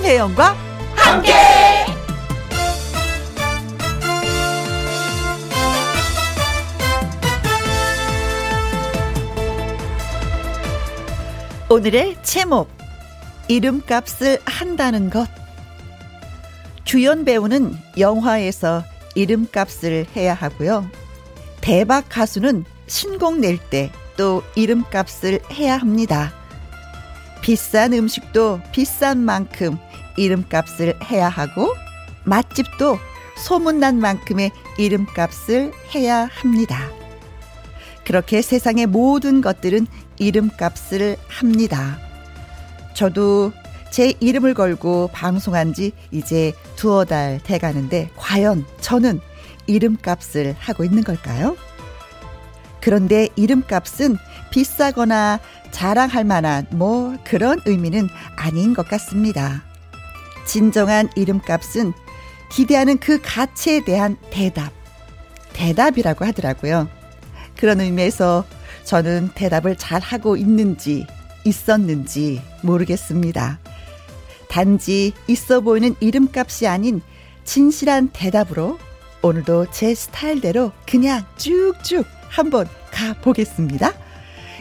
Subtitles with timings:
[0.00, 0.56] 김혜영과
[0.96, 1.32] 함께.
[11.68, 12.70] 오늘의 제목
[13.48, 15.28] 이름값을 한다는 것
[16.84, 18.82] 주연 배우는 영화에서
[19.14, 20.88] 이름값을 해야 하고요.
[21.60, 26.32] 대박 가수는 신곡 낼 때 또 이름값을 해야 합니다.
[27.42, 29.78] 비싼 음식도 비싼 만큼
[30.20, 31.74] 이름값을 해야 하고
[32.24, 32.98] 맛집도
[33.36, 36.88] 소문난 만큼의 이름값을 해야 합니다.
[38.04, 39.86] 그렇게 세상의 모든 것들은
[40.18, 41.98] 이름값을 합니다.
[42.94, 43.52] 저도
[43.90, 49.20] 제 이름을 걸고 방송한 지 이제 두어 달 돼 가는데 과연 저는
[49.66, 51.56] 이름값을 하고 있는 걸까요?
[52.80, 54.16] 그런데 이름값은
[54.50, 55.38] 비싸거나
[55.70, 59.62] 자랑할 만한 뭐 그런 의미는 아닌 것 같습니다.
[60.50, 61.92] 진정한 이름값은
[62.50, 64.72] 기대하는 그 가치에 대한 대답,
[65.52, 66.88] 대답이라고 하더라고요.
[67.56, 68.44] 그런 의미에서
[68.82, 71.06] 저는 대답을 잘 하고 있는지,
[71.44, 73.60] 있었는지 모르겠습니다.
[74.48, 77.00] 단지 있어 보이는 이름값이 아닌
[77.44, 78.80] 진실한 대답으로
[79.22, 83.92] 오늘도 제 스타일대로 그냥 쭉쭉 한번 가보겠습니다.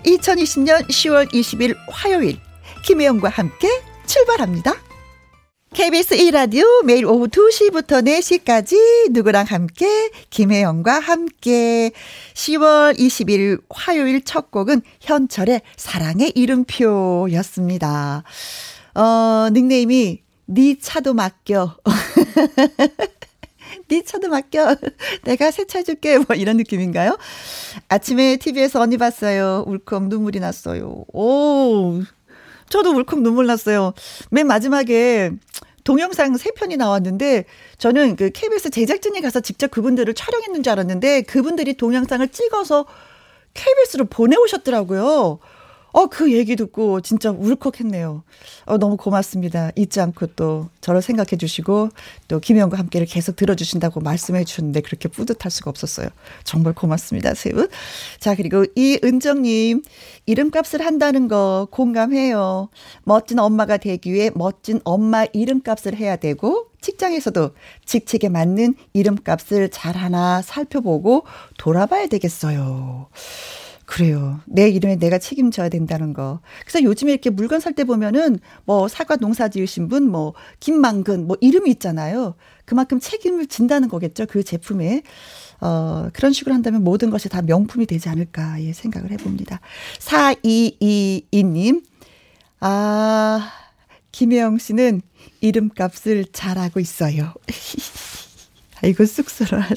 [0.06, 2.38] 2020년 10월 20일 화요일
[2.86, 3.68] 김혜영과 함께
[4.06, 4.89] 출발합니다.
[5.74, 11.92] KBS 1라디오 매일 오후 2시부터 4시까지 누구랑 함께 김혜영과 함께
[12.34, 18.24] 10월 20일 화요일 첫 곡은 현철의 사랑의 이름표였습니다.
[18.96, 21.78] 어, 닉네임이 네 차도 맡겨.
[23.90, 24.76] 네 차도 맡겨.
[25.24, 26.18] 내가 세차 해줄게.
[26.18, 27.16] 뭐 이런 느낌인가요?
[27.90, 29.66] 아침에 TV에서 언니 봤어요.
[29.68, 31.06] 울컥 눈물이 났어요.
[31.14, 32.02] 오,
[32.70, 33.94] 저도 울컥 눈물 났어요.
[34.30, 35.32] 맨 마지막에
[35.84, 37.46] 동영상 세 편이 나왔는데
[37.78, 42.86] 저는 그 KBS 제작진이 가서 직접 그분들을 촬영했는 줄 알았는데 그분들이 동영상을 찍어서
[43.54, 45.40] KBS로 보내오셨더라고요.
[45.92, 48.24] 어, 그 얘기 듣고 진짜 울컥했네요.
[48.66, 49.72] 어, 너무 고맙습니다.
[49.76, 51.90] 잊지 않고 또 저를 생각해 주시고
[52.28, 56.10] 또 김혜영과 함께를 계속 들어주신다고 말씀해 주셨는데 그렇게 뿌듯할 수가 없었어요.
[56.44, 57.68] 정말 고맙습니다, 세우.
[58.20, 59.82] 자, 그리고 이은정님,
[60.26, 62.70] 이름값을 한다는 거 공감해요.
[63.04, 67.52] 멋진 엄마가 되기 위해 멋진 엄마 이름값을 해야 되고 직장에서도
[67.86, 71.26] 직책에 맞는 이름값을 잘 하나 살펴보고
[71.58, 73.10] 돌아봐야 되겠어요.
[73.90, 74.40] 그래요.
[74.46, 76.42] 내 이름에 내가 책임져야 된다는 거.
[76.62, 81.38] 그래서 요즘에 이렇게 물건 살 때 보면은 뭐 사과 농사 지으신 분, 뭐 김만근, 뭐
[81.42, 82.36] 이름이 있잖아요.
[82.66, 84.28] 그만큼 책임을 진다는 거겠죠.
[84.28, 85.02] 그 제품에.
[85.62, 89.60] 어, 그런 식으로 한다면 모든 것이 다 명품이 되지 않을까, 예, 생각을 해봅니다.
[89.98, 91.84] 4222님,
[92.60, 93.52] 아,
[94.12, 95.02] 김혜영 씨는
[95.42, 97.34] 이름값을 잘하고 있어요.
[98.84, 99.76] 아이고, 쑥스러워라.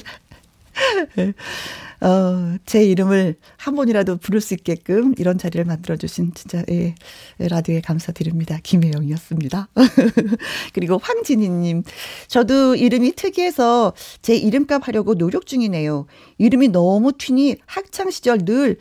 [2.03, 6.95] 어, 제 이름을 한 번이라도 부를 수 있게끔 이런 자리를 만들어주신 진짜, 예,
[7.39, 8.59] 라디오에 감사드립니다.
[8.61, 9.69] 김혜영이었습니다.
[10.73, 11.83] 그리고 황진희님,
[12.27, 16.05] 저도 이름이 특이해서 제 이름값 하려고 노력 중이네요.
[16.39, 18.77] 이름이 너무 튀니 학창시절 늘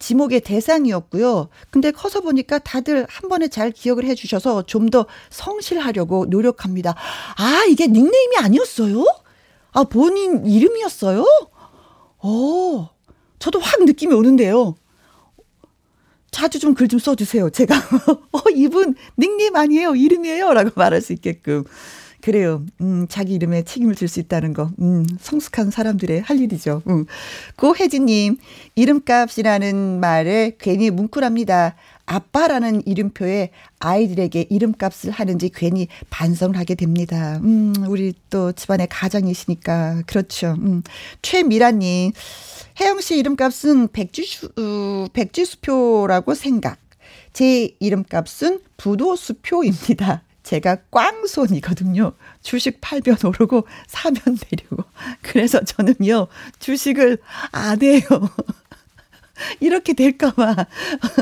[0.00, 1.48] 지목의 대상이었고요.
[1.70, 6.94] 근데 커서 보니까 다들 한 번에 잘 기억을 해 주셔서 좀 더 성실하려고 노력합니다.
[7.38, 9.04] 아, 이게 닉네임이 아니었어요?
[9.72, 11.24] 아, 본인 이름이었어요?
[12.26, 12.88] 어,
[13.38, 14.74] 저도 확 느낌이 오는데요.
[16.30, 17.50] 자주 좀 글좀 써주세요.
[17.50, 17.76] 제가,
[18.32, 19.94] 어, 이분 닉네임 아니에요.
[19.94, 20.52] 이름이에요.
[20.54, 21.64] 라고 말할 수 있게끔.
[22.22, 22.64] 그래요.
[22.80, 24.70] 음, 자기 이름에 책임을 질 수 있다는 거.
[24.80, 26.82] 음, 성숙한 사람들의 할 일이죠.
[26.88, 27.04] 음.
[27.56, 28.38] 고혜진님,
[28.74, 31.76] 이름값이라는 말에 괜히 뭉클합니다.
[32.06, 37.40] 아빠라는 이름표에 아이들에게 이름값을 하는지 괜히 반성을 하게 됩니다.
[37.42, 40.02] 음, 우리 또 집안의 가장이시니까.
[40.06, 40.54] 그렇죠.
[40.58, 40.82] 음,
[41.22, 42.12] 최미라님,
[42.80, 46.78] 혜영 씨 이름값은 백지수, 어, 백지수표라고 생각.
[47.32, 50.22] 제 이름값은 부도수표입니다.
[50.44, 52.12] 제가 꽝손이거든요.
[52.42, 54.84] 주식 팔면 오르고 사면 내리고.
[55.22, 56.28] 그래서 저는요,
[56.58, 57.18] 주식을
[57.50, 58.02] 안 해요.
[59.60, 60.66] 이렇게 될까봐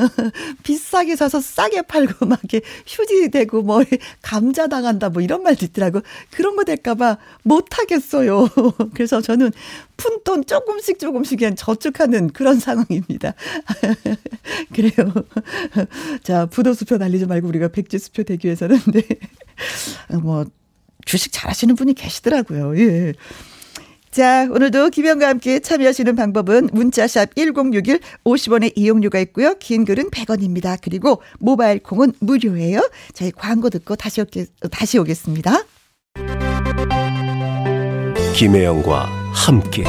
[0.62, 3.82] 비싸게 사서 싸게 팔고 막 이렇게 휴지 되고 뭐
[4.20, 6.00] 감자 당한다 뭐 이런 말도 있더라고
[6.30, 8.48] 그런 거 될까봐 못 하겠어요.
[8.94, 9.52] 그래서 저는
[9.96, 13.34] 푼돈 조금씩 조금씩 그냥 저축하는 그런 상황입니다.
[14.74, 15.12] 그래요.
[16.22, 19.02] 자 부도 수표 날리지 말고 우리가 백지 수표 되기 위해서는 네.
[20.20, 20.44] 뭐
[21.04, 22.78] 주식 잘하시는 분이 계시더라고요.
[22.78, 23.12] 예.
[24.12, 29.54] 자, 오늘도 김영과 함께 참여하시는 방법은 문자샵 1061 50원의 이용료가 있고요.
[29.54, 30.76] 긴 글은 100원입니다.
[30.82, 32.90] 그리고 모바일 콩은 무료예요.
[33.14, 35.64] 저희 광고 듣고 다시, 오겠, 다시 오겠습니다.
[38.36, 39.84] 김혜영과 함께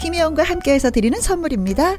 [0.00, 1.98] 김혜영과 함께해서 드리는 선물입니다.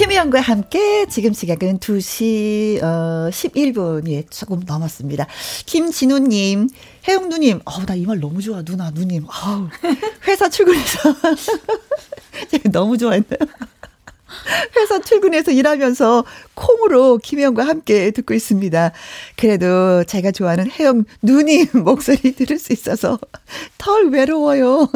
[0.00, 5.26] 김희영과 함께 지금 시각은 2시 어 11분이 조금 넘었습니다.
[5.66, 6.70] 김진우님,
[7.06, 9.68] 혜영 누님, 어우 나 이 말 너무 좋아 누나 누님, 아우
[10.26, 11.14] 회사 출근해서
[12.72, 13.40] 너무 좋아했네요.
[14.76, 16.24] 회사 출근해서 일하면서
[16.54, 18.92] 콩으로 김혜영과 함께 듣고 있습니다.
[19.36, 23.18] 그래도 제가 좋아하는 혜영 누님 목소리 들을 수 있어서
[23.78, 24.88] 덜 외로워요.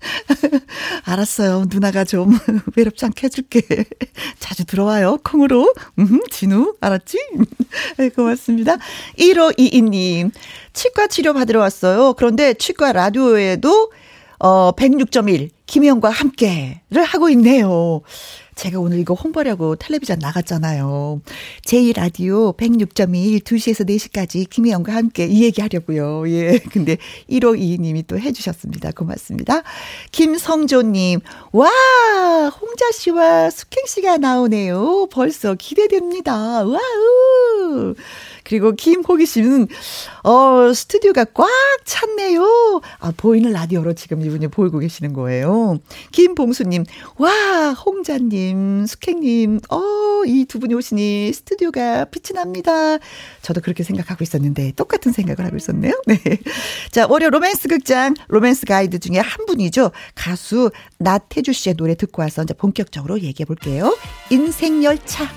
[1.04, 1.66] 알았어요.
[1.68, 2.38] 누나가 좀
[2.76, 3.60] 외롭지 않게 해줄게.
[4.38, 5.18] 자주 들어와요.
[5.22, 5.72] 콩으로.
[5.98, 7.18] 음, 진우, 알았지?
[7.98, 8.78] 네, 고맙습니다.
[9.18, 10.30] 1522님,
[10.72, 12.14] 치과 치료 받으러 왔어요.
[12.14, 13.90] 그런데 치과 라디오에도
[14.38, 18.00] 어, 106.1, 김혜영과 함께를 하고 있네요.
[18.60, 21.22] 제가 오늘 이거 홍보하려고 텔레비전 나갔잖아요.
[21.64, 26.28] 제2라디오 106.1 2시에서 4시까지 김혜영과 함께 이 얘기 하려고요.
[26.28, 26.58] 예.
[26.70, 26.98] 근데
[27.30, 28.92] 152님이 또 해주셨습니다.
[28.92, 29.62] 고맙습니다.
[30.12, 31.20] 김성조님,
[31.52, 31.70] 와!
[32.50, 35.06] 홍자 씨와 숙행 씨가 나오네요.
[35.10, 36.62] 벌써 기대됩니다.
[36.62, 37.94] wow!
[38.50, 39.68] 그리고 김호기 씨는
[40.24, 41.46] 어 스튜디오가 꽉
[41.84, 42.80] 찼네요.
[42.98, 45.78] 아 보이는 라디오로 지금 이분이 보이고 계시는 거예요.
[46.10, 46.84] 김봉수님,
[47.18, 52.98] 와 홍자님, 숙행님, 어이 두 분이 오시니 스튜디오가 빛이 납니다.
[53.40, 55.92] 저도 그렇게 생각하고 있었는데 똑같은 생각을 하고 있었네요.
[56.08, 56.18] 네.
[56.90, 59.92] 자 월요 로맨스 극장 로맨스 가이드 중에 한 분이죠.
[60.16, 63.96] 가수 나태주 씨의 노래 듣고 와서 이제 본격적으로 얘기해 볼게요.
[64.30, 65.28] 인생 열차.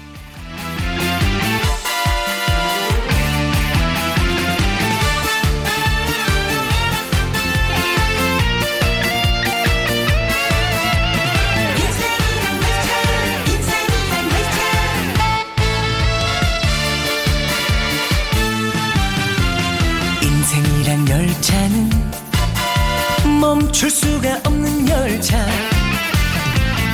[23.74, 25.36] 멈출 수가 없는 열차.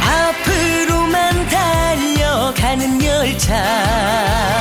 [0.02, 4.59] 앞으로만 달려가는 열차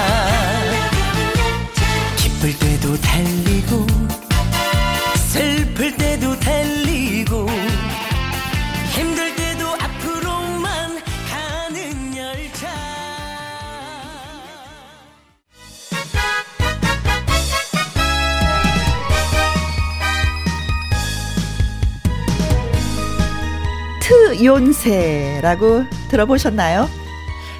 [24.38, 26.88] 트욘세라고 들어보셨나요?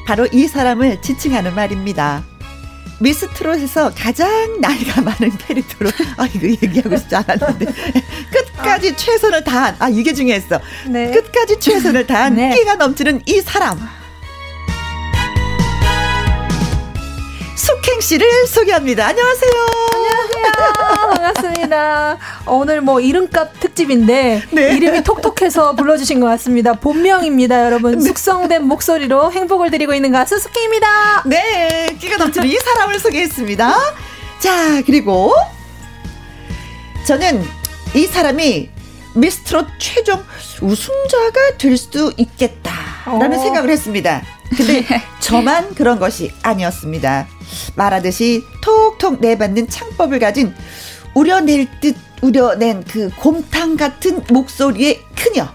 [0.07, 2.23] 바로 이 사람을 지칭하는 말입니다.
[3.01, 7.67] 미스트롯에서 가장 나이가 많은 캐릭터로 아 이거 얘기하고 싶지 않았는데
[8.33, 8.97] 끝까지 아.
[8.97, 10.61] 최선을 다한 아 이게 중요했어.
[10.89, 11.11] 네.
[11.11, 12.55] 끝까지 최선을 다한 네.
[12.55, 13.79] 끼가 넘치는 이 사람.
[17.57, 19.07] 숙행 씨를 소개합니다.
[19.09, 19.53] 안녕하세요.
[19.95, 20.38] 안녕하세요.
[20.59, 22.19] 반갑습니다.
[22.47, 24.77] 오늘 뭐 이름값 특집인데 네.
[24.77, 26.75] 이름이 톡톡해서 불러주신 것 같습니다.
[26.75, 27.99] 본명입니다, 여러분.
[27.99, 28.01] 네.
[28.05, 31.23] 숙성된 목소리로 행복을 드리고 있는 가수 숙행입니다.
[31.27, 33.75] 네, 끼가 넘치는 이 사람을 소개했습니다.
[34.41, 35.35] 자, 그리고
[37.07, 37.45] 저는
[37.95, 38.71] 이 사람이
[39.15, 40.23] 미스트롯 최종
[40.61, 43.43] 우승자가 될 수 있겠다라는 어.
[43.43, 44.23] 생각을 했습니다.
[44.57, 44.85] 근데
[45.21, 47.27] 저만 그런 것이 아니었습니다.
[47.75, 50.55] 말하듯이 톡톡 내받는 창법을 가진
[51.15, 55.49] 우려낼 듯 우려낸 그 곰탕 같은 목소리의 그녀.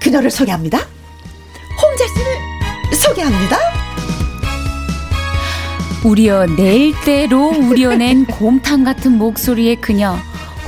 [0.00, 0.78] 그녀를 소개합니다.
[1.80, 3.58] 홍자 씨를 소개합니다.
[6.04, 10.16] 우려낼 대로 우려낸 곰탕 같은 목소리의 그녀.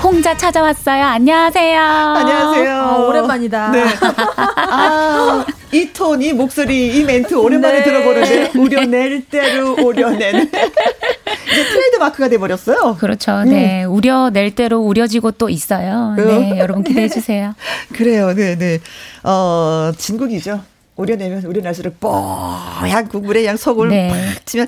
[0.04, 1.02] 홍자 찾아왔어요.
[1.02, 1.80] 안녕하세요.
[1.80, 2.82] 안녕하세요.
[2.82, 3.70] 어, 오랜만이다.
[3.70, 3.84] 네.
[4.37, 7.84] 아, 이 톤, 이 목소리, 이 멘트 오랜만에 네.
[7.84, 10.42] 들어보는데 우려낼 대로 우려낸.
[10.42, 12.96] 이제 트레이드 마크가 돼 버렸어요.
[13.00, 13.32] 그렇죠.
[13.32, 13.49] 음.
[13.49, 13.84] 네.
[13.84, 16.14] 우려낼 대로 우려지고 또 있어요.
[16.18, 16.52] 네.
[16.52, 16.58] 어.
[16.58, 17.54] 여러분 기대해 주세요.
[17.94, 18.34] 그래요.
[18.34, 18.80] 네, 네.
[19.23, 20.61] 어, 진국이죠.
[20.96, 24.08] 우려내면 우려날수록 뽀얀 국물에 양 속을 네.
[24.08, 24.66] 팍 치면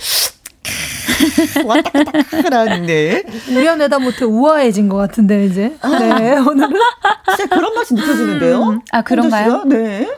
[1.65, 5.77] 왔다갔다하는데 우려내다 못해 우아해진 것 같은데 이제.
[5.83, 6.71] 네 오늘은
[7.37, 8.63] 진짜 그런 맛이 느껴지는데요.
[8.63, 8.81] 음.
[8.93, 9.65] 아 그런가요?
[9.67, 10.09] 네.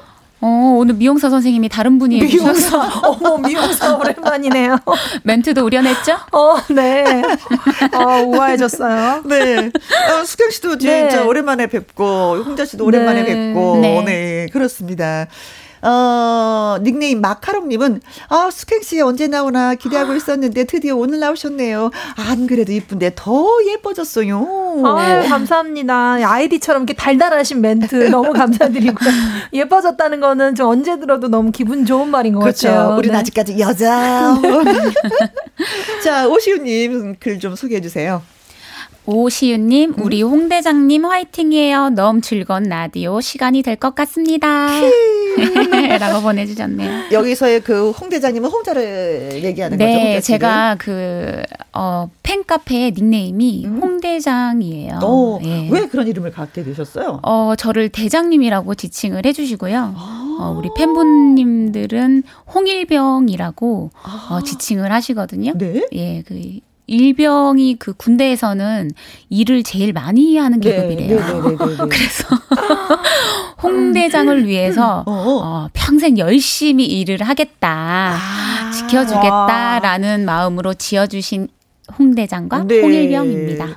[0.40, 2.78] 어, 오늘 미용사 선생님이 다른 분이 미용사.
[3.02, 4.78] 어머, 미용사 오랜만이네요.
[5.25, 6.16] 멘트도 우려냈죠?
[6.30, 7.23] 어, 네.
[7.92, 9.23] 어, 우아해졌어요.
[9.25, 9.57] 네.
[9.66, 11.18] 어, 수경 씨도 진짜 네.
[11.18, 13.35] 오랜만에 뵙고, 홍자 씨도 오랜만에 네.
[13.52, 14.04] 뵙고, 네.
[14.04, 15.26] 네, 그렇습니다.
[15.82, 21.90] 어, 닉네임 마카롱님은, 아, 숙행씨 언제 나오나 기대하고 있었는데 드디어 오늘 나오셨네요.
[22.16, 24.82] 안 그래도 이쁜데 더 예뻐졌어요.
[24.85, 26.18] 아 감사합니다.
[26.23, 28.97] 아이디처럼 이렇게 달달하신 멘트 너무 감사드리고.
[29.52, 32.68] 예뻐졌다는 거는 좀 언제 들어도 너무 기분 좋은 말인 것 그렇죠.
[32.68, 32.97] 같아요.
[32.97, 33.20] 우리는 네.
[33.20, 34.37] 아직까지 여자.
[36.04, 38.20] 자, 오시우님 글 좀 소개해 주세요.
[39.19, 40.05] 오시윤님, 음?
[40.05, 41.88] 우리 홍대장님 화이팅이에요.
[41.91, 44.69] 너무 즐거운 라디오 시간이 될 것 같습니다.
[45.99, 47.05] 라고 보내주셨네요.
[47.12, 50.05] 여기서의 그 홍대장님은 홍자를 얘기하는 네, 거죠?
[50.05, 51.41] 네, 제가 그,
[51.73, 53.79] 어, 팬카페 닉네임이 음?
[53.81, 54.99] 홍대장이에요.
[55.03, 55.69] 어, 예.
[55.71, 57.21] 왜 그런 이름을 갖게 되셨어요?
[57.23, 59.95] 어, 저를 대장님이라고 지칭을 해주시고요.
[59.97, 62.25] 아~ 어, 우리 팬분님들은
[62.55, 65.53] 홍일병이라고 아~ 어, 지칭을 하시거든요.
[65.57, 65.87] 네?
[65.93, 68.90] 예, 그 일병이 그 군대에서는
[69.28, 71.09] 일을 제일 많이 하는 네, 계급이래요.
[71.09, 71.76] 네, 네, 네, 네, 네.
[71.88, 72.26] 그래서
[73.62, 75.40] 홍대장을 위해서 어, 어.
[75.45, 80.35] 어, 평생 열심히 일을 하겠다, 아, 지켜주겠다라는 와.
[80.35, 81.49] 마음으로 지어주신
[81.99, 82.80] 홍대장과 네.
[82.80, 83.68] 홍일병입니다.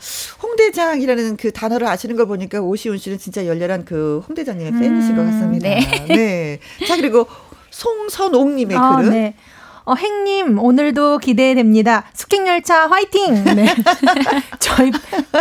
[0.42, 5.26] 홍대장이라는 그 단어를 아시는 걸 보니까 오시훈 씨는 진짜 열렬한 그 홍대장님의 음, 팬이신 것
[5.26, 5.70] 같습니다.
[5.70, 6.06] 네.
[6.08, 6.60] 네.
[6.88, 7.28] 자 그리고
[7.72, 9.10] 송선옥님의 아, 글은.
[9.12, 9.34] 네.
[9.84, 12.06] 어, 행님, 오늘도 기대됩니다.
[12.14, 13.44] 숙행열차 화이팅!
[13.56, 13.66] 네.
[14.60, 14.92] 저희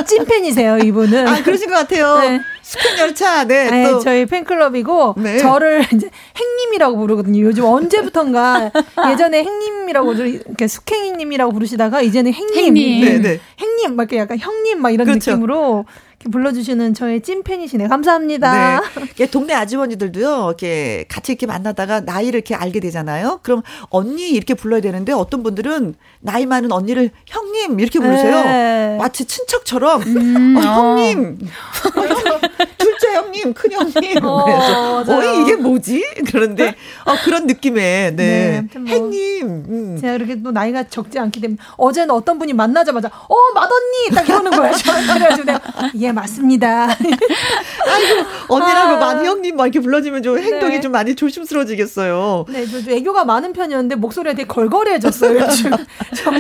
[0.07, 1.29] 찐팬이세요, 이분은.
[1.29, 2.19] 아, 그러신 것 같아요.
[2.19, 2.41] 네.
[2.63, 3.71] 숙행열차, 네.
[3.71, 5.39] 네 저희 팬클럽이고, 네.
[5.39, 7.43] 저를 이제 행님이라고 부르거든요.
[7.43, 8.71] 요즘 언제부턴가
[9.13, 12.77] 예전에 행님이라고, 이렇게 숙행님이라고 부르시다가, 이제는 행님.
[12.77, 13.05] 행님.
[13.05, 13.41] 네, 네.
[13.59, 15.33] 행님, 막 이렇게 약간 형님, 막 이런 그렇죠.
[15.33, 15.85] 느낌으로.
[16.31, 17.89] 불러주시는 저의 찐팬이시네.
[17.89, 18.83] 감사합니다.
[19.17, 19.27] 네.
[19.27, 23.41] 동네 아주머니들도요, 이렇게 같이 이렇게 만나다가 나이를 이렇게 알게 되잖아요.
[23.43, 28.45] 그럼 언니 이렇게 불러야 되는데 어떤 분들은 나이 많은 언니를 형님 이렇게 부르세요.
[28.45, 28.97] 네.
[28.99, 30.03] 마치 친척처럼.
[30.03, 31.39] 음, 어, 형님.
[31.43, 32.90] 어.
[33.01, 34.25] 둘째 형님, 큰 형님.
[34.25, 36.05] 어, 그래서 어, 이게 뭐지?
[36.31, 38.67] 그런데 어, 그런 느낌의 네.
[38.71, 39.49] 네 뭐, 행님.
[39.49, 39.99] 음.
[39.99, 44.51] 제가 그렇게 또 나이가 적지 않기 때문에 어제는 어떤 분이 만나자마자 어 맏언니 딱 이러는
[44.51, 44.75] 거예요.
[45.15, 45.61] 그래가지고 내가
[45.99, 46.89] 예 맞습니다.
[47.89, 48.99] 아이고 언니라고 아.
[48.99, 50.81] 많이 형님 막 이렇게 불러주면 좀 행동이 네.
[50.81, 52.45] 좀 많이 조심스러워지겠어요.
[52.51, 55.41] 네, 저 애교가 많은 편이었는데 목소리가 되게 걸걸해졌어요.
[56.23, 56.35] 형,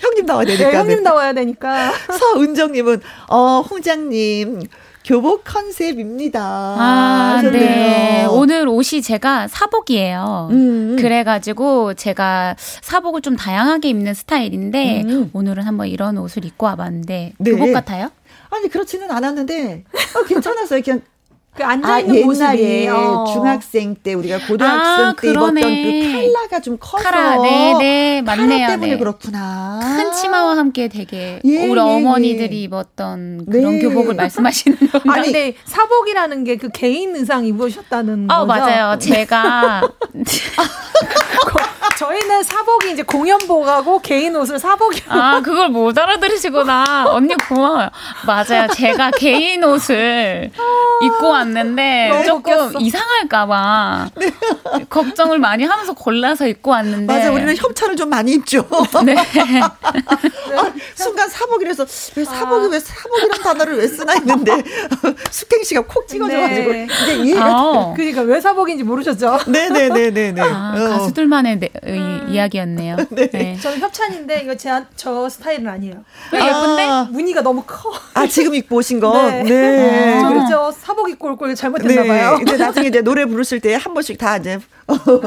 [0.00, 0.70] 형님 나와야 되니까.
[0.70, 1.92] 네, 형님 나와야 되니까.
[2.18, 4.62] 서은정님은 어 홍장님
[5.06, 6.42] 교복 컨셉입니다.
[6.42, 7.60] 아, 하셨네요.
[7.60, 8.26] 네.
[8.28, 10.48] 오늘 옷이 제가 사복이에요.
[10.50, 10.96] 음, 음.
[10.96, 15.30] 그래가지고 제가 사복을 좀 다양하게 입는 스타일인데 음.
[15.32, 17.50] 오늘은 한번 이런 옷을 입고 와봤는데 네.
[17.50, 18.10] 교복 같아요?
[18.50, 19.84] 아니 그렇지는 않았는데
[20.16, 20.82] 어, 괜찮았어요.
[20.82, 21.02] 그냥
[21.56, 23.24] 그 앉아 있는 아, 모습이 어.
[23.32, 25.60] 중학생 때 우리가 고등학생 아, 때 그러네.
[25.60, 28.66] 입었던 그 칼라가 좀 커서 카라, 네, 네, 맞네요.
[28.68, 28.98] 때문에 네.
[28.98, 29.80] 그렇구나.
[29.96, 32.62] 큰 치마와 함께 되게 예, 우리 예, 어머니들이 예.
[32.64, 33.82] 입었던 그런 네.
[33.82, 35.12] 교복을 말씀하시는 건가요?
[35.12, 38.46] 아니 근데 사복이라는 게 그 개인 의상 입으셨다는 어, 거죠?
[38.46, 38.98] 맞아요.
[38.98, 39.82] 제가
[41.96, 47.88] 저희는 사복이 이제 공연복하고 개인 옷을 사복이 아 그걸 못 알아들으시구나 언니 고마워요
[48.26, 52.78] 맞아요 제가 개인 옷을 아, 입고 왔는데 조금 웃겼어.
[52.80, 54.30] 이상할까봐 네.
[54.90, 58.66] 걱정을 많이 하면서 골라서 입고 왔는데 맞아 우리는 협찬을 좀 많이 입죠
[59.04, 59.16] 네.
[59.66, 61.86] 아, 순간 사복이라서
[62.16, 62.68] 왜 사복이 아.
[62.72, 64.62] 왜 사복이란 단어를 왜 쓰나 했는데
[65.30, 66.86] 숙행 씨가 콕 찍어줘가지고 네.
[67.02, 67.92] 이제 이해가 아.
[67.96, 69.38] 그러니까 왜 사복인지 모르셨죠?
[69.46, 70.40] 네네네네네.
[70.42, 70.88] 아, 어.
[70.90, 72.26] 가수들만의 네, 음.
[72.28, 72.96] 이야기였네요.
[73.10, 73.28] 네.
[73.30, 73.58] 네.
[73.60, 76.04] 저는 협찬인데 이거 제 저 스타일은 아니에요.
[76.32, 76.82] 왜 예쁜데?
[76.84, 77.08] 아.
[77.10, 77.92] 무늬가 너무 커.
[78.14, 79.30] 아 지금 입고 오신 거.
[79.30, 79.42] 네.
[79.44, 80.20] 네.
[80.20, 82.38] 저는 저 사복 입고 올 걸 잘못했나봐요.
[82.38, 82.42] 네.
[82.42, 84.58] 이제 나중에 이제 노래 부르실 때 한 번씩 다 이제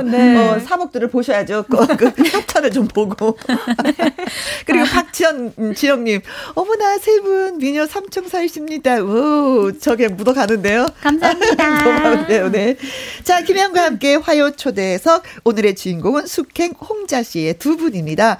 [0.05, 0.37] 네.
[0.49, 1.65] 어, 사복들을 보셔야죠.
[1.69, 3.37] 그, 그 협찬을 좀 보고.
[4.65, 4.89] 그리고 아.
[4.91, 6.21] 박지연 음, 지영님,
[6.55, 9.01] 어머나 세 분 미녀 삼총사이십니다.
[9.01, 10.85] 오, 저게 묻어가는데요.
[11.01, 11.83] 감사합니다.
[11.83, 12.75] 고마운데요, 네.
[13.23, 18.37] 자, 김현과 함께 화요 초대석 오늘의 주인공은 숙행 홍자 씨의 두 분입니다.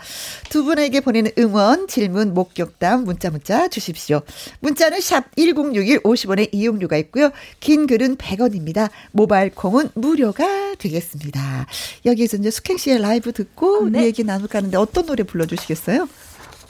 [0.50, 4.22] 두 분에게 보내는 응원, 질문, 목격담 문자 문자 주십시오.
[4.60, 7.32] 문자는 샵 1061 50원의 이용료가 있고요.
[7.60, 8.90] 긴 글은 100원입니다.
[9.12, 11.66] 모바일 콩은 무료가 되겠습니다.
[12.06, 14.04] 여기에서 이제 숙행 씨의 라이브 듣고 네.
[14.04, 16.08] 얘기 나눌까 하는데 어떤 노래 불러 주시겠어요?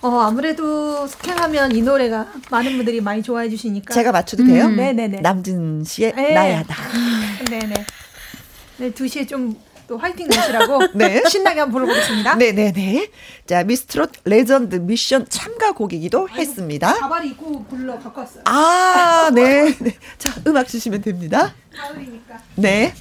[0.01, 3.93] 어, 아무래도 스캔하면 이 노래가 많은 분들이 많이 좋아해 주시니까.
[3.93, 4.65] 제가 맞춰도 돼요?
[4.65, 4.77] 음.
[4.77, 5.19] 네네네.
[5.21, 6.33] 남진 씨의 네.
[6.33, 6.75] 나야다.
[7.49, 7.85] 네네.
[8.77, 11.23] 네, 2시에 좀 또 화이팅 내시라고 네.
[11.27, 12.35] 신나게 한번 불러보겠습니다.
[12.35, 13.09] 네네네.
[13.47, 16.93] 자, 미스트롯 레전드 미션 참가 곡이기도 아이고, 했습니다.
[16.93, 18.43] 가발이 입고 불러 갖고 왔어요.
[18.45, 19.75] 아, 네.
[19.79, 19.97] 네.
[20.19, 21.55] 자, 음악 주시면 됩니다.
[21.75, 22.37] 가을이니까.
[22.55, 22.93] 네.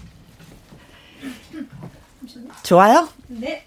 [2.62, 3.10] 좋아요?
[3.26, 3.66] 네.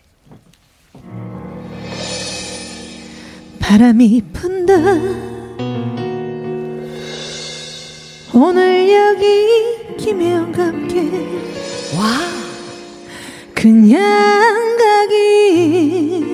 [3.59, 4.73] 바람이 분다
[8.33, 11.01] 오늘 여기 김혜영과 함께
[11.95, 12.50] 와
[13.61, 16.25] 그냥 가기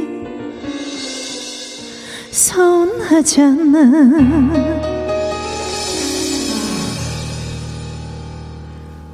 [2.32, 3.80] 서운하잖아.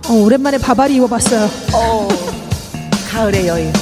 [0.07, 1.49] 어, 오랜만에 바바리 입어봤어요.
[1.73, 2.07] 어,
[3.09, 3.73] 가을의 여인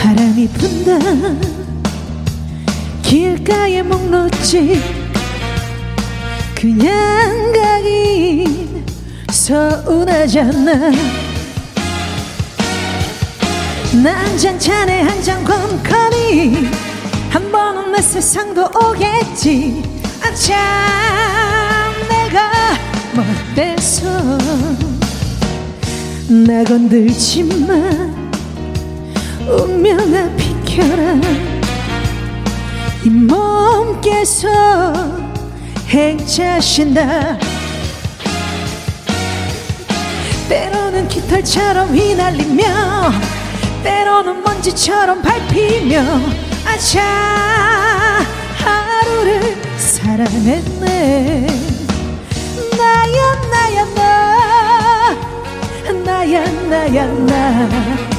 [0.00, 0.98] 바람이 분다.
[3.02, 4.80] 길가에 목놓지
[6.54, 8.86] 그냥 가긴
[9.30, 10.90] 서운하잖아.
[14.02, 16.70] 난장찬에 한잔 건커니
[17.28, 19.82] 한 번은 내 세상도 오겠지.
[20.22, 20.56] 아참
[22.08, 22.50] 내가
[23.14, 24.08] 못돼서
[26.28, 28.19] 나 건들지마
[29.50, 31.20] 운명아 비켜라
[33.04, 34.48] 이 몸께서
[35.88, 37.38] 행차신다.
[40.48, 42.62] 때로는 깃털처럼 휘날리며
[43.82, 46.04] 때로는 먼지처럼 밟히며
[46.64, 47.02] 아차
[48.56, 51.46] 하루를 살아냈네.
[52.78, 55.16] 나야 나야 나.
[56.04, 58.09] 나야 나야 나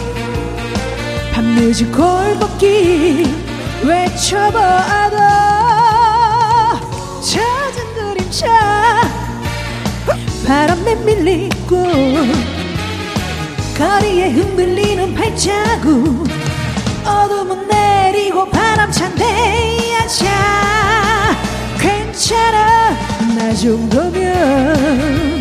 [1.52, 3.26] 밤늦은 골목길
[3.84, 5.18] 외쳐봐도
[7.22, 9.02] 잦은 그림자.
[10.48, 11.84] 바람에 밀리고
[13.78, 16.26] 거리에 흔들리는 발자국.
[17.06, 21.36] 어둠은 내리고 바람 찬데 아차.
[21.80, 22.96] 괜찮아
[23.36, 25.41] 나 정도면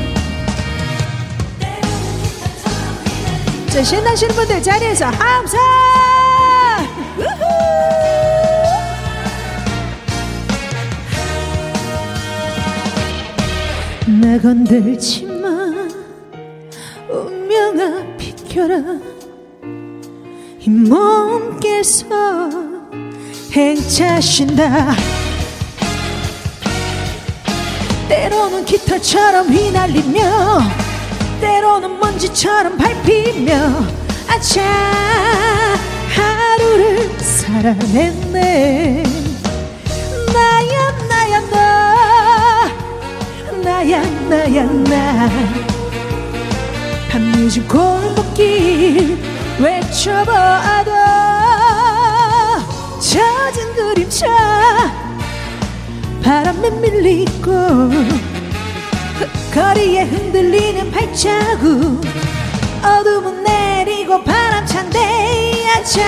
[3.70, 5.60] 자, 신나시는 분들 자리에서 함성!
[14.20, 15.48] 나 건들지 마.
[17.08, 18.76] 운명아 비켜라.
[20.58, 22.06] 이 몸께서
[23.52, 24.94] 행차신다.
[28.08, 30.89] 때로는 깃털처럼 휘날리며
[31.40, 33.52] 때로는 먼지처럼 밟히며
[34.28, 34.62] 아차
[36.14, 39.02] 하루를 살아냈네.
[40.32, 42.68] 나야 나야 나
[43.62, 45.28] 나야 나야 나.
[47.10, 49.18] 밤늦은 골목길
[49.58, 50.90] 외쳐봐도
[53.00, 54.26] 젖은 그림자
[56.22, 57.90] 바람에 밀리고
[59.52, 62.00] 거리에 흔들리는 발자국.
[62.82, 66.00] 어둠은 내리고 바람 찬데 아차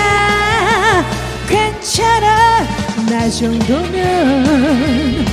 [1.47, 2.65] 괜찮아.
[3.09, 5.25] 나 정도면.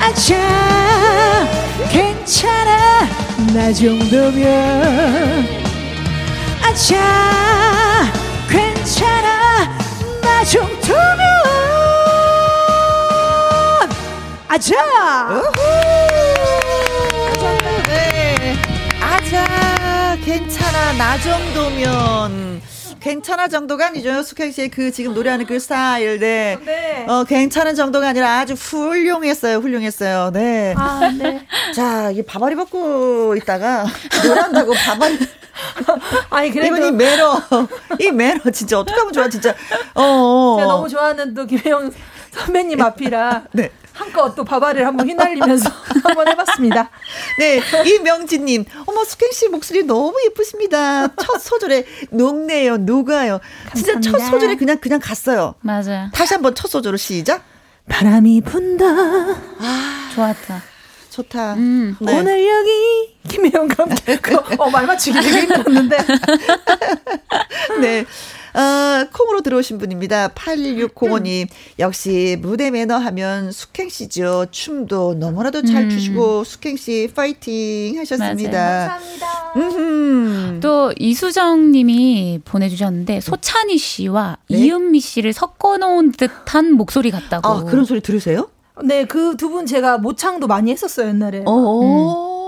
[0.00, 1.46] 아차
[1.90, 3.06] 괜찮아.
[3.54, 5.46] 나 정도면.
[6.62, 8.12] 아차
[8.48, 9.68] 괜찮아.
[10.22, 11.30] 나 정도면.
[14.52, 15.40] 아자!
[21.18, 22.60] 정도면.
[23.00, 24.22] 괜찮아 정도가 아니죠.
[24.22, 26.18] 숙현 씨의 그 지금 노래하는 그 스타일.
[26.20, 26.58] 네.
[26.64, 27.06] 네.
[27.08, 29.58] 어, 괜찮은 정도가 아니라 아주 훌륭했어요.
[29.58, 30.30] 훌륭했어요.
[30.32, 30.74] 네.
[30.76, 31.46] 아, 네.
[31.74, 33.86] 자, 이 바바리 벗고 있다가
[34.24, 35.18] 노래한다고 바바리.
[36.30, 36.76] 아니, 그래도.
[36.76, 37.42] 이건 이 매너.
[37.98, 39.54] 이 매너 진짜 어떡하면 좋아, 진짜.
[39.94, 40.02] 어.
[40.02, 40.56] 어.
[40.58, 41.90] 제가 너무 좋아하는 또 김혜영
[42.32, 43.44] 선배님 앞이라.
[43.52, 43.70] 네.
[43.92, 45.70] 한껏 또 바바를 한번 휘날리면서
[46.04, 46.90] 한번 해봤습니다.
[47.38, 51.08] 네, 이명진님, 어머 숙행 씨 목소리 너무 예쁘십니다.
[51.16, 53.40] 첫 소절에 녹네요, 녹아요.
[53.74, 54.30] 진짜 첫 감사합니다.
[54.30, 55.54] 소절에 그냥 그냥 갔어요.
[55.60, 56.10] 맞아요.
[56.14, 57.44] 다시 한번 첫 소절로 시작.
[57.88, 58.84] 바람이 분다.
[60.14, 60.62] 좋았다.
[61.10, 61.54] 좋다.
[61.54, 61.96] 음.
[62.00, 62.18] 네.
[62.18, 63.16] 오늘 여기
[63.76, 64.16] 함께.
[64.16, 65.96] 그거, 어, 말 맞추기 되게 힘들었는데.
[67.80, 68.04] 네.
[68.54, 70.28] 어, 콩으로 들어오신 분입니다.
[70.28, 71.48] 8605님.
[71.78, 74.46] 역시 무대 매너 하면 숙행씨죠.
[74.50, 75.90] 춤도 너무나도 잘 음.
[75.90, 78.88] 추시고, 숙행씨 파이팅 하셨습니다.
[78.88, 79.52] 감사합니다.
[79.56, 80.60] 음흠.
[80.60, 84.58] 또 이수정 님이 보내주셨는데 소찬희 씨와 네?
[84.58, 87.48] 이은미 씨를 섞어놓은 듯한 목소리 같다고.
[87.48, 88.48] 아, 그런 소리 들으세요?
[88.82, 91.42] 네, 그 두 분 제가 모창도 많이 했었어요, 옛날에.
[91.46, 92.39] 어.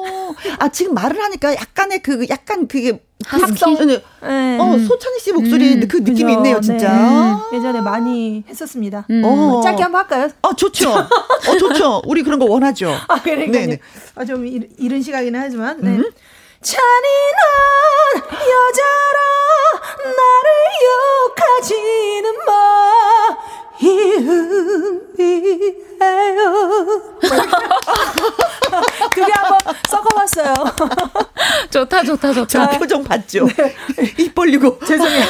[0.59, 3.01] 아, 지금 말을 하니까 약간의 그, 약간 그게.
[3.25, 3.77] 합성.
[3.77, 4.03] 그, 네.
[4.23, 4.59] 네.
[4.59, 6.29] 어, 소찬희 씨 목소리 음, 그 느낌이 그죠?
[6.31, 6.61] 있네요, 네.
[6.61, 7.41] 진짜.
[7.53, 9.07] 예전에 많이 했었습니다.
[9.11, 9.23] 음.
[9.25, 9.61] 어.
[9.63, 10.29] 짧게 한번 할까요?
[10.43, 10.91] 어, 좋죠.
[10.91, 12.03] 어, 좋죠.
[12.07, 12.91] 우리 그런 거 원하죠.
[13.09, 13.53] 아, 그러니까요.
[13.53, 13.79] 네네.
[14.17, 15.79] 아, 좀 이, 이른 시각이긴 하지만.
[15.81, 15.91] 네.
[15.91, 16.05] 음.
[16.63, 19.21] 잔인한 여자라
[19.99, 20.53] 나를
[21.29, 23.37] 욕하지는 마
[23.83, 25.73] 이은미예요
[29.13, 30.55] 그게 한번 섞어봤어요
[31.71, 32.79] 좋다 좋다 저 좋다.
[32.79, 33.47] 표정 봤죠?
[33.47, 33.75] 네.
[34.19, 34.79] 입 벌리고.
[34.87, 35.27] 죄송해요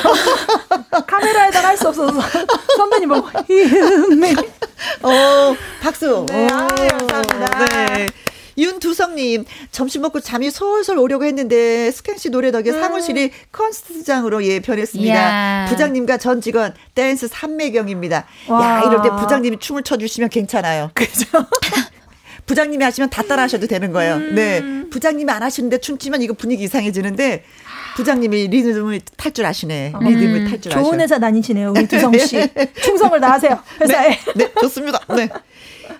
[1.06, 2.20] 카메라에다가 할 수 없어서
[2.76, 4.34] 선배님 보고 이은미
[5.02, 6.26] 어, 박수.
[6.28, 7.64] 네, 오, 아유, 감사합니다.
[7.66, 8.06] 네.
[8.58, 15.14] 윤두성님, 점심 먹고 잠이 솔솔 오려고 했는데, 스캔 씨 노래 덕에 사무실이 콘서트장으로 예, 변했습니다.
[15.14, 15.66] 이야.
[15.68, 18.16] 부장님과 전 직원, 댄스 삼매경입니다.
[18.16, 18.82] 야, 와.
[18.86, 20.90] 이럴 때 부장님이 춤을 춰주시면 괜찮아요.
[20.94, 21.26] 그죠
[22.46, 24.16] 부장님이 하시면 다 따라 하셔도 되는 거예요.
[24.16, 24.34] 음.
[24.34, 24.62] 네.
[24.90, 27.44] 부장님이 안 하시는데 춤추면 이거 분위기 이상해지는데,
[27.96, 29.92] 부장님이 리듬을 탈 줄 아시네.
[30.00, 30.80] 리듬을 탈 줄 아셔.
[30.80, 30.84] 음.
[30.84, 32.36] 좋은 회사 다니시네요 우리 두성 씨
[32.82, 34.98] 충성을 다하세요 회사에 네, 네, 좋습니다.
[35.14, 35.28] 네.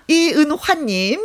[0.07, 1.21] 이은화님.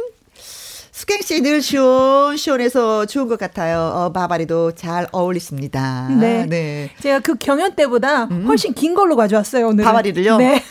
[1.08, 3.80] 수경 씨 늘 시원시원해서 좋은 것 같아요.
[3.94, 6.08] 어, 바바리도 잘 어울리십니다.
[6.10, 6.44] 네.
[6.46, 6.90] 네.
[7.00, 9.84] 제가 그 경연 때보다 훨씬 긴 걸로 가져왔어요 오늘.
[9.84, 9.86] 음.
[9.86, 10.36] 바바리를요?
[10.36, 10.62] 네.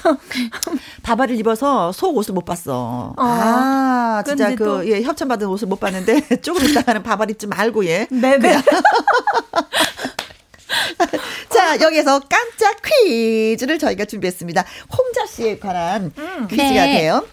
[1.01, 3.15] 바바리를 입어서 속 옷을 못 봤어.
[3.17, 7.83] 아, 아, 진짜 그, 또- 예, 협찬받은 옷을 못 봤는데, 조금 있다가는 바바리 좀 알고,
[7.87, 8.05] 예.
[8.11, 8.61] 네네.
[11.49, 14.63] 자, 여기서 깜짝 퀴즈를 저희가 준비했습니다.
[14.95, 16.11] 홍자 씨에 관한
[16.47, 16.99] 퀴즈가 네.
[16.99, 17.25] 돼요.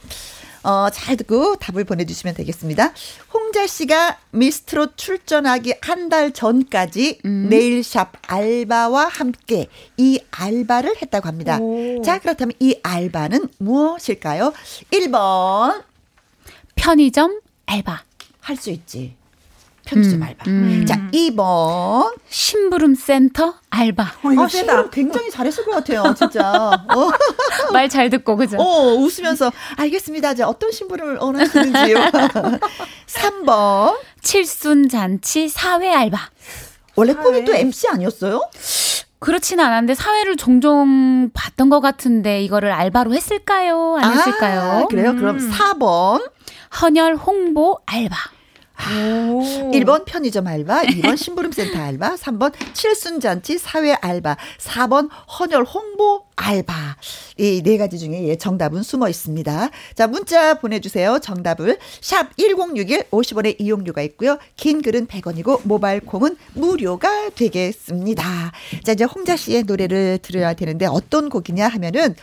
[0.65, 2.93] 어, 잘 듣고 답을 보내주시면 되겠습니다.
[3.33, 11.59] 홍자 씨가 미스트로 출전하기 한 달 전까지 네일샵 알바와 함께 이 알바를 했다고 합니다.
[11.61, 12.03] 오.
[12.03, 14.53] 자, 그렇다면 이 알바는 무엇일까요?
[14.93, 15.83] 1번,
[16.75, 18.03] 편의점 알바.
[18.41, 19.17] 할 수 있지.
[19.85, 20.45] 편의점 음, 알바.
[20.49, 20.87] 음.
[20.87, 22.15] 자, 2번.
[22.29, 24.03] 심부름 센터 알바.
[24.23, 24.91] 어, 이거 아, 세다.
[24.91, 26.51] 굉장히 잘했을 것 같아요, 진짜.
[26.51, 27.11] 어.
[27.73, 28.57] 말잘 듣고 그죠?
[28.59, 30.33] 어, 웃으면서 알겠습니다.
[30.33, 31.97] 이제 어떤 신부름을 원하시는지요.
[33.07, 33.99] 3번.
[34.23, 36.19] 칠순 잔치 사회 알바.
[36.97, 37.45] 원래 꿈이.
[37.45, 38.41] 또 MC 아니었어요?
[39.19, 43.97] 그렇지는 않았는데 사회를 종종 봤던 것 같은데 이거를 알바로 했을까요?
[44.01, 44.61] 안 했을까요?
[44.61, 45.15] 아, 그래요?
[45.17, 46.31] 그럼 4번.
[46.81, 48.17] 헌혈 홍보 알바.
[48.77, 49.71] 오.
[49.73, 55.09] 1번 편의점 알바, 2번 신부름센터 알바, 3번 칠순잔치 사회 알바, 4번
[55.39, 56.75] 헌혈 홍보 알바.
[57.39, 59.71] 이 네 가지 중에 예, 정답은 숨어 있습니다.
[59.95, 61.19] 자, 문자 보내주세요.
[61.21, 61.79] 정답을.
[62.01, 64.39] 샵 1061, 50원의 이용료가 있고요.
[64.57, 68.53] 긴 글은 100원이고, 모바일 콩은 무료가 되겠습니다.
[68.85, 72.15] 자, 이제 홍자 씨의 노래를 들어야 되는데, 어떤 곡이냐 하면은,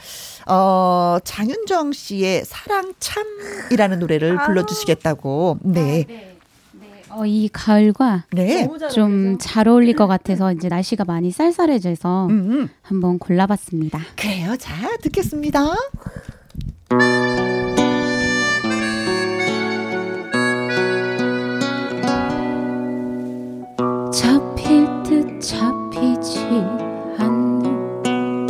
[0.48, 5.60] 어, 장윤정 씨의 사랑 참이라는 노래를 불러주시겠다고.
[5.64, 6.31] 네.
[7.14, 8.68] 어, 이 가을과 네.
[8.94, 9.38] 좀?
[9.40, 12.70] 잘 어울릴 것 같아서 이제 날씨가 많이 쌀쌀해져서 음, 음.
[12.82, 14.00] 한번 골라봤습니다.
[14.16, 14.56] 그래요.
[14.58, 15.74] 자, 듣겠습니다.
[24.14, 26.40] 잡힐 듯 잡히지
[27.18, 28.48] 않는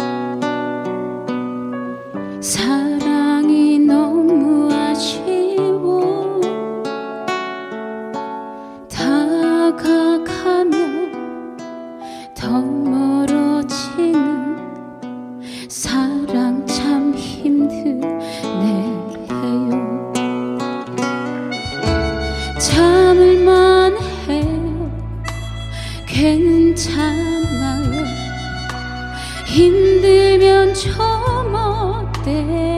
[2.42, 2.81] 사
[30.90, 32.71] 힘들면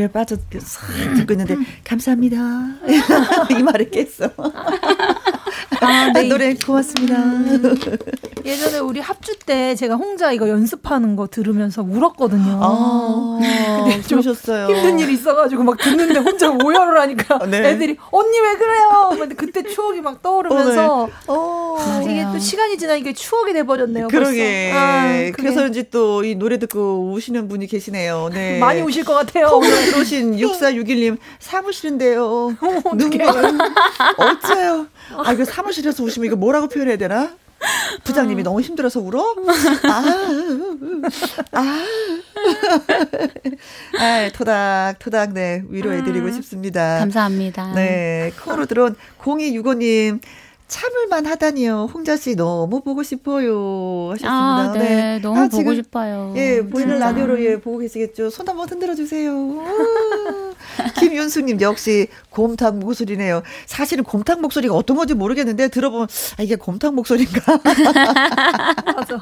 [0.00, 0.86] 노래 빠져 싹
[1.16, 2.36] 듣고 있는데, 감사합니다.
[3.58, 4.30] 이 말을 깼어.
[5.82, 6.22] 아, 네.
[6.28, 7.16] 노래 고맙습니다.
[8.44, 12.60] 예전에 우리 합주 때 제가 혼자 이거 연습하는 거 들으면서 울었거든요.
[12.62, 13.38] 아,
[13.84, 14.74] 근데 좀 좋으셨어요.
[14.74, 17.70] 힘든 일이 있어가지고 막 듣는데 혼자 오열을 하니까 네.
[17.70, 19.10] 애들이 언니 왜 그래요?
[19.18, 21.59] 근데 그때 추억이 막 떠오르면서 어, 아,
[22.10, 24.08] 이게 또 시간이 지나니까 추억이 돼버렸네요.
[24.08, 24.72] 그러게.
[24.74, 28.30] 아, 그게 그래서인지 또이 노래 듣고 우시는 분이 계시네요.
[28.32, 28.58] 네.
[28.60, 29.48] 많이 우실 것 같아요.
[29.54, 32.56] 오늘 들어오신 6461님 사무실인데요.
[32.96, 34.86] 눈물 어째요?
[35.24, 37.30] 아 이거 사무실에서 우시면 이거 뭐라고 표현해야 되나?
[38.04, 39.34] 부장님이 너무 힘들어서 울어?
[39.84, 40.04] 아,
[41.52, 41.84] 아,
[43.98, 46.98] 아, 토닥, 토닥, 네, 위로해드리고 싶습니다.
[47.00, 47.74] 감사합니다.
[47.74, 50.20] 네, 코로 들어온 0265님.
[50.70, 51.90] 참을만 하다니요.
[51.92, 54.10] 홍자 씨 너무 보고 싶어요.
[54.12, 54.30] 하셨습니다.
[54.30, 55.18] 아, 네.
[55.18, 56.32] 너무 아, 보고 지금, 싶어요.
[56.36, 56.98] 예, 보이는.
[56.98, 58.30] 라디오로 예, 보고 계시겠죠.
[58.30, 59.32] 손 한번 흔들어 주세요.
[60.98, 63.42] 김윤수님 역시 곰탕 목소리네요.
[63.66, 66.06] 사실은 곰탕 목소리가 어떤 건지 모르겠는데 들어보면
[66.38, 67.60] 아, 이게 곰탕 목소리인가?
[68.94, 69.20] 맞아.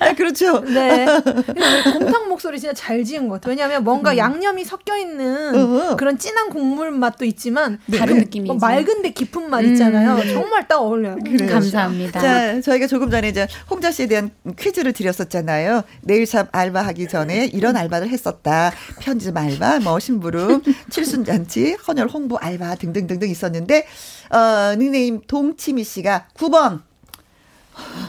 [0.00, 0.60] 아, 그렇죠.
[0.60, 1.06] 네.
[1.24, 3.50] 근데 곰탕 목소리 진짜 잘 지은 것 같아요.
[3.52, 5.96] 왜냐하면 뭔가 양념이 섞여 있는 음.
[5.96, 8.46] 그런 진한 국물 맛도 있지만 다른 느낌이지.
[8.52, 10.22] 뭐 맑은데 깊은 맛 있잖아요.
[10.32, 11.16] 정말 딱 어울려요.
[11.24, 11.50] 그래요.
[11.50, 12.20] 감사합니다.
[12.20, 15.82] 자, 저희가 조금 전에 이제 홍자 씨에 대한 퀴즈를 드렸었잖아요.
[16.02, 18.72] 내일샵 알바하기 전에 이런 알바를 했었다.
[19.00, 23.86] 편집 알바, 뭐 심부름, 칠순잔치, 헌혈 홍보 알바 등등등등 있었는데
[24.30, 26.80] 어, 닉네임 동치미 씨가 9번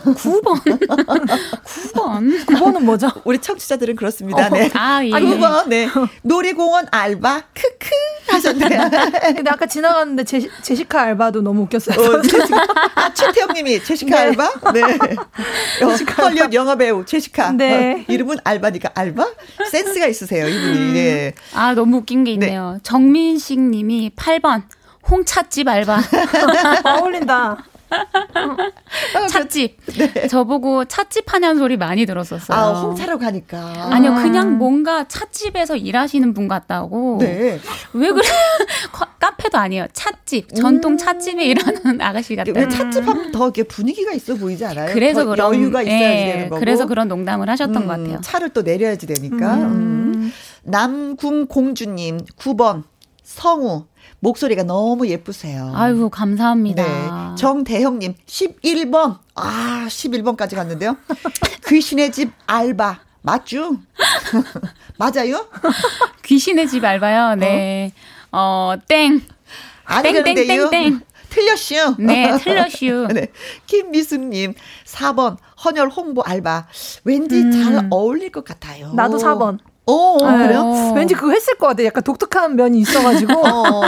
[0.05, 0.61] 9번.
[0.63, 2.45] 9번.
[2.45, 3.09] 9번은 뭐죠?
[3.23, 4.49] 우리 청취자들은 그렇습니다.
[4.49, 4.69] 네.
[4.73, 5.09] 아, 예.
[5.09, 5.87] 9번 네.
[6.21, 7.89] 놀이공원 알바 크크
[8.33, 8.89] 하셨네요.
[9.35, 11.99] 근데 아까 지나갔는데 제, 제시카 알바도 너무 웃겼어요.
[11.99, 12.65] 어, 제시카.
[12.95, 14.21] 아, 최태영 님이 제시카 네.
[14.27, 14.71] 알바?
[14.73, 14.81] 네.
[15.83, 17.51] 어, 헐리우드 영화 배우 제시카.
[17.51, 18.05] 네.
[18.07, 19.27] 어, 이름은 알바니까 알바?
[19.71, 20.93] 센스가 있으세요, 이분이.
[20.93, 21.33] 네.
[21.53, 22.79] 아, 너무 웃긴 게 있네요.
[22.83, 24.63] 정민식 님이 8번.
[25.09, 26.01] 홍찻집 알바.
[26.99, 27.63] 어울린다.
[27.89, 29.77] 어, 찻집.
[29.97, 30.27] 네.
[30.27, 32.57] 저보고 찻집 하냐는 소리 많이 들었었어요.
[32.57, 33.89] 아, 홍차로 가니까.
[33.91, 37.17] 아니요, 그냥 뭔가 찻집에서 일하시는 분 같다고.
[37.21, 37.59] 네.
[37.93, 38.27] 왜 그래?
[39.19, 39.87] 카페도 아니에요.
[39.93, 40.53] 찻집.
[40.55, 40.97] 전통 음.
[40.97, 42.51] 찻집에 일하는 아가씨 같다.
[42.55, 44.93] 왜 찻집 하면 더 이렇게 분위기가 있어 보이지 않아요?
[44.93, 46.59] 그래서 그런 여유가 있어야지 네, 되는 거고.
[46.59, 48.21] 그래서 그런 농담을 하셨던 음, 것 같아요.
[48.21, 49.55] 차를 또 내려야지 되니까.
[49.55, 49.61] 음.
[49.63, 50.33] 음.
[50.63, 52.83] 남궁공주님 9번
[53.23, 53.85] 성우
[54.19, 55.71] 목소리가 너무 예쁘세요.
[55.75, 56.83] 아이고, 감사합니다.
[56.83, 57.35] 네.
[57.37, 59.19] 정대형님, 11번.
[59.35, 60.97] 아, 11번까지 갔는데요.
[61.67, 63.01] 귀신의 집 알바.
[63.21, 63.77] 맞죠?
[64.97, 65.47] 맞아요?
[66.23, 67.35] 귀신의 집 알바요?
[67.35, 67.91] 네.
[68.31, 69.21] 어, 어 땡.
[69.85, 71.01] 아니, 땡, 땡, 땡, 땡.
[71.29, 71.95] 틀렸슈.
[71.99, 73.07] 네, 틀렸슈.
[73.13, 73.27] 네.
[73.67, 74.53] 김미숙님,
[74.85, 76.67] 4번, 헌혈 홍보 알바.
[77.03, 77.51] 왠지 음.
[77.51, 78.93] 잘 어울릴 것 같아요.
[78.93, 79.59] 나도 4번.
[79.87, 80.47] 어, 네.
[80.47, 80.93] 그래요?
[80.95, 81.83] 왠지 그거 했을 것 같아.
[81.83, 83.33] 약간 독특한 면이 있어가지고.
[83.47, 83.81] 어.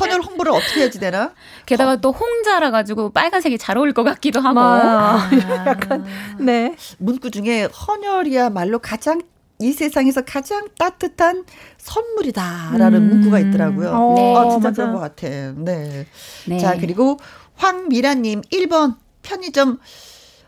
[0.00, 1.32] 헌혈 홍보를 어떻게 해야지 되나?
[1.66, 4.58] 게다가 또 홍자라 가지고 빨간색이 잘 어울릴 것 같기도 하고.
[4.58, 5.30] 아,
[5.66, 6.04] 약간
[6.40, 6.74] 네.
[6.98, 9.20] 문구 중에 헌혈이야 말로 가장
[9.60, 11.44] 이 세상에서 가장 따뜻한
[11.76, 13.08] 선물이다라는 음.
[13.10, 13.90] 문구가 있더라고요.
[13.90, 14.34] 어, 네.
[14.36, 14.82] 아, 진짜 맞아.
[14.82, 15.28] 그런 것 같아.
[15.28, 16.06] 네.
[16.46, 16.58] 네.
[16.58, 17.18] 자, 그리고
[17.56, 19.78] 황미라님 1번 편의점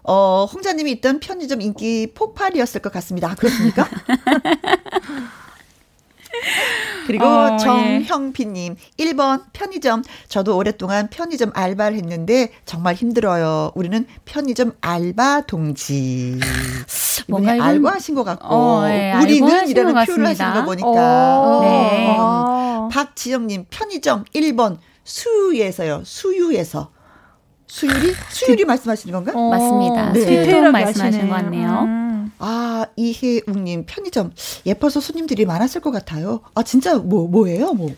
[0.04, 3.30] 어, 홍자님이 있던 편의점 인기 폭발이었을 것 같습니다.
[3.30, 3.88] 아, 그렇습니까?
[7.06, 7.58] 그리고 어, 예.
[7.58, 9.04] 정형피님, 예.
[9.04, 10.02] 1번 편의점.
[10.28, 13.72] 저도 오랫동안 편의점 알바를 했는데 정말 힘들어요.
[13.74, 16.38] 우리는 편의점 알바 동지.
[17.28, 20.88] 뭔가 이건, 알고 하신 것 같고, 어, 예, 우리는 이라는 표현을 하시는 거 보니까.
[20.88, 22.16] 어, 네.
[22.18, 22.88] 어.
[22.90, 26.02] 박지영님, 편의점 1번 수유에서요.
[26.04, 26.90] 수유에서.
[27.72, 28.12] 수율이?
[28.28, 29.32] 수율이 말씀하시는 건가?
[29.35, 30.12] 어, 맞습니다.
[30.12, 30.44] 네.
[30.44, 31.70] 수율 말씀하시는 것 같네요.
[31.85, 32.32] 음.
[32.38, 34.32] 아, 이혜웅님, 편의점.
[34.66, 36.40] 예뻐서 손님들이 많았을 것 같아요.
[36.54, 37.72] 아, 진짜 뭐, 뭐예요?
[37.72, 37.88] 뭐.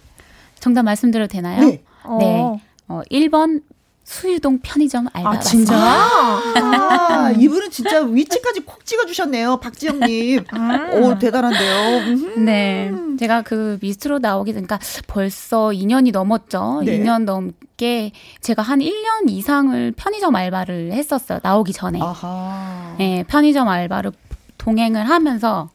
[0.60, 1.60] 정답 말씀드려도 되나요?
[1.62, 1.82] 네.
[2.20, 2.60] 네.
[2.87, 3.62] 어, 1번
[4.04, 5.30] 수유동 편의점 알바.
[5.30, 5.74] 아, 진짜?
[5.76, 9.56] 아, 이분은 진짜 위치까지 콕 찍어주셨네요.
[9.58, 10.44] 박지영님.
[10.50, 10.90] 아.
[10.94, 11.98] 오, 대단한데요.
[12.00, 12.44] 음.
[12.44, 12.92] 네.
[13.18, 16.82] 제가 그 미스트로 나오게 되니까 벌써 2년이 넘었죠.
[16.84, 16.98] 네.
[16.98, 21.40] 2년 넘게 제가 한 1년 이상을 편의점 알바를 했었어요.
[21.42, 21.98] 나오기 전에.
[22.00, 22.94] 아하.
[22.98, 24.12] 네, 편의점 알바를
[24.58, 25.70] 동행을 하면서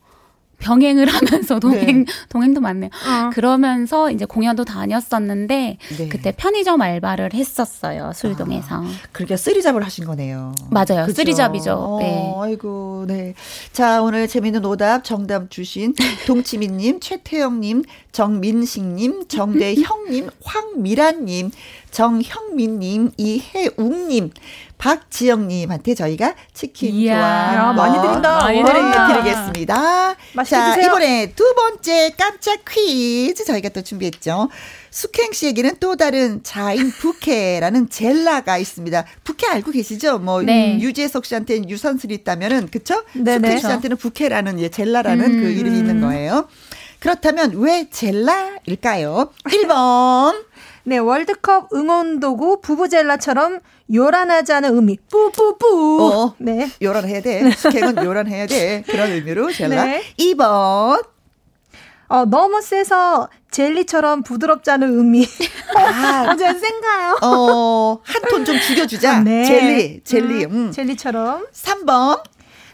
[0.59, 2.11] 병행을 하면서 동행 네.
[2.29, 2.89] 동행도 많네요.
[2.89, 3.29] 어.
[3.31, 6.09] 그러면서 이제 공연도 다녔었는데 네.
[6.09, 8.67] 그때 편의점 알바를 했었어요 술동에서.
[8.75, 10.53] 아, 그렇게 쓰리잡을 하신 거네요.
[10.69, 11.13] 맞아요, 그쵸?
[11.15, 11.73] 쓰리잡이죠.
[11.73, 12.33] 어, 네.
[12.39, 13.33] 아이고, 네.
[13.71, 15.93] 자 오늘 재밌는 오답 정답 주신
[16.27, 21.51] 동치미님, 최태영님, 정민식님, 정대형님, 황미란님,
[21.91, 24.31] 정형민님, 이혜웅님.
[24.79, 28.39] 박지영님한테 저희가 치킨 이야, 좋아 많이 드린다.
[28.39, 30.15] 많이 드리겠습니다.
[30.47, 30.87] 자, 드세요.
[30.87, 34.49] 이번에 두 번째 깜짝 퀴즈 저희가 또 준비했죠.
[34.89, 39.05] 숙행 씨에게는 또 다른 자인 부케라는 젤라가 있습니다.
[39.25, 40.17] 부케 알고 계시죠?
[40.19, 40.79] 뭐 네.
[40.79, 43.03] 유재석 씨한테는 유산슬이 있다면은 그쵸?
[43.13, 43.59] 네, 숙행 네.
[43.59, 45.43] 씨한테는 부케라는 예, 젤라라는 그 음.
[45.43, 46.47] 그 이름이 있는 거예요.
[46.99, 49.31] 그렇다면 왜 젤라일까요?
[49.45, 50.43] 1번
[50.89, 53.59] 네, 월드컵 응원 도구 부부젤라처럼
[53.93, 54.97] 요란하지 않은 의미.
[55.11, 56.01] 뿌뿌뿌.
[56.01, 56.67] 어, 네.
[56.81, 57.51] 요란해야 돼.
[57.51, 58.83] 스케은 요란해야 돼.
[58.87, 59.83] 그런 의미로 젤라.
[59.85, 60.01] 네.
[60.17, 61.05] 2번.
[62.07, 65.27] 어, 너무 세서 젤리처럼 부드럽지 않은 의미.
[65.77, 67.19] 아, 어제 센가요?
[67.21, 69.19] 어, 한 톤 좀 죽여주자.
[69.19, 69.43] 네.
[69.45, 70.45] 젤리, 젤리.
[70.45, 70.71] 음, 음.
[70.71, 71.45] 젤리처럼.
[71.53, 72.23] 3번.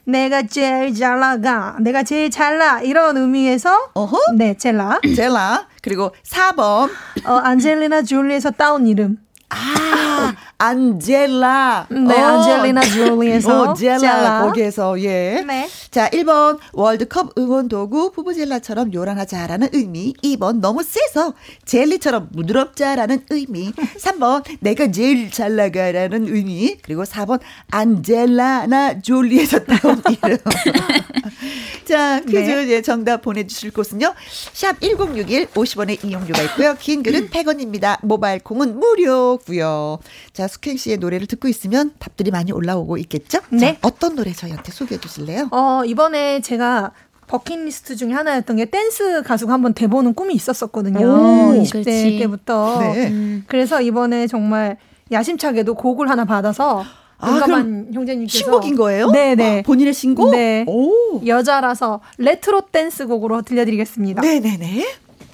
[0.06, 1.76] 내가 제일 잘 나가.
[1.80, 2.82] 내가 제일 잘나.
[2.82, 3.90] 이런 의미에서.
[3.94, 4.18] 어허?
[4.38, 5.02] 네, 젤라.
[5.16, 5.68] 젤라.
[5.82, 6.90] 그리고 4번.
[7.26, 9.18] 어, 안젤리나 줄리에서 따온 이름.
[9.50, 11.88] 아, 안젤라.
[11.90, 12.28] 네, 어.
[12.28, 13.62] 안젤리나 줄리에서.
[13.72, 13.98] 어, 젤라.
[13.98, 14.42] 젤라.
[14.44, 15.44] 거기에서, 예.
[15.46, 15.70] 네.
[15.92, 20.14] 자, 1번, 월드컵 응원 도구, 부부젤라처럼 요란하자라는 의미.
[20.24, 21.34] 2번, 너무 세서
[21.66, 23.72] 젤리처럼 부드럽자라는 의미.
[24.00, 26.78] 3번, 내가 제일 잘 나가라는 의미.
[26.82, 27.40] 그리고 4번,
[27.72, 30.38] 안젤라나 졸리에서 따온 이름.
[31.86, 32.68] 자, 퀴즈 네.
[32.70, 34.14] 예, 정답 보내주실 곳은요.
[34.54, 36.76] 샵 1061, 50원의 이용료가 있고요.
[36.80, 37.98] 긴 글은 100원입니다.
[38.02, 40.00] 모바일 콩은 무료고요.
[40.34, 43.40] 자, 숙행 씨의 노래를 듣고 있으면 답들이 많이 올라오고 있겠죠?
[43.50, 43.60] 네.
[43.60, 45.50] 자, 어떤 노래 저희한테 소개해 주실래요?
[45.52, 46.92] 어, 이번에 제가
[47.28, 51.00] 버킷리스트 중에 하나였던 게 댄스 가수가 한번 돼보는 꿈이 있었었거든요.
[51.08, 52.20] 오, 20대 그렇지.
[52.20, 52.80] 때부터.
[52.80, 53.08] 네.
[53.08, 53.44] 음.
[53.48, 54.78] 그래서 이번에 정말
[55.12, 56.84] 야심차게도 곡을 하나 받아서
[57.26, 59.10] 용감한 아, 형제님께서 신곡인 거예요?
[59.12, 59.60] 네네.
[59.60, 60.32] 아, 본인의 신곡?
[60.32, 60.66] 네.
[60.68, 61.22] 오.
[61.26, 64.22] 여자라서 레트로 댄스 곡으로 들려드리겠습니다.
[64.22, 64.86] 네네네.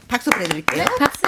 [0.08, 0.86] 박수 보내드릴게요.
[1.00, 1.22] 박수.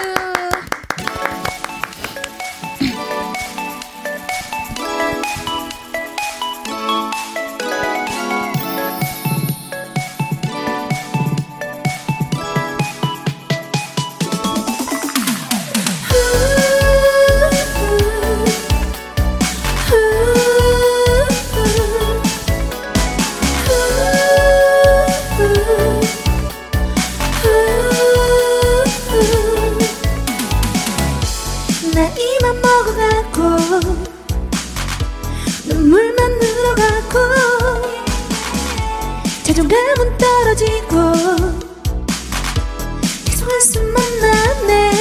[39.64, 41.12] 자존감은 떨어지고
[43.24, 44.92] 계속 한숨만 나네.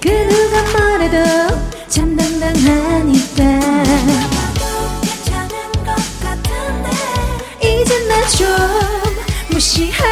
[0.00, 1.16] 그 누가 뭐래도
[1.88, 3.42] 참 당당하니까.
[7.62, 8.46] 이제 나좀
[9.50, 10.09] 무시하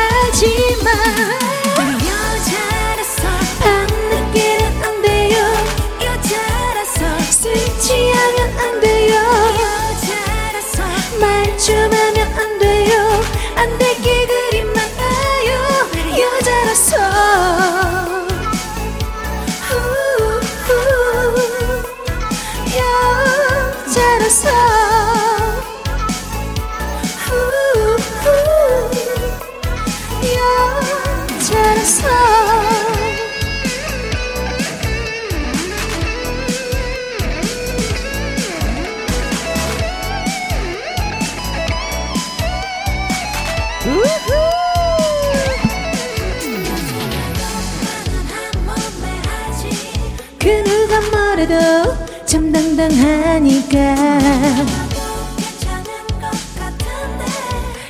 [52.88, 53.94] 참 당당하니까.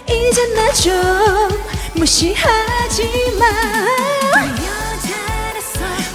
[0.09, 1.49] 이제 나좀
[1.94, 3.46] 무시하지 마.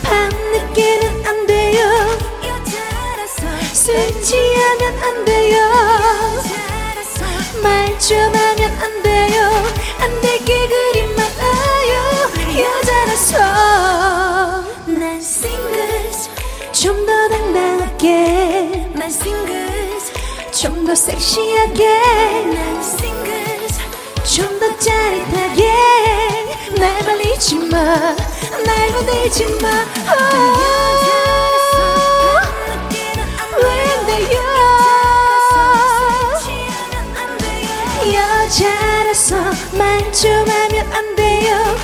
[0.03, 1.79] 밤늦게는 안 돼요.
[3.73, 5.02] 술 취하면
[20.83, 21.85] 좀 더 섹시하게
[22.53, 23.79] 난 singles
[24.35, 25.71] 좀더 짜릿하게
[26.77, 27.77] 날 말리지 마,
[28.65, 29.69] 날 건들지 마.
[34.05, 34.41] 돼요?
[38.13, 39.35] 여자라서
[39.77, 41.82] 말 좀 하면 안 돼요.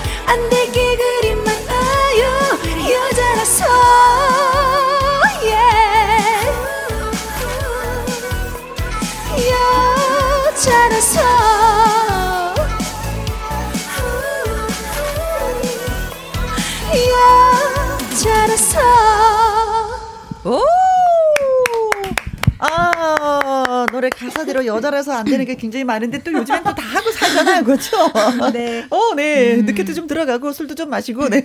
[24.69, 27.63] 여자라서 안 되는 게 굉장히 많은데 또 요즘엔 또 다 하고 살잖아요.
[27.63, 28.11] 그렇죠?
[28.53, 28.85] 네.
[28.89, 29.57] 어, 네.
[29.57, 31.41] 늦게도 좀 들어가고 술도 좀 마시고, 네.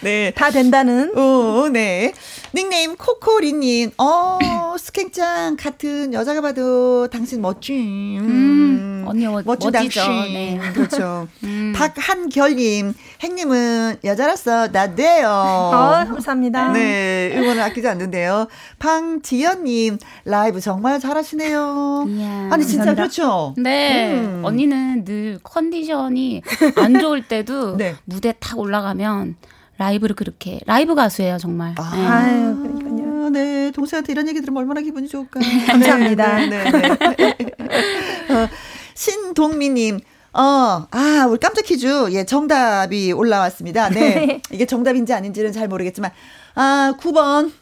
[0.00, 0.32] 네.
[0.34, 1.12] 다 된다는.
[1.16, 2.12] 어, 네.
[2.54, 3.90] 닉네임 코코리님.
[3.98, 4.38] 어,
[4.78, 8.18] 스캔짱 같은 여자가 봐도 당신 멋짐.
[8.20, 10.06] 음, 언니 멋- 멋진 멋지죠.
[10.08, 10.60] 네.
[10.72, 11.26] 그렇죠.
[11.42, 11.72] 음.
[11.76, 12.94] 박한결님.
[13.20, 15.28] 행님은 여자라서 나대요.
[15.28, 16.72] 어, 감사합니다.
[16.72, 18.46] 네, 응원을 아끼지 않는데요.
[18.78, 22.04] 방지연님, 라이브 정말 잘하시네요.
[22.08, 22.48] 이야.
[22.52, 22.94] 아니, 진짜 감사합니다.
[22.94, 23.54] 그렇죠?
[23.56, 24.12] 네.
[24.14, 24.42] 음.
[24.44, 26.42] 언니는 늘 컨디션이
[26.76, 27.96] 안 좋을 때도 네.
[28.04, 29.36] 무대 탁 올라가면
[29.78, 31.74] 라이브를 그렇게 라이브 가수예요 정말.
[31.78, 32.06] 아, 네.
[32.06, 33.30] 아유, 그러니까요.
[33.30, 35.40] 네, 동생한테 이런 얘기 들으면 얼마나 기분이 좋을까.
[35.66, 36.36] 감사합니다.
[36.36, 36.88] 네, 네, 네.
[38.32, 38.48] 어,
[38.94, 40.00] 신동미님,
[40.32, 43.88] 어, 아, 우리 깜짝 퀴즈, 예, 정답이 올라왔습니다.
[43.90, 44.40] 네.
[44.50, 46.10] 이게 정답인지 아닌지는 잘 모르겠지만,
[46.54, 47.52] 아, 9번.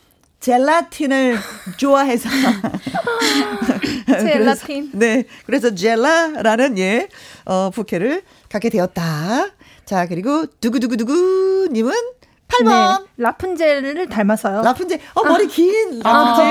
[0.41, 1.39] 젤라틴을
[1.77, 2.29] 좋아해서.
[4.07, 4.91] 젤라틴.
[4.91, 5.25] 그래서, 네.
[5.47, 7.09] 그래서 젤라라는, 예,
[7.45, 9.47] 어, 부캐를 갖게 되었다.
[9.93, 11.93] 자, 그리고, 두구두구두구님은
[12.49, 12.64] 8번.
[12.64, 14.62] 네, 라푼젤을 닮아서요.
[14.62, 14.99] 라푼젤.
[15.12, 16.47] 어, 머리 긴 아, 라푼젤.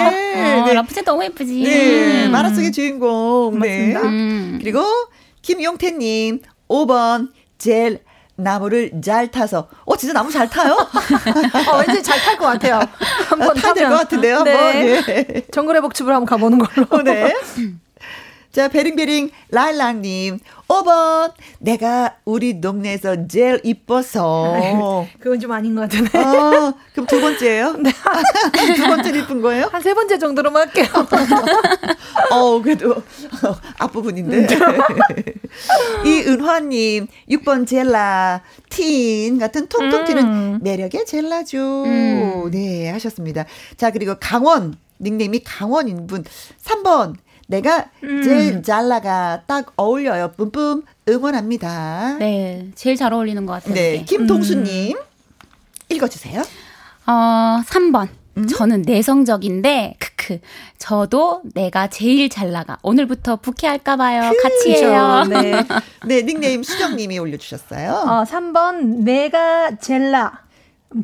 [0.60, 0.74] 어, 네.
[0.76, 1.64] 라푼젤 너무 예쁘지.
[1.64, 2.26] 네.
[2.28, 2.32] 음.
[2.32, 3.58] 만화 속의 주인공.
[3.60, 3.94] 네.
[3.96, 4.02] 맞습니다.
[4.04, 4.60] 음.
[4.62, 4.84] 그리고
[5.42, 8.04] 김용태님 5번 젤
[8.36, 9.68] 나무를 잘 타서.
[9.86, 10.74] 어, 진짜 나무 잘 타요?
[11.74, 12.80] 어, 왠지 잘 탈 것 같아요.
[13.28, 13.90] 한번 타야 될.
[13.90, 14.44] 것 같은데요.
[14.44, 14.54] 네.
[14.54, 14.62] 뭐,
[15.02, 15.42] 네.
[15.52, 16.86] 정글의 복집을 한번 가보는 걸로.
[16.92, 17.34] 어, 네.
[18.52, 20.40] 자, 베링베링 라일락님
[20.72, 25.06] 5번 내가 우리 동네에서 제일 이뻐서.
[25.20, 26.18] 그건 좀 아닌 것 같은데.
[26.18, 27.74] 어, 그럼 두 번째예요?
[27.84, 27.92] 네.
[28.76, 29.68] 두 번째 이쁜 거예요?
[29.72, 30.86] 한 세 번째 정도로만 할게요.
[32.32, 34.48] 어, 그래도 어, 앞부분인데.
[36.06, 40.60] 이은화님, 6번 젤라, 틴 같은 통통 튀는 음.
[40.62, 41.84] 매력의 젤라죠.
[41.86, 42.52] 음.
[42.52, 43.46] 네, 하셨습니다.
[43.76, 46.24] 자, 그리고 강원, 닉네임이 강원인 분.
[46.64, 47.16] 3번,
[47.52, 48.24] 내가 음.
[48.24, 50.32] 제일 잘라가 딱 어울려요.
[50.38, 52.16] 뿜뿜 응원합니다.
[52.18, 52.26] 네,
[52.64, 53.74] 네, 제일 잘 어울리는 것 같아요.
[53.74, 54.06] 이게.
[54.06, 54.98] 김동수님,
[55.90, 56.42] 읽어주세요.
[57.08, 58.08] 어, 3번.
[58.38, 58.48] 음?
[58.48, 60.40] 저는 내성적인데, 크크.
[60.78, 62.78] 저도 내가 제일 잘 나가.
[62.84, 64.32] 오늘부터 부캐 할까 봐요.
[64.42, 65.26] 같이 해요.
[65.30, 65.52] 네.
[66.08, 67.92] 네, 닉네임 수정님이 올려주셨어요.
[67.92, 70.44] 어, 3번 내가 젤라.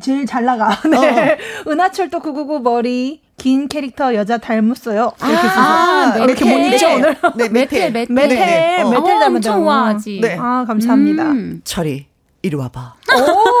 [0.00, 0.80] 제일 잘 나가.
[0.88, 1.32] 네.
[1.66, 1.70] 어.
[1.70, 5.12] 은하철도 999 머리 긴 캐릭터 여자 닮았어요.
[5.22, 7.16] 이렇게 아, 아 이렇게 못 읽죠 오늘.
[7.36, 8.90] 네, 메텔 메텔 메텔 메텔, 어.
[8.90, 9.40] 메텔 닮았다.
[9.40, 10.18] 좋아하지.
[10.20, 10.36] 네.
[10.38, 11.22] 아 감사합니다.
[11.24, 11.60] 음.
[11.64, 12.06] 철이
[12.42, 12.94] 이리 와봐.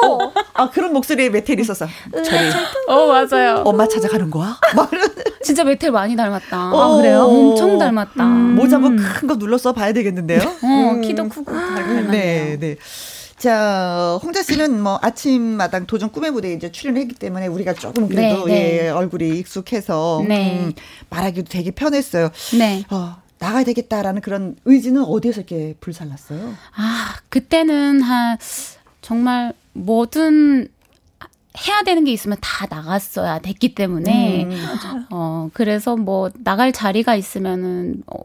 [0.04, 0.18] 오!
[0.54, 1.86] 아, 그런 목소리에 메텔이 있어서.
[2.12, 2.48] 저리.
[2.88, 3.62] 어, 맞아요.
[3.64, 4.56] 엄마 찾아가는 거야?
[5.42, 6.72] 진짜 메텔 많이 닮았다.
[6.72, 7.22] 어, 아, 그래요?
[7.24, 8.24] 엄청 닮았다.
[8.24, 8.54] 음.
[8.54, 10.40] 모자 한번 큰 거 눌러서 봐야 되겠는데요?
[10.40, 11.00] 어, 음.
[11.00, 11.52] 키도 크고.
[11.52, 12.10] 닮았네요.
[12.10, 12.76] 네, 네.
[13.38, 18.52] 자, 홍자 씨는 뭐 아침마당 도전 꿈의 무대에 이제 출연했기 때문에 우리가 조금 그래도 네,
[18.52, 18.86] 네.
[18.86, 20.58] 예, 얼굴이 익숙해서 네.
[20.58, 20.72] 음,
[21.08, 22.30] 말하기도 되게 편했어요.
[22.58, 22.84] 네.
[22.90, 26.54] 어, 나가야 되겠다라는 그런 의지는 어디에서 이렇게 불살랐어요?
[26.76, 28.38] 아, 그때는 한
[29.00, 30.68] 정말 뭐든
[31.66, 34.66] 해야 되는 게 있으면 다 나갔어야 됐기 때문에 음,
[35.10, 38.20] 어 그래서 뭐 나갈 자리가 있으면은 어,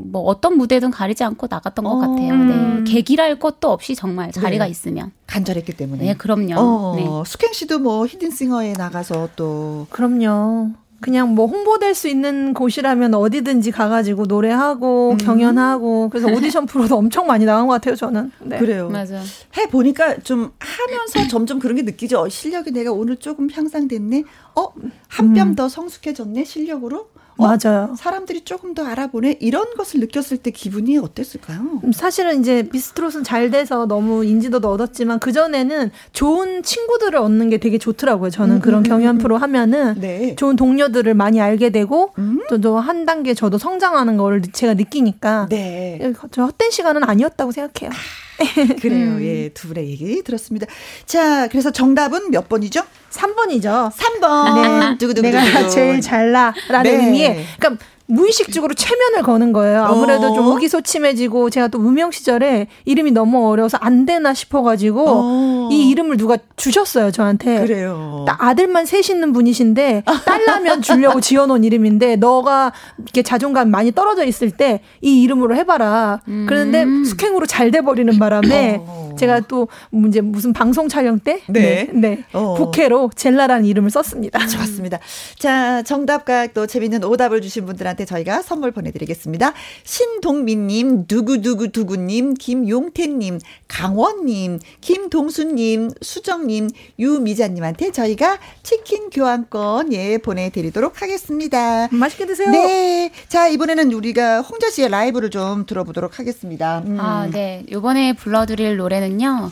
[0.00, 2.16] 뭐 어떤 무대든 가리지 않고 나갔던 것 어, 같아요.
[2.36, 2.54] 네.
[2.54, 2.84] 음.
[2.86, 4.70] 계기랄 것도 없이 정말 자리가 네.
[4.70, 6.04] 있으면 간절했기 때문에.
[6.04, 6.54] 네, 그럼요.
[6.56, 7.04] 어, 네.
[7.28, 10.70] 수켄 씨도 뭐 히든싱어에 나가서 또 그럼요.
[11.00, 15.16] 그냥 뭐 홍보될 수 있는 곳이라면 어디든지 가가지고 노래하고 음.
[15.18, 18.30] 경연하고 그래서 오디션 프로도 엄청 많이 나간 것 같아요 저는.
[18.40, 18.58] 네.
[18.58, 18.88] 그래요.
[18.88, 19.20] 맞아.
[19.56, 22.20] 해 보니까 좀 하면서 점점 그런 게 느끼죠.
[22.20, 24.24] 어, 실력이 내가 오늘 조금 향상됐네.
[24.54, 24.68] 어
[25.08, 25.68] 한 뼘더 음.
[25.68, 27.08] 성숙해졌네 실력으로.
[27.38, 27.94] 어, 맞아요.
[27.96, 31.80] 사람들이 조금 더 알아보네 이런 것을 느꼈을 때 기분이 어땠을까요?
[31.84, 37.58] 음, 사실은 이제 비스트롯은 잘 돼서 너무 인지도도 얻었지만 그 전에는 좋은 친구들을 얻는 게
[37.58, 38.30] 되게 좋더라고요.
[38.30, 40.34] 저는 음, 그런 음, 경연 음, 프로 하면은 네.
[40.34, 42.40] 좋은 동료들을 많이 알게 되고 음?
[42.60, 46.12] 또한 단계 저도 성장하는 걸 제가 느끼니까 네.
[46.32, 47.90] 저 헛된 시간은 아니었다고 생각해요.
[48.80, 49.16] 그래요.
[49.16, 49.22] 음.
[49.22, 50.66] 예, 두 분의 얘기 들었습니다.
[51.06, 52.82] 자, 그래서 정답은 몇 번이죠?
[53.10, 53.90] 3번이죠.
[53.92, 54.90] 3번.
[54.90, 54.98] 네.
[54.98, 57.04] 두구두구 내가 제일 잘나라는 네.
[57.04, 57.44] 의미에.
[57.58, 59.84] 그러니까 무의식적으로 최면을 거는 거예요.
[59.84, 60.34] 아무래도 어.
[60.34, 65.68] 좀 의기소침해지고 제가 또 무명 시절에 이름이 너무 어려워서 안 되나 싶어가지고 어.
[65.70, 67.60] 이 이름을 누가 주셨어요 저한테.
[67.60, 68.24] 그래요.
[68.26, 74.80] 아들만 셋 있는 분이신데 딸라면 주려고 지어놓은 이름인데 너가 이렇게 자존감 많이 떨어져 있을 때
[75.00, 76.20] 이 이름으로 해봐라.
[76.28, 76.46] 음.
[76.48, 78.78] 그런데 숙행으로 잘 돼버리는 바람에.
[78.80, 79.08] 어.
[79.18, 79.68] 제가 또
[80.06, 82.24] 이제 무슨 방송 촬영 때 네, 네, 네.
[82.32, 82.54] 어.
[82.54, 84.38] 부캐로 젤라라는 이름을 썼습니다.
[84.46, 84.98] 좋습니다.
[85.38, 89.52] 자, 정답과 또 재밌는 오답을 주신 분들한테 저희가 선물 보내드리겠습니다.
[89.82, 101.88] 신동민님, 두구두구두구님, 김용태님, 강원님, 김동수님, 수정님, 유미자님한테 저희가 치킨 교환권 예 보내드리도록 하겠습니다.
[101.90, 102.50] 맛있게 드세요.
[102.50, 103.10] 네.
[103.28, 106.82] 자, 이번에는 우리가 홍자 씨의 라이브를 좀 들어보도록 하겠습니다.
[106.86, 106.98] 음.
[107.00, 107.64] 아, 네.
[107.68, 109.50] 이번에 불러드릴 노래는 저는요,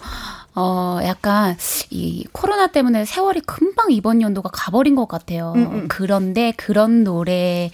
[0.55, 1.57] 어, 약간
[1.91, 5.53] 이 코로나 때문에 세월이 금방 이번 연도가 가버린 것 같아요.
[5.57, 5.85] 음, 음.
[5.89, 7.71] 그런데 그런 노래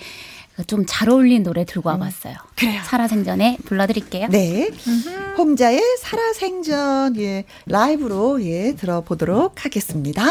[0.66, 1.92] 좀 잘 어울린 노래 들고 음.
[2.00, 2.34] 와봤어요.
[2.34, 2.80] 음, 그래요.
[2.84, 4.28] 살아생전에 불러드릴게요.
[4.28, 4.68] 네.
[4.86, 5.08] 음흠.
[5.38, 10.22] 홍자의 살아생전, 예, 라이브로, 예, 들어보도록 하겠습니다.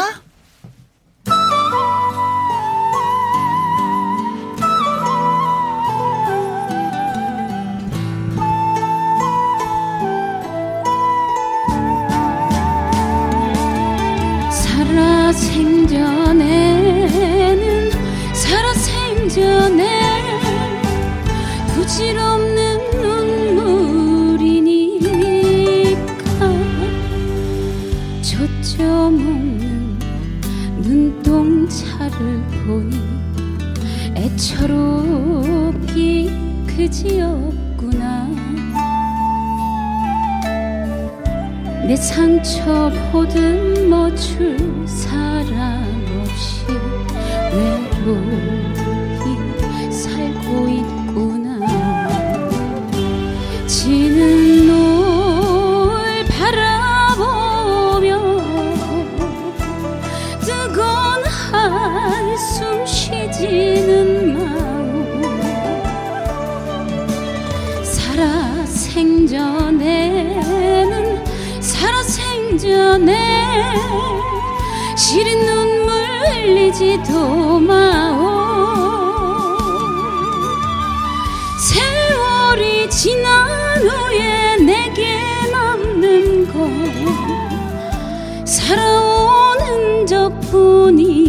[16.22, 17.90] 살아생전에는
[18.34, 19.91] 살아생전에
[21.92, 22.90] 부질없는
[24.32, 24.56] 눈물이니까.
[28.22, 29.98] 젖혀먹는
[30.78, 32.96] 눈동자를 보니
[34.16, 35.90] 애처롭기
[36.66, 38.26] 그지없구나.
[41.86, 44.56] 내 상처 보듬어줄
[44.88, 45.84] 사람
[46.22, 46.64] 없이
[47.52, 48.61] 외로이
[53.82, 58.06] 지는 노을 바라보며
[60.38, 65.20] 뜨거운 한숨 쉬지는 마음.
[67.82, 69.80] 살아 생전에는
[71.60, 73.74] 살아 생전에
[74.96, 75.92] 시린 눈물
[76.28, 78.51] 흘리지도 마오
[88.72, 91.28] 살아온 흔적뿐이니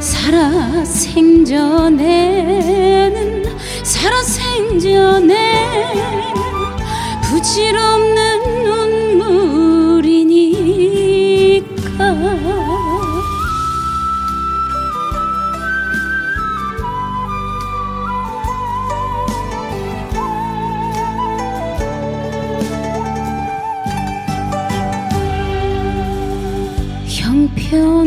[0.00, 2.24] 살아 생전에는
[3.84, 5.92] 살아 생전에
[7.24, 8.33] 부질없는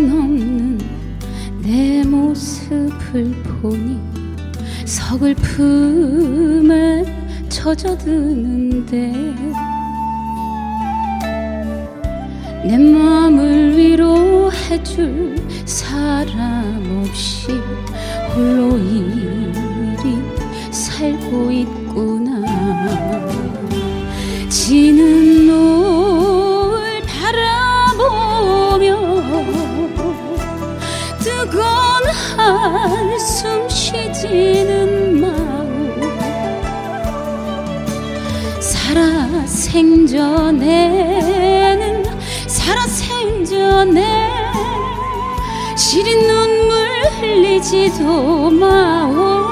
[0.09, 0.77] 없는
[1.61, 3.31] 내 모습을
[3.61, 3.99] 보니
[4.85, 6.25] 서글픔에
[7.49, 9.11] 젖어드는데
[12.65, 15.35] 내 마음을 위로해줄
[15.65, 17.51] 사람 없이
[18.35, 20.21] 홀로 이리
[20.71, 22.41] 살고 있구나.
[24.49, 25.36] 지는
[32.57, 36.01] 한숨 쉬지는 마음.
[38.59, 40.67] 살아 생전에는
[42.47, 44.27] 살아 생전에
[45.75, 46.87] 시린 눈물
[47.19, 49.47] 흘리지도 마오.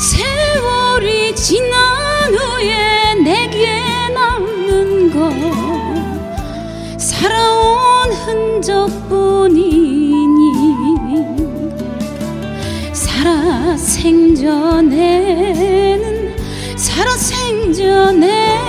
[0.00, 3.80] 세월이 지난 후에 내게
[4.12, 9.63] 남는 건 살아온 흔적뿐이
[14.04, 15.96] 생전에는
[16.76, 18.60] 살아 생전에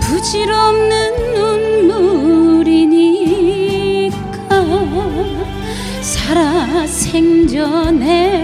[0.00, 1.34] 부질없는
[2.54, 2.86] 눈물이니까
[6.00, 8.43] 살아 생전에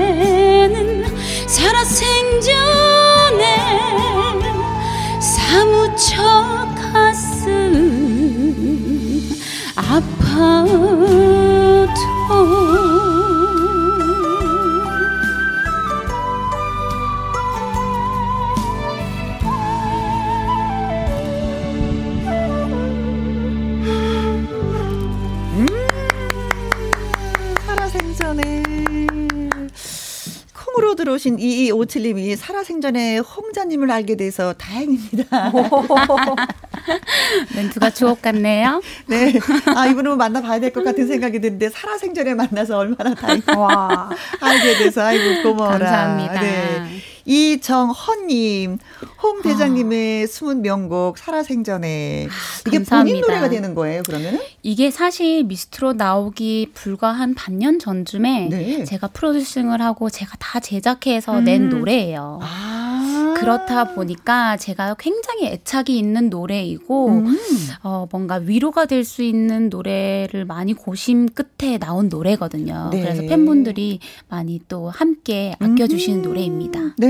[31.91, 35.53] 2257님이 살아생전에 홍자님을 알게 돼서 다행입니다.
[37.55, 38.80] 멘트가 주옥 같네요.
[39.07, 39.34] 네.
[39.76, 43.55] 아, 이분은 만나봐야 될 것 같은 생각이 드는데, 살아생전에 만나서 얼마나 다행이야.
[43.57, 44.09] 와.
[44.41, 45.78] 알게 돼서, 아이고, 고마워라.
[45.78, 46.41] 감사합니다.
[46.41, 47.01] 네.
[47.25, 48.79] 이정헌님,
[49.23, 52.29] 홍 대장님의 숨은 명곡, 살아생전에.
[52.66, 53.21] 이게 본인 감사합니다.
[53.27, 54.41] 노래가 되는 거예요, 그러면은?
[54.62, 58.85] 이게 사실 미스트로 나오기 불과 한 반년 전쯤에 네.
[58.85, 62.41] 제가 프로듀싱을 하고 제가 다 제작해서 낸 노래예요.
[62.43, 63.35] 아.
[63.41, 67.37] 그렇다 보니까 제가 굉장히 애착이 있는 노래이고 음.
[67.83, 72.91] 어, 뭔가 위로가 될 수 있는 노래를 많이 고심 끝에 나온 노래거든요.
[72.93, 73.01] 네.
[73.01, 73.99] 그래서 팬분들이
[74.29, 76.95] 많이 또 함께 아껴주시는 노래입니다.
[76.99, 77.10] 네,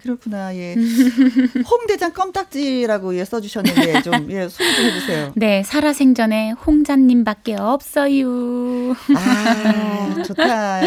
[0.00, 0.54] 그렇구나.
[0.56, 0.74] 예.
[1.68, 5.32] 홍 대장 껌딱지라고 예, 써주셨는데, 좀, 예, 소개 좀 해주세요.
[5.36, 8.26] 네, 살아생전에 홍자님밖에 없어요.
[9.16, 10.80] 아, 좋다.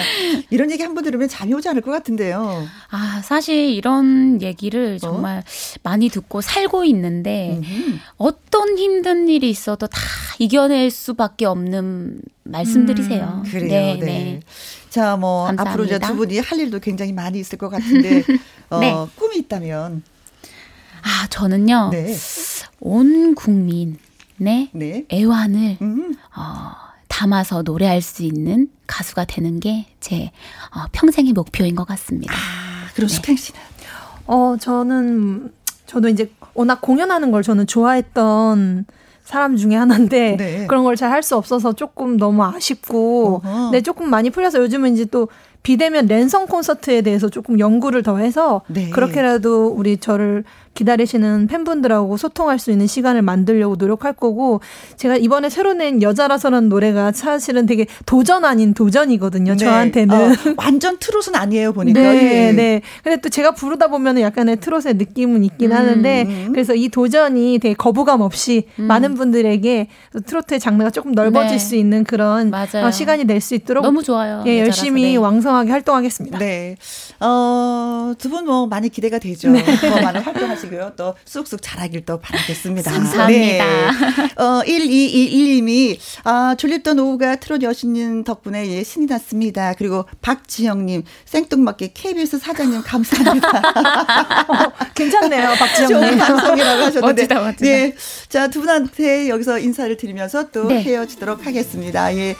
[0.49, 2.65] 이런 얘기 한 번 들으면 잠이 오지 않을 것 같은데요.
[2.89, 5.43] 아, 사실 이런 얘기를 정말
[5.83, 7.97] 많이 듣고 살고 있는데 음흠.
[8.17, 9.99] 어떤 힘든 일이 있어도 다
[10.39, 13.43] 이겨낼 수밖에 없는 말씀들이세요.
[13.49, 13.97] 그래요.
[13.99, 14.39] 네.
[14.89, 15.69] 자, 뭐 감사합니다.
[15.71, 18.23] 앞으로 이제 두 분이 할 일도 굉장히 많이 있을 것 같은데
[18.69, 18.93] 어, 네.
[19.15, 20.03] 꿈이 있다면
[21.03, 21.89] 아, 저는요.
[21.91, 22.15] 네.
[22.81, 23.97] 온 국민의
[24.73, 25.05] 네.
[25.11, 26.15] 애환을 음.
[26.35, 26.71] 어,
[27.25, 30.31] 담아서 노래할 수 있는 가수가 되는 게제
[30.75, 32.33] 어, 평생의 목표인 것 같습니다.
[32.33, 33.59] 아, 그럼 수행 씨는
[34.25, 35.51] 어, 저는,
[35.85, 38.85] 저도 이제 워낙 공연하는 걸 저는 좋아했던
[39.23, 40.67] 사람 중에 하나인데 네.
[40.67, 43.69] 그런 걸 잘 할 수 없어서 조금 너무 아쉽고 어허.
[43.71, 45.27] 네, 조금 많이 풀려서 요즘은 이제 또
[45.61, 48.89] 비대면 랜선 콘서트에 대해서 조금 연구를 더 해서 네.
[48.89, 50.43] 그렇게라도 우리 저를
[50.73, 54.61] 기다리시는 팬분들하고 소통할 수 있는 시간을 만들려고 노력할 거고
[54.95, 59.53] 제가 이번에 새로 낸 여자라서라는 노래가 사실은 되게 도전 아닌 도전이거든요.
[59.53, 59.57] 네.
[59.57, 60.15] 저한테는.
[60.15, 61.99] 어, 완전 트롯은 아니에요 보니까.
[61.99, 62.51] 네, 예.
[62.53, 62.81] 네.
[63.03, 66.49] 근데 또 제가 부르다 보면은 약간의 트롯의 느낌은 있긴 음, 하는데, 음.
[66.51, 69.87] 그래서 이 도전이 되게 거부감 없이 많은 분들에게
[70.25, 71.57] 트로트의 장르가 조금 넓어질 네.
[71.59, 72.85] 수 있는 그런 맞아요.
[72.87, 74.43] 어, 시간이 될 수 있도록 너무 좋아요.
[74.45, 74.59] 예.
[74.59, 75.15] 열심히 네.
[75.17, 76.37] 왕성하게 활동하겠습니다.
[76.37, 76.75] 네.
[77.19, 79.49] 어, 두 분 뭐 많이 기대가 되죠.
[79.49, 79.63] 네.
[79.63, 80.93] 더 많은 활동 하시고요.
[80.95, 82.91] 또 쑥쑥 자라길 또 바라겠습니다.
[82.91, 83.27] 감사합니다.
[83.27, 83.59] 네.
[84.35, 89.73] 어, 1221님이, 아, 졸립던 오후가 트롯 여신님 덕분에 예, 신이 났습니다.
[89.77, 93.51] 그리고 박지영님, 생뚱맞게 KBS 사장님 감사합니다.
[94.95, 96.17] 괜찮네요, 좋은 박지영님.
[96.17, 97.21] 방송이라고 하셨는데.
[97.21, 97.67] 멋지다, 멋지다.
[97.67, 97.95] 예.
[98.29, 100.81] 자, 두 분한테 여기서 인사를 드리면서 또 네.
[100.81, 102.15] 헤어지도록 하겠습니다.
[102.15, 102.35] 예.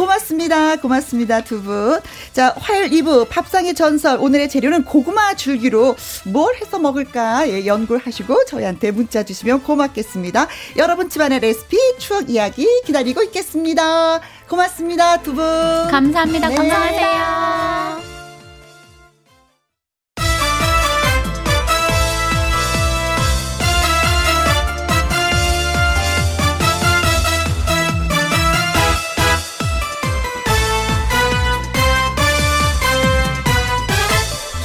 [0.00, 0.76] 고맙습니다.
[0.76, 1.42] 고맙습니다.
[1.42, 2.00] 두 분.
[2.32, 4.18] 자, 화요일 2부 밥상의 전설.
[4.18, 5.94] 오늘의 재료는 고구마 줄기로
[6.24, 10.46] 뭘 해서 먹을까 예, 연구를 하시고 저희한테 문자 주시면 고맙겠습니다.
[10.78, 14.20] 여러분 집안의 레시피, 추억 이야기 기다리고 있겠습니다.
[14.48, 15.22] 고맙습니다.
[15.22, 15.44] 두 분.
[15.90, 16.48] 감사합니다.
[16.48, 16.54] 네.
[16.54, 18.19] 건강하세요.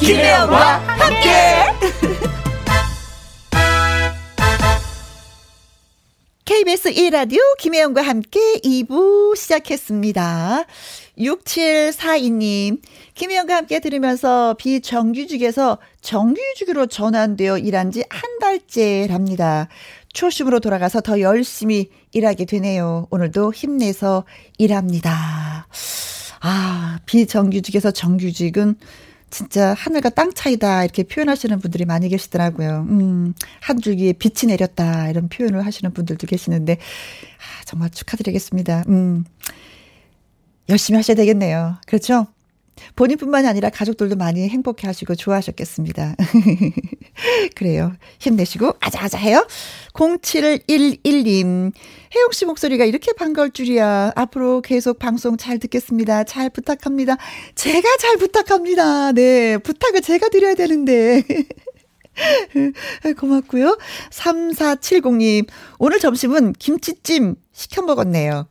[0.06, 1.30] 김혜영과 함께.
[6.46, 10.66] KBS 1라디오 김혜영과 함께 2부 시작했습니다.
[11.18, 12.82] 6742님,
[13.16, 19.70] 김혜영과 함께 들으면서 비정규직에서 정규직으로 전환되어 일한 지 한 달째랍니다.
[20.14, 23.08] 초심으로 돌아가서 더 열심히 일하게 되네요.
[23.10, 24.26] 오늘도 힘내서
[24.60, 25.68] 일합니다.
[26.42, 28.76] 아, 비정규직에서 정규직은
[29.30, 32.86] 진짜 하늘과 땅 차이다 이렇게 표현하시는 분들이 많이 계시더라고요.
[32.90, 38.86] 음, 한 줄기에 빛이 내렸다 이런 표현을 하시는 분들도 계시는데 아, 정말 축하드리겠습니다.
[38.88, 39.26] 음.
[40.70, 41.76] 열심히 하셔야 되겠네요.
[41.86, 42.28] 그렇죠?
[42.96, 46.16] 본인뿐만이 아니라 가족들도 많이 행복해 하시고 좋아하셨겠습니다.
[47.56, 47.94] 그래요.
[48.20, 49.46] 힘내시고 아자아자 해요.
[49.94, 51.72] 0711님.
[52.16, 54.12] 혜영 씨 목소리가 이렇게 반가울 줄이야.
[54.16, 56.24] 앞으로 계속 방송 잘 듣겠습니다.
[56.26, 57.18] 잘 부탁합니다.
[57.56, 59.12] 제가 잘 부탁합니다.
[59.14, 59.58] 네.
[59.58, 61.24] 부탁을 제가 드려야 되는데.
[63.18, 63.78] 고맙고요.
[64.12, 65.48] 3470님.
[65.80, 68.48] 오늘 점심은 김치찜 시켜 먹었네요.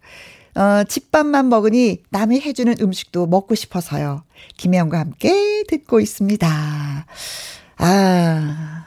[0.55, 4.25] 어, 집밥만 먹으니 남이 해주는 음식도 먹고 싶어서요.
[4.57, 7.07] 김혜영과 함께 듣고 있습니다.
[7.77, 8.87] 아,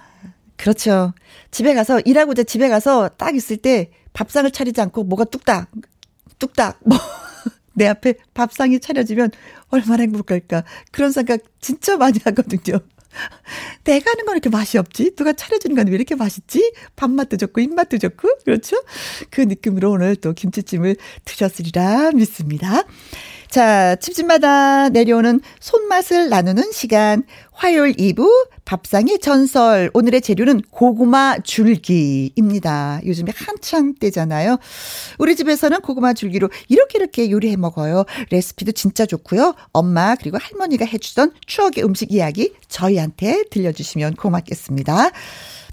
[0.56, 1.14] 그렇죠.
[1.52, 5.70] 집에 가서, 일하고 이제 집에 가서 딱 있을 때 밥상을 차리지 않고 뭐가 뚝딱,
[6.40, 6.98] 뚝딱, 뭐,
[7.76, 9.32] 내 앞에 밥상이 차려지면
[9.70, 10.64] 얼마나 행복할까.
[10.92, 12.80] 그런 생각 진짜 많이 하거든요.
[13.84, 15.16] 내가 하는 건 이렇게 맛이 없지?
[15.16, 16.74] 누가 차려주는 건 왜 이렇게 맛있지?
[16.96, 18.76] 밥맛도 좋고, 입맛도 좋고, 그렇죠?
[19.30, 22.84] 그 느낌으로 오늘 또 김치찜을 드셨으리라 믿습니다.
[23.50, 27.24] 자, 집집마다 내려오는 손맛을 나누는 시간.
[27.54, 29.90] 화요일 2부 밥상의 전설.
[29.94, 33.00] 오늘의 재료는 고구마 줄기입니다.
[33.06, 34.58] 요즘에 한창 때잖아요.
[35.18, 38.04] 우리 집에서는 고구마 줄기로 이렇게 이렇게 요리해 먹어요.
[38.30, 39.56] 레시피도 진짜 좋고요.
[39.72, 45.12] 엄마 그리고 할머니가 해주던 추억의 음식 이야기 저희한테 들려주시면 고맙겠습니다.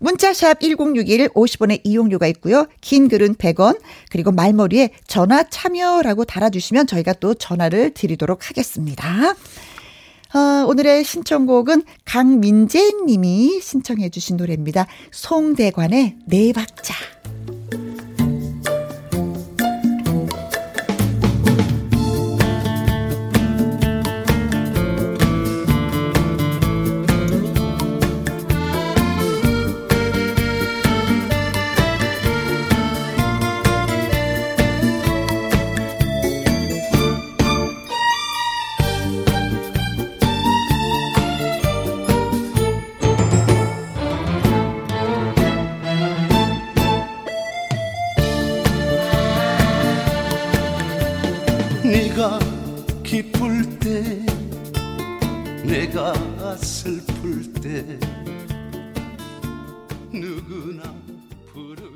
[0.01, 2.67] 문자샵 1061 50원의 이용료가 있고요.
[2.81, 3.81] 긴 글은 100원
[4.11, 9.35] 그리고 말머리에 전화 참여라고 달아주시면 저희가 또 전화를 드리도록 하겠습니다.
[10.35, 14.87] 어, 오늘의 신청곡은 강민재 님이 신청해 주신 노래입니다.
[15.13, 17.14] 송대관의 네 박자.
[55.95, 57.85] 내가 슬플 때
[60.13, 60.83] 누구나
[61.53, 61.91] 부르는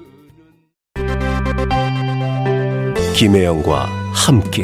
[3.12, 4.62] 김혜영과 함께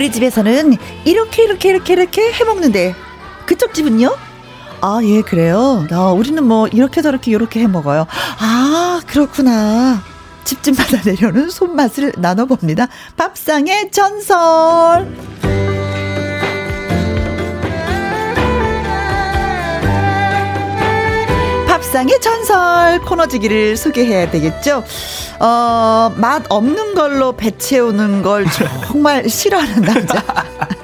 [0.00, 2.94] 우리 집에서는 이렇게 이렇게 이렇게 이렇게 해 먹는데
[3.44, 4.16] 그쪽 집은요?
[4.80, 5.86] 아, 예, 그래요.
[5.90, 8.06] 아, 우리는 뭐 이렇게 저렇게 이렇게 해 먹어요.
[8.38, 10.02] 아, 그렇구나.
[10.44, 12.88] 집집마다 내려오는 손맛을 나눠봅니다.
[13.18, 15.06] 밥상의 전설.
[21.80, 24.84] 밥상의 전설 코너지기를 소개해야 되겠죠.
[25.40, 28.44] 어, 맛 없는 걸로 배 채우는 걸
[28.86, 30.22] 정말 싫어하는 남자.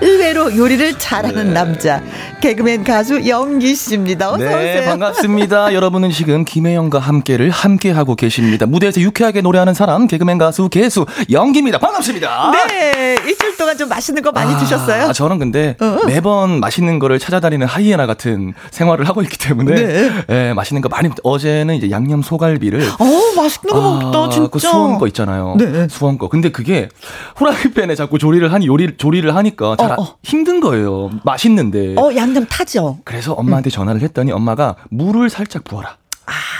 [0.00, 1.52] 의외로 요리를 잘하는 네.
[1.52, 2.02] 남자
[2.40, 4.28] 개그맨 가수 영기 씨입니다.
[4.30, 4.90] 어서 네, 오세요.
[4.90, 5.72] 반갑습니다.
[5.74, 8.66] 여러분은 지금 김혜영과 함께를 함께 하고 계십니다.
[8.66, 11.78] 무대에서 유쾌하게 노래하는 사람 개그맨 가수 개수 영기입니다.
[11.78, 12.52] 반갑습니다.
[12.68, 15.12] 네, 일주일 동안 좀 맛있는 거 많이 아, 드셨어요?
[15.12, 16.00] 저는 근데 어?
[16.06, 20.24] 매번 맛있는 거를 찾아다니는 하이에나 같은 생활을 하고 있기 때문에 네.
[20.26, 23.04] 네 맛있는 거 많이 어제는 이제 양념 소갈비를 어,
[23.36, 24.48] 맛있는 거 아, 먹다 진짜.
[24.50, 25.56] 그 수원 거 있잖아요.
[25.58, 25.88] 네.
[25.88, 26.28] 수원 거.
[26.28, 26.88] 근데 그게
[27.36, 30.16] 후라이팬에 자꾸 조리를 하니 요리 조리를 하니까 잘 어, 어.
[30.22, 31.10] 힘든 거예요.
[31.24, 31.94] 맛있는데.
[31.98, 32.98] 어, 양념 타죠.
[33.04, 33.70] 그래서 엄마한테 음.
[33.70, 35.96] 전화를 했더니 엄마가 물을 살짝 부어라.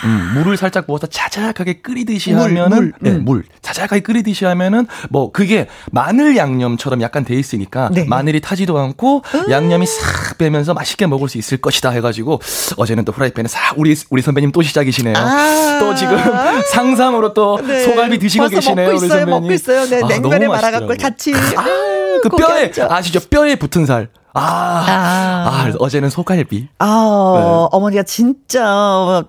[0.05, 3.25] 음, 물을 살짝 부어서 자작하게 끓이듯이 물, 하면은 물, 네, 음.
[3.25, 8.05] 물 자작하게 끓이듯이 하면은 뭐 그게 마늘 양념처럼 약간 돼 있으니까 네.
[8.05, 12.41] 마늘이 타지도 않고 양념이 싹 빼면서 맛있게 먹을 수 있을 것이다 해가지고
[12.77, 15.15] 어제는 또 프라이팬에 싹 우리 우리 선배님 또 시작이시네요.
[15.17, 15.79] 아.
[15.81, 16.19] 또 지금
[16.73, 17.85] 상상으로 또 네.
[17.85, 19.31] 소갈비 드시고 계시네요, 먹고 우리 있어요, 선배님.
[19.41, 19.87] 먹고 있어요.
[19.87, 20.95] 네, 아, 냉면에 너무 말아갖고.
[21.01, 21.33] 같이.
[21.35, 21.65] 아,
[22.23, 22.71] 그 뼈에.
[22.89, 23.21] 아시죠?
[23.29, 24.09] 뼈에 붙은 살.
[24.35, 25.49] 아, 아.
[25.49, 26.69] 아, 어제는 소갈비.
[26.79, 27.69] 아, 네.
[27.71, 29.25] 어머니가 진짜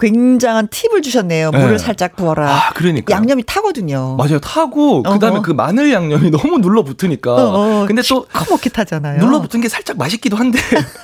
[0.00, 1.50] 굉장한 팁을 주셨네요.
[1.50, 1.58] 네.
[1.58, 2.48] 물을 살짝 부어라.
[2.50, 3.12] 아, 그러니까.
[3.14, 4.16] 양념이 타거든요.
[4.16, 4.38] 맞아요.
[4.38, 5.40] 타고 그다음에.
[5.42, 7.34] 그 마늘 양념이 너무 눌러 붙으니까.
[7.34, 9.20] 어, 어, 근데 또 시커멓게 타잖아요.
[9.20, 10.58] 눌러 붙은 게 살짝 맛있기도 한데.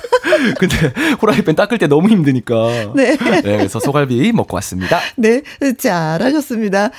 [0.58, 0.76] 근데
[1.18, 2.54] 후라이팬 닦을 때 너무 힘드니까.
[2.94, 3.16] 네.
[3.16, 5.00] 그래서 소갈비 먹고 왔습니다.
[5.16, 5.42] 네,
[5.76, 6.90] 잘하셨습니다.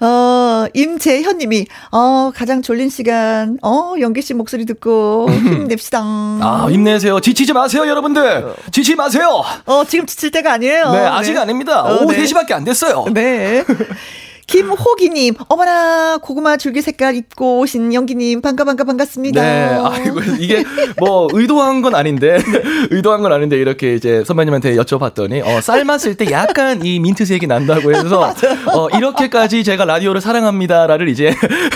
[0.00, 6.00] 어, 임재현 님이, 어, 가장 졸린 시간, 어, 연기 씨 목소리 듣고 힘냅시다.
[6.02, 7.20] 아, 힘내세요.
[7.20, 8.54] 지치지 마세요, 여러분들.
[8.70, 9.42] 지치지 마세요.
[9.66, 10.92] 어, 지금 지칠 때가 아니에요.
[10.92, 11.82] 네, 아직 아닙니다.
[11.82, 12.22] 어, 오후 네.
[12.24, 13.06] 3시밖에 안 됐어요.
[13.12, 13.64] 네.
[14.48, 19.42] 김호기님, 어머나, 고구마 줄기 색깔 입고 오신 연기님, 반가, 반가, 반갑습니다.
[19.42, 20.64] 네, 아이고, 이게
[20.98, 22.38] 뭐 의도한 건 아닌데,
[22.90, 28.34] 의도한 건 아닌데, 이렇게 이제 선배님한테 여쭤봤더니, 어, 삶았을 때 약간 이 민트색이 난다고 해서,
[28.72, 31.34] 어, 이렇게까지 제가 라디오를 사랑합니다라를 이제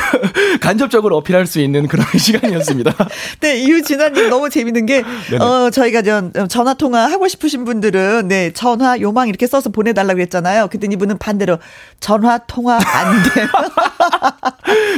[0.63, 2.95] 간접적으로 어필할 수 있는 그런 시간이었습니다.
[3.41, 5.45] 네, 유진아님 너무 재밌는 게, 네네.
[5.45, 10.69] 어, 저희가 전, 전화 통화 하고 싶으신 분들은, 네, 전화 요망 이렇게 써서 보내달라고 그랬잖아요.
[10.71, 11.59] 그때 이분은 반대로,
[12.01, 13.47] 전화 통화 안 돼요.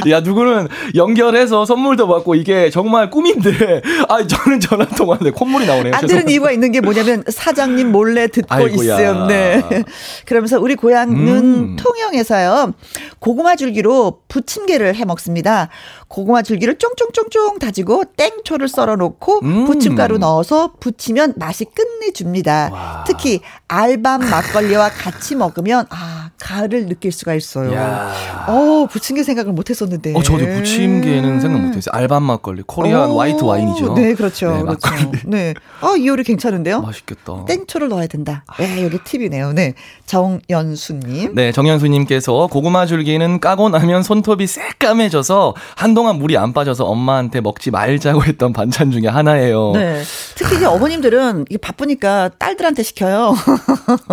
[0.09, 5.93] 야, 누구는 연결해서 선물도 받고 이게 정말 꿈인데, 아, 저는 전화 통화인데 콧물이 나오네요.
[5.93, 6.29] 안 되는.
[6.29, 8.95] 이유가 있는 게 뭐냐면 사장님 몰래 듣고 아이고야.
[9.01, 9.27] 있음.
[9.27, 9.63] 네.
[10.25, 11.75] 그러면서 우리 고향은 음.
[11.77, 12.73] 통영에서요.
[13.19, 15.69] 고구마 줄기로 부침개를 해 먹습니다.
[16.07, 19.65] 고구마 줄기를 쫑쫑쫑쫑 다지고 땡초를 썰어 놓고 음.
[19.65, 23.03] 부침가루 넣어서 부치면 맛이 끝내줍니다.
[23.07, 27.73] 특히 알밤 막걸리와 같이 먹으면 아, 가을을 느낄 수가 있어요.
[27.73, 28.45] 야.
[28.47, 30.13] 어, 부침개 생각을 못 했었는데.
[30.15, 31.91] 어, 저도 부침개는 생각 못했어요.
[31.91, 33.93] 알밤 막걸리, 코리안 오, 화이트 와인이죠.
[33.95, 34.51] 네, 그렇죠.
[34.51, 34.87] 네, 그렇죠.
[34.89, 35.19] 막걸리.
[35.25, 35.53] 네.
[35.81, 36.81] 아, 이 요리 괜찮은데요?
[36.81, 37.45] 맛있겠다.
[37.45, 38.43] 땡초를 넣어야 된다.
[38.59, 39.53] 네, 여기 팁이네요.
[39.53, 39.73] 네.
[40.05, 41.33] 정연수님.
[41.33, 47.71] 네, 정현수님께서 고구마 줄기는 까고 나면 손톱이 새까매져서 한 동안 물이 안 빠져서 엄마한테 먹지
[47.71, 49.71] 말자고 했던 반찬 중에 하나예요.
[49.73, 50.03] 네.
[50.35, 53.33] 특히 이제 어머님들은 이게 바쁘니까 딸들한테 시켜요.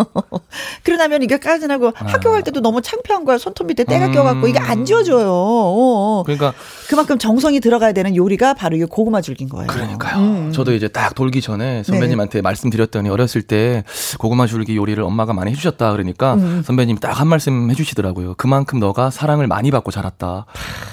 [0.83, 3.39] 그러나면 이게 까지나고 학교 갈 때도 너무 창피한 거야.
[3.39, 4.09] 손톱 밑에 때가 아.
[4.09, 4.13] 음.
[4.13, 5.29] 껴갖고 이게 안 지워져요.
[5.31, 6.23] 어, 어.
[6.25, 6.55] 그러니까
[6.89, 9.67] 그만큼 정성이 들어가야 되는 요리가 바로 이 고구마 줄기인 거예요.
[9.67, 10.19] 그러니까요.
[10.19, 10.53] 음.
[10.53, 13.85] 저도 이제 딱 돌기 전에 선배님한테 말씀드렸더니 어렸을 때
[14.19, 16.63] 고구마 줄기 요리를 엄마가 많이 해주셨다 그러니까 음.
[16.65, 18.35] 선배님이 딱한 말씀 해주시더라고요.
[18.37, 20.47] 그만큼 너가 사랑을 많이 받고 자랐다.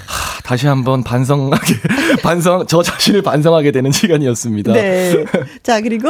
[0.06, 1.74] 하, 다시 한번 반성하게
[2.22, 4.72] 반성 저 자신을 반성하게 되는 시간이었습니다.
[4.72, 5.24] 네.
[5.62, 6.08] 자, 그리고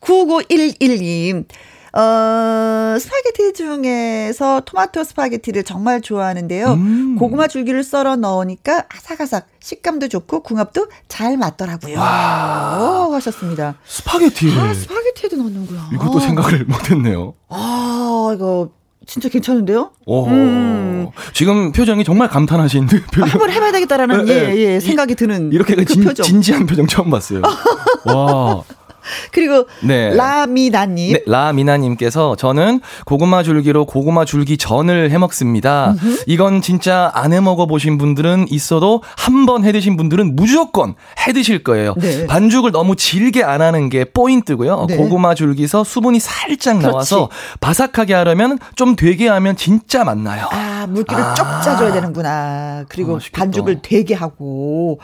[0.00, 1.46] 9911님.
[1.96, 6.72] 어, 스파게티 중에서 토마토 스파게티를 정말 좋아하는데요.
[6.72, 7.16] 음.
[7.16, 11.96] 고구마 줄기를 썰어 넣으니까 아삭아삭 식감도 좋고 궁합도 잘 맞더라고요.
[11.96, 13.76] 오, 하셨습니다.
[13.84, 15.90] 스파게티를 아, 스파게티에도 넣는구나.
[15.94, 17.34] 이것도 생각을 못 했네요.
[17.48, 18.70] 아, 이거
[19.06, 19.90] 진짜 괜찮은데요?
[20.06, 21.08] 오, 음.
[21.32, 23.28] 지금 표정이 정말 감탄하신 표정.
[23.28, 24.56] 한번 해봐야 되겠다라는 네, 예, 네.
[24.72, 26.24] 예, 이- 생각이 드는 이렇게 그 진, 표정.
[26.24, 27.42] 진지한 표정 처음 봤어요.
[28.06, 28.62] 와.
[29.32, 30.14] 그리고 네.
[30.14, 31.12] 라미나님.
[31.14, 35.94] 네, 라미나님께서 저는 고구마 줄기로 고구마 줄기 전을 해 먹습니다.
[36.26, 40.94] 이건 진짜 안 해 먹어 보신 분들은 있어도 한 번 해 드신 분들은 무조건
[41.26, 41.94] 해 드실 거예요.
[41.98, 42.26] 네.
[42.26, 44.86] 반죽을 너무 질게 안 하는 게 포인트고요.
[44.88, 44.96] 네.
[44.96, 46.86] 고구마 줄기서 수분이 살짝 그렇지.
[46.92, 47.28] 나와서
[47.60, 50.48] 바삭하게 하려면 좀 되게 하면 진짜 맛나요.
[50.52, 51.34] 아, 물기를 아.
[51.34, 52.84] 쪽 짜줘야 되는구나.
[52.88, 53.20] 그리고 아.
[53.32, 55.00] 반죽을 되게 하고.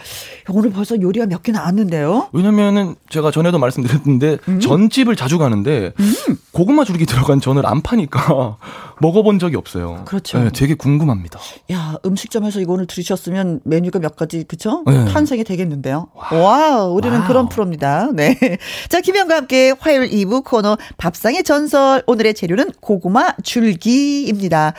[0.48, 2.28] 오늘 벌써 요리가 몇 개 나왔는데요?
[2.34, 4.60] 왜냐면은 제가 전에도 말씀드렸 는데 음.
[4.60, 5.92] 전집을 자주 가는데
[6.52, 8.56] 고구마 줄기 들어간 전을 안 파니까
[9.00, 10.02] 먹어본 적이 없어요.
[10.04, 10.38] 그렇죠.
[10.38, 11.40] 네, 되게 궁금합니다.
[11.72, 14.82] 야, 음식점에서 이거 오늘 들으셨으면 메뉴가 몇 가지, 그쵸?
[14.86, 15.06] 네.
[15.06, 16.08] 탄생이 되겠는데요.
[16.32, 17.28] 와 우리는 wow.
[17.28, 18.10] 그런 프로입니다.
[18.12, 18.38] 네.
[18.88, 22.02] 자, 김혜영과 함께 화요일 2부 코너 밥상의 전설.
[22.06, 24.74] 오늘의 재료는 고구마 줄기입니다.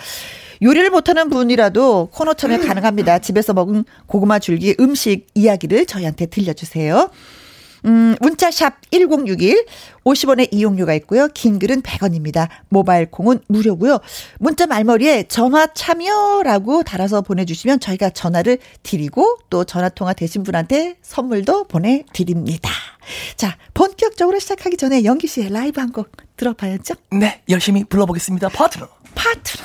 [0.61, 3.19] 요리를 못하는 분이라도 코너 참여 가능합니다.
[3.19, 7.09] 집에서 먹은 고구마 줄기 음식 이야기를 저희한테 들려주세요.
[7.85, 9.65] 음, 문자샵 1061
[10.05, 11.27] 50원의 이용료가 있고요.
[11.33, 12.47] 긴 글은 100원입니다.
[12.69, 13.99] 모바일 콩은 무료고요.
[14.39, 21.65] 문자 말머리에 전화 참여라고 달아서 보내주시면 저희가 전화를 드리고 또 전화 통화 되신 분한테 선물도
[21.65, 22.69] 보내드립니다.
[23.35, 26.95] 자, 본격적으로 시작하기 전에 영기 씨의 라이브 한 곡 들어봐야죠.
[27.11, 28.49] 네, 열심히 불러보겠습니다.
[28.49, 28.87] 파트너.
[29.13, 29.63] 파트너.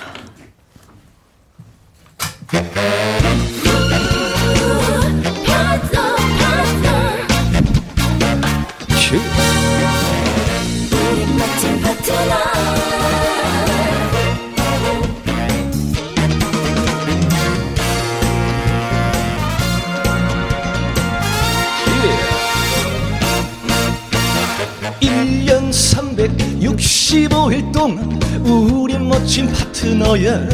[25.00, 25.70] 1년 예.
[25.70, 30.46] 365일 동안 우리 멋진 파트너야.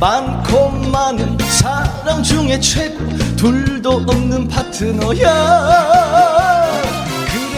[0.00, 2.98] 많고 많은 사람 중에 최고
[3.36, 6.17] 둘도 없는 파트너야.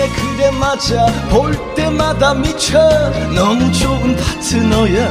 [0.01, 1.07] 그래 그래 맞아.
[1.29, 2.79] 볼 때마다 미쳐.
[3.35, 5.11] 너무 좋은 파트너야.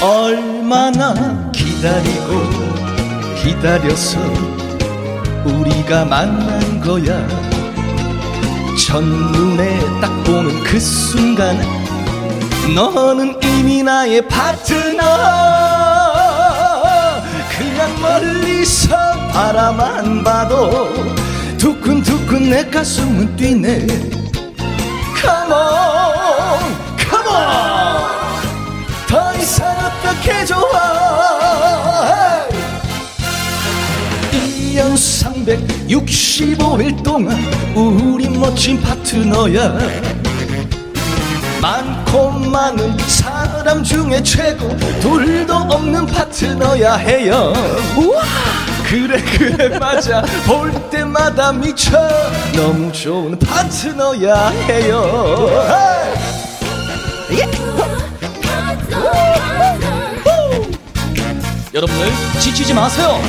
[0.00, 2.48] 얼마나 기다리고
[3.42, 4.20] 기다려서
[5.44, 7.26] 우리가 만난 거야.
[8.86, 11.58] 첫눈에 딱 보는 그 순간
[12.76, 15.02] 너는 이미 나의 파트너.
[17.58, 18.96] 그냥 멀리서
[19.32, 21.27] 바라만 봐도
[21.58, 23.86] 두근두근 내 가슴은 뛰네.
[25.20, 26.60] Come on,
[26.98, 28.08] come on.
[29.08, 32.46] 더 이상 어떻게 좋아?
[34.32, 37.36] 1년 365일 동안
[37.74, 39.76] 우리 멋진 파트너야.
[41.60, 44.68] 많고 많은 사람 중에 최고
[45.00, 47.52] 둘도 없는 파트너야 해요.
[47.96, 48.22] 우와
[48.88, 50.22] 그래 그래 맞아.
[50.46, 51.90] 볼 때마다 미쳐.
[52.54, 55.48] 너무 좋은 파트너야 해요.
[61.74, 62.10] 여러분들
[62.40, 63.20] 지치지 마세요.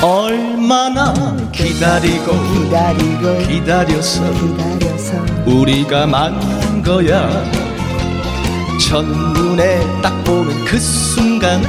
[0.00, 1.12] 얼마나
[1.58, 5.12] 기다리고 기다리고 기다려서 기다려서
[5.44, 7.28] 우리가 만난 거야.
[8.80, 11.60] 첫눈에 딱 보는 그 순간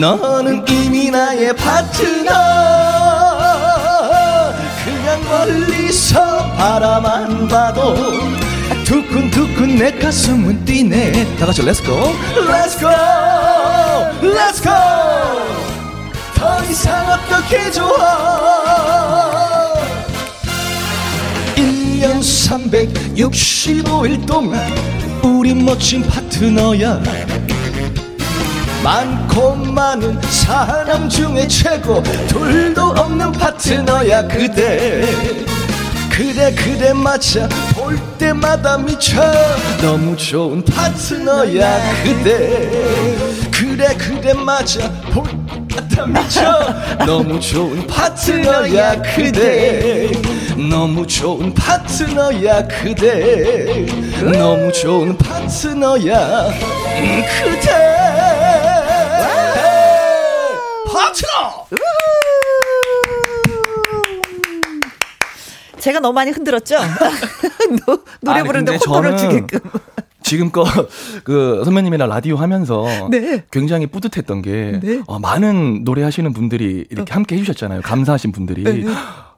[0.00, 2.32] 너는 이미 나의 파트너.
[4.84, 7.94] 그냥 멀리서 바라만 봐도
[8.84, 11.36] 두근두근 내 가슴은 뛰네.
[11.36, 12.12] 다 같이 let's go
[12.50, 12.88] let's go
[14.22, 14.70] let's go
[16.42, 19.72] 더 이상 어떻게 좋아?
[21.54, 24.60] 1년 365일 동안
[25.22, 27.00] 우리 멋진 파트너야.
[28.82, 35.06] 많고 많은 사람 중에 최고 둘도 없는 파트너야 그대.
[36.10, 39.22] 그래 그래 맞아 볼 때마다 미쳐.
[39.80, 43.31] 너무 좋은 파트너야 그대
[43.72, 44.80] 그래 그래 맞아.
[45.14, 45.24] 볼
[45.66, 47.06] 때마다 미쳐.
[47.06, 50.12] 너무 좋은 파트너야 그대.
[50.68, 53.86] 너무 좋은 파트너야 그대.
[54.20, 57.70] 너무 좋은 파트너야 음, 그대.
[60.92, 61.66] 파트너!
[65.78, 66.76] 제가 너무 많이 흔들었죠?
[67.86, 69.70] 노, 아니, 부르는데 호통을 저는 주게끔.
[70.22, 70.64] 지금껏
[71.24, 73.44] 그 선배님이랑 라디오 하면서 네.
[73.50, 75.02] 굉장히 뿌듯했던 게 네.
[75.06, 77.82] 어, 많은 노래 하시는 분들이 이렇게 함께 해주셨잖아요.
[77.82, 78.62] 감사하신 분들이.
[78.64, 78.84] 네.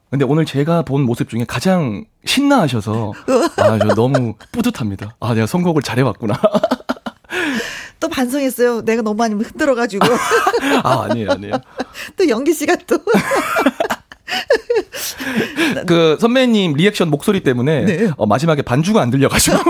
[0.09, 3.11] 근데 오늘 제가 본 모습 중에 가장 신나하셔서
[3.57, 5.15] 아, 저 너무 뿌듯합니다.
[5.19, 6.39] 아, 내가 선곡을 잘해왔구나.
[7.99, 8.81] 또 반성했어요.
[8.83, 10.05] 내가 너무 많이 흔들어가지고.
[10.83, 11.53] 아, 아니에요, 아니에요.
[12.15, 12.97] 또 연기 씨가 또.
[15.87, 18.09] 그 선배님 리액션 목소리 때문에 네.
[18.17, 19.57] 어, 마지막에 반주가 안 들려가지고.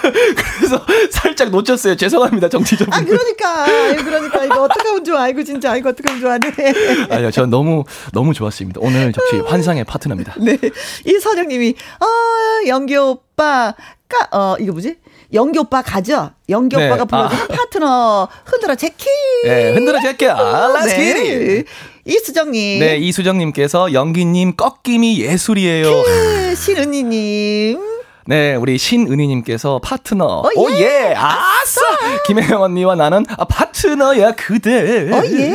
[0.00, 1.96] 그래서 살짝 놓쳤어요.
[1.96, 2.96] 죄송합니다, 정치적으로.
[2.96, 3.64] 아, 그러니까.
[4.02, 4.44] 그러니까.
[4.44, 5.22] 이거 어떡하면 좋아.
[5.22, 5.72] 아이고, 진짜.
[5.72, 6.52] 아이고, 어떡하면 좋아네.
[7.10, 8.80] 아니요, 전 너무, 너무 좋았습니다.
[8.82, 10.34] 오늘 역시 환상의 파트너입니다.
[10.38, 10.58] 네.
[11.04, 13.74] 이선영님이, 어, 연기 오빠,
[14.08, 14.96] 까, 어, 이거 뭐지?
[15.32, 16.32] 연기 오빠 가죠?
[16.48, 16.86] 연기 네.
[16.86, 17.46] 오빠가 불러준 아.
[17.46, 19.06] 파트너, 흔들어 제키!
[19.44, 20.34] 네, 흔들어 제끼야.
[20.36, 21.66] Let's get it.
[22.04, 22.80] 이수정님.
[22.80, 26.02] 네, 이수정님께서 연기님 꺾임이 예술이에요.
[26.02, 27.78] 그, 신은희님.
[28.26, 30.24] 네, 우리 신은희님께서 파트너.
[30.24, 31.14] 어, 오, 예.
[31.16, 31.80] 아싸!
[32.26, 35.10] 김혜영 언니와 나는 아, 파트너야, 그대.
[35.12, 35.52] 어, 예.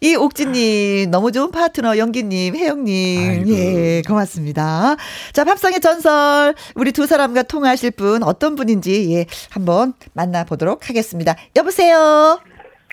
[0.00, 3.44] 이 옥진님, 너무 좋은 파트너, 연기님, 혜영님.
[3.48, 4.96] 예, 고맙습니다.
[5.32, 6.54] 자, 밥상의 전설.
[6.74, 11.34] 우리 두 사람과 통화하실 분, 어떤 분인지, 예, 한번 만나보도록 하겠습니다.
[11.56, 12.38] 여보세요?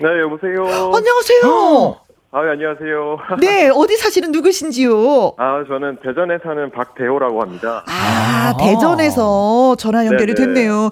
[0.01, 0.91] 네, 여보세요.
[0.95, 2.01] 안녕하세요.
[2.33, 3.17] 아, 네, 안녕하세요.
[3.41, 5.33] 네, 어디 사시는 누구신지요?
[5.37, 7.83] 아, 저는 대전에 사는 박대호라고 합니다.
[7.89, 10.53] 아, 대전에서 전화 연결이 네네.
[10.53, 10.91] 됐네요.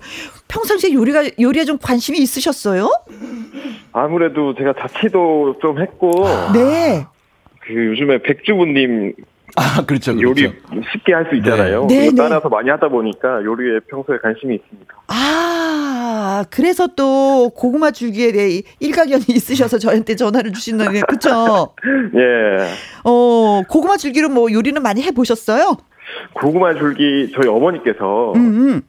[0.49, 2.91] 평상시에 요리가, 요리에 좀 관심이 있으셨어요?
[3.93, 6.11] 아무래도 제가 자취도 좀 했고,
[6.53, 7.05] 네.
[7.61, 9.13] 그 요즘에 백주부님
[9.55, 10.41] 아, 그렇죠, 그렇죠.
[10.41, 10.53] 요리
[10.91, 11.85] 쉽게 할 수 있잖아요.
[11.87, 11.99] 네.
[12.01, 12.15] 네, 네.
[12.15, 14.93] 따라서 많이 하다 보니까 요리에 평소에 관심이 있습니다.
[15.07, 15.48] 아,
[16.49, 21.73] 그래서 또 고구마 줄기에 대해 일가견이 있으셔서 저한테 전화를 주시는 게, 그쵸?
[22.15, 22.67] 예.
[23.03, 25.77] 어, 고구마 줄기로 뭐 요리는 많이 해 보셨어요?
[26.33, 28.81] 고구마 줄기 저희 어머니께서 음, 음.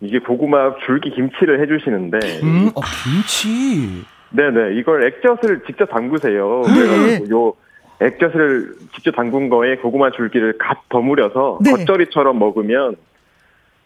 [0.00, 2.18] 이게 고구마 줄기 김치를 해 주시는데.
[2.42, 4.04] 음, 어, 김치.
[4.30, 4.76] 네 네.
[4.78, 6.62] 이걸 액젓을 직접 담그세요.
[6.66, 6.74] 네.
[6.74, 7.52] 그래가지고 요
[8.00, 11.70] 액젓을 직접 담근 거에 고구마 줄기를 갓 버무려서 네.
[11.70, 12.96] 겉절이처럼 먹으면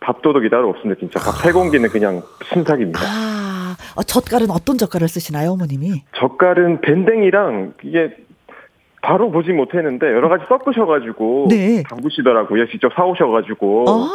[0.00, 0.98] 밥도둑이 따로 없습니다.
[0.98, 2.22] 진짜 밥 세 공기는 그냥
[2.52, 3.00] 순삭입니다.
[3.02, 6.02] 아, 어, 젓갈은 어떤 젓갈을 쓰시나요, 어머님이?
[6.16, 8.16] 젓갈은 밴댕이랑 이게
[9.02, 11.82] 바로 보지 못했는데 여러 가지 섞으셔가지고 네.
[11.88, 12.66] 담그시더라고요.
[12.68, 13.84] 직접 사오셔가지고.
[13.88, 14.10] 아,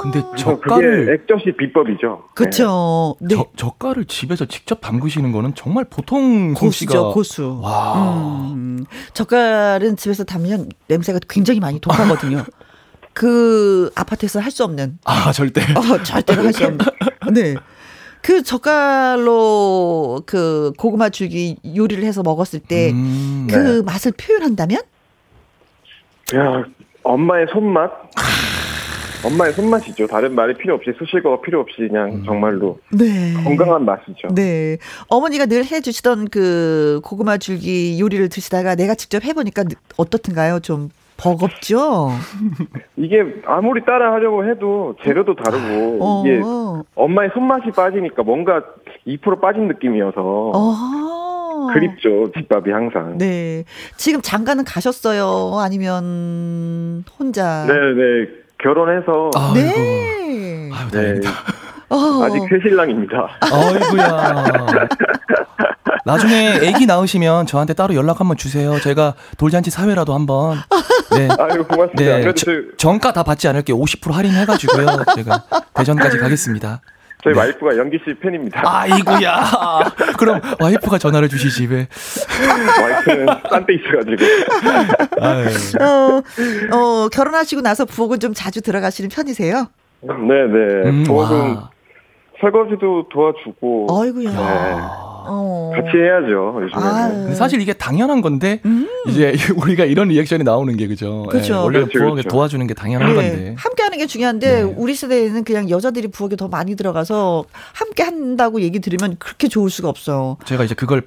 [0.00, 2.24] 근데 젓갈을 그게 액젓이 비법이죠.
[2.34, 3.14] 그쵸.
[3.20, 3.34] 네.
[3.36, 7.60] 저, 젓갈을 집에서 직접 담그시는 거는 정말 보통 고수죠, 고수.
[7.62, 8.50] 와.
[8.54, 12.42] 음, 젓갈은 집에서 담으면 냄새가 굉장히 많이 독하거든요.
[13.12, 14.98] 그 아파트에서 할 수 없는.
[15.04, 15.60] 아 절대.
[15.62, 16.78] 어, 절대로 할 수 없는.
[17.32, 17.54] 네.
[18.22, 23.82] 그 젓갈로 그 고구마 줄기 요리를 해서 먹었을 때그 음, 네.
[23.82, 24.80] 맛을 표현한다면?
[26.36, 26.64] 야
[27.02, 27.90] 엄마의 손맛.
[29.24, 30.06] 엄마의 손맛이죠.
[30.08, 33.34] 다른 말이 필요 없이 수식어가 필요 없이 그냥 정말로 네.
[33.44, 34.28] 건강한 맛이죠.
[34.34, 34.78] 네.
[35.08, 39.64] 어머니가 늘 해주시던 그 고구마 줄기 요리를 드시다가 내가 직접 해보니까
[39.96, 40.58] 어떻든가요?
[40.60, 40.90] 좀
[41.22, 42.10] 버겁죠?
[42.96, 46.22] 이게 아무리 따라 하려고 해도 재료도 다르고 어.
[46.26, 46.40] 이게
[46.96, 48.62] 엄마의 손맛이 빠지니까 뭔가
[49.06, 50.20] 2% 빠진 느낌이어서
[50.54, 51.68] 어.
[51.72, 53.18] 그립죠 집밥이 항상.
[53.18, 53.64] 네.
[53.96, 55.58] 지금 장가는 가셨어요?
[55.60, 57.66] 아니면 혼자?
[57.66, 58.26] 네네
[58.58, 59.54] 결혼해서 아이고.
[59.54, 60.70] 네.
[60.72, 61.30] 아유, 네, 다행이다.
[61.90, 62.24] 어.
[62.24, 63.28] 아직 새 신랑입니다.
[63.42, 64.34] 아이고야.
[66.04, 68.78] 나중에 아기 낳으시면 저한테 따로 연락 한번 주세요.
[68.80, 70.58] 제가 돌잔치 사회라도 한번.
[71.16, 71.28] 네.
[71.38, 72.18] 아유 고맙습니다.
[72.18, 72.34] 네.
[72.34, 72.46] 저,
[72.76, 74.86] 정가 다 받지 않을게 50% 할인해가지고요.
[75.14, 75.44] 제가
[75.74, 76.80] 대전까지 가겠습니다.
[77.24, 78.62] 저희 와이프가 연기 씨 팬입니다.
[78.64, 79.44] 아이고야.
[80.18, 81.86] 그럼 와이프가 전화를 주시지 왜?
[82.82, 84.24] 와이프는 딴데 있어가지고.
[85.84, 86.22] 어,
[86.76, 89.68] 어, 결혼하시고 나서 부엌은 좀 자주 들어가시는 편이세요?
[90.00, 90.88] 네네.
[90.90, 91.70] 음, 부엌은 와.
[92.40, 93.86] 설거지도 도와주고.
[93.88, 94.30] 어이구야.
[94.32, 94.76] 네.
[95.26, 95.72] 어.
[95.74, 97.14] 같이 해야죠 요즘에는.
[97.22, 98.88] 근데 사실 이게 당연한 건데 음.
[99.08, 101.26] 이제 우리가 이런 리액션이 나오는 게 그죠?
[101.30, 101.54] 그죠.
[101.54, 102.28] 예, 원래는 그렇죠, 부엌에 그렇죠.
[102.28, 103.36] 도와주는 게 당연한 건데.
[103.36, 103.54] 네.
[103.58, 104.62] 함께 하는 게 중요한데 네.
[104.62, 109.88] 우리 세대에는 그냥 여자들이 부엌에 더 많이 들어가서 함께 한다고 얘기 들으면 그렇게 좋을 수가
[109.88, 110.36] 없어요.
[110.44, 111.02] 제가 이제 그걸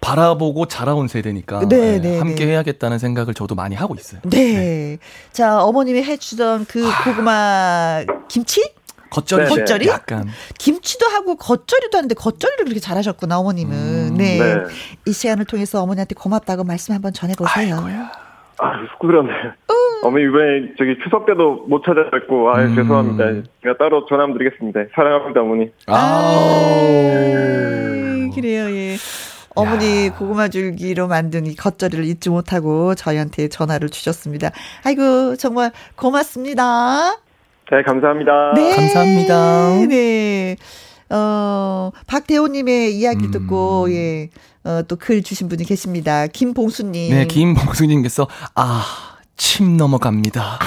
[0.00, 2.52] 바라보고 자라온 세대니까 네, 예, 네, 함께 네.
[2.52, 4.20] 해야겠다는 생각을 저도 많이 하고 있어요.
[4.24, 4.98] 네.
[5.32, 8.62] 자, 어머님이 해주던 그 고구마 김치?
[9.10, 9.54] 겉절이 네, 네.
[9.56, 9.86] 겉절이?
[9.88, 13.74] 약간 김치도 하고 겉절이도 하는데 겉절이를 그렇게 잘하셨구나, 어머님은.
[13.74, 14.38] 음, 네.
[14.38, 14.62] 네.
[15.06, 17.76] 이 시간을 통해서 어머니한테 고맙다고 말씀 한번 전해보세요.
[17.76, 18.12] 아이고야.
[18.58, 19.52] 아, 쑥스럽네요.
[20.02, 22.74] 어머니 이번에 저기 추석 때도 못 찾아뵙고 아 음.
[22.74, 23.48] 죄송합니다.
[23.62, 24.80] 제가 따로 전화 한번 드리겠습니다.
[24.94, 25.70] 사랑합니다 어머니.
[25.86, 27.10] 아이,
[28.34, 28.96] 그래요, 예.
[29.54, 34.50] 어머니 고구마 줄기로 만든 이 겉절이를 잊지 못하고 저희한테 전화를 주셨습니다.
[34.84, 37.16] 아이고, 정말 고맙습니다.
[37.70, 38.52] 네 감사합니다.
[38.54, 38.76] 네.
[38.76, 39.86] 감사합니다.
[39.88, 40.56] 네.
[41.10, 43.30] 어, 박대호님의 이야기 음.
[43.30, 44.28] 듣고, 예,
[44.64, 46.26] 어, 또 글 주신 분이 계십니다.
[46.28, 47.14] 김봉수님.
[47.14, 48.84] 네, 김봉수님께서 아,
[49.36, 50.58] 침 넘어갑니다.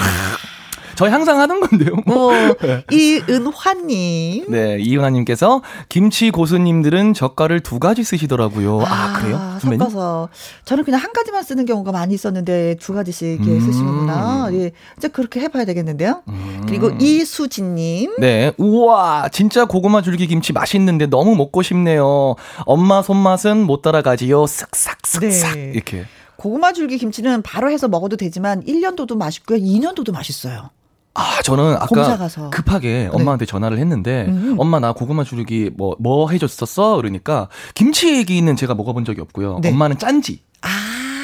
[0.96, 1.96] 저희 항상 하는 건데요.
[2.06, 2.14] 뭐.
[2.14, 2.32] 뭐,
[2.90, 4.46] 이은화님.
[4.48, 8.82] 네, 이은하님께서 김치 고수님들은 젓갈을 두 가지 쓰시더라고요.
[8.86, 9.36] 아, 그래요?
[9.60, 9.78] 선배님?
[9.78, 10.28] 섞어서.
[10.64, 13.60] 저는 그냥 한 가지만 쓰는 경우가 많이 있었는데 두 가지씩 이렇게 음.
[13.60, 14.48] 쓰시는구나.
[14.52, 14.72] 예.
[14.96, 16.22] 이제 그렇게 해봐야 되겠는데요.
[16.28, 16.62] 음.
[16.66, 18.16] 그리고 이수진님.
[18.18, 22.36] 네, 우와, 진짜 고구마 줄기 김치 맛있는데 너무 먹고 싶네요.
[22.66, 24.44] 엄마 손맛은 못 따라가지요.
[24.44, 25.54] 쓱싹, 쓱싹.
[25.56, 25.72] 네.
[25.74, 26.04] 이렇게.
[26.36, 29.58] 고구마 줄기 김치는 바로 해서 먹어도 되지만 1년도도 맛있고요.
[29.58, 30.70] 2년도도 맛있어요.
[31.14, 32.28] 아, 저는 아까.
[32.50, 34.56] 급하게 엄마한테 전화를 했는데, 음.
[34.58, 36.96] 엄마 나 고구마 줄기 뭐, 뭐 해줬었어?
[36.96, 39.60] 그러니까, 김치 얘기는 제가 먹어본 적이 없고요.
[39.62, 39.70] 네.
[39.70, 40.42] 엄마는 짠지.
[40.62, 40.68] 아.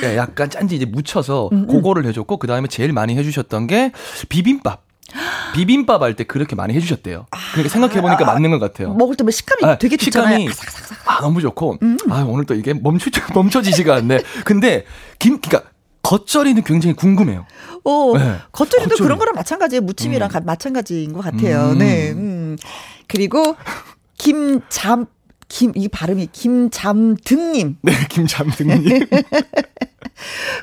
[0.00, 1.66] 네, 약간 짠지 이제 묻혀서 음, 음.
[1.66, 3.92] 그거를 해줬고, 그 다음에 제일 많이 해주셨던 게
[4.28, 4.84] 비빔밥.
[5.54, 7.26] 비빔밥 할 때 그렇게 많이 해주셨대요.
[7.52, 8.94] 그러니까 생각해보니까 맞는 것 같아요.
[8.94, 10.38] 먹을 때면 식감이 아, 되게 좋잖아요.
[10.38, 11.78] 식감이 아, 너무 좋고,
[12.10, 14.20] 아, 오늘 또 이게 멈추, 멈춰지지가 않네.
[14.44, 14.84] 근데,
[15.18, 15.64] 김, 그니까,
[16.10, 17.46] 겉절이는 굉장히 궁금해요.
[17.84, 18.34] 어, 네.
[18.50, 19.06] 겉절이도 겉절이.
[19.06, 19.82] 그런 거랑 마찬가지예요.
[19.82, 20.32] 무침이랑 음.
[20.32, 21.70] 가- 마찬가지인 것 같아요.
[21.70, 21.78] 음.
[21.78, 22.10] 네.
[22.10, 22.56] 음.
[23.06, 23.54] 그리고
[24.18, 25.06] 김잠
[25.48, 29.06] 김 이 발음이 김잠등님 네, 김잠등님.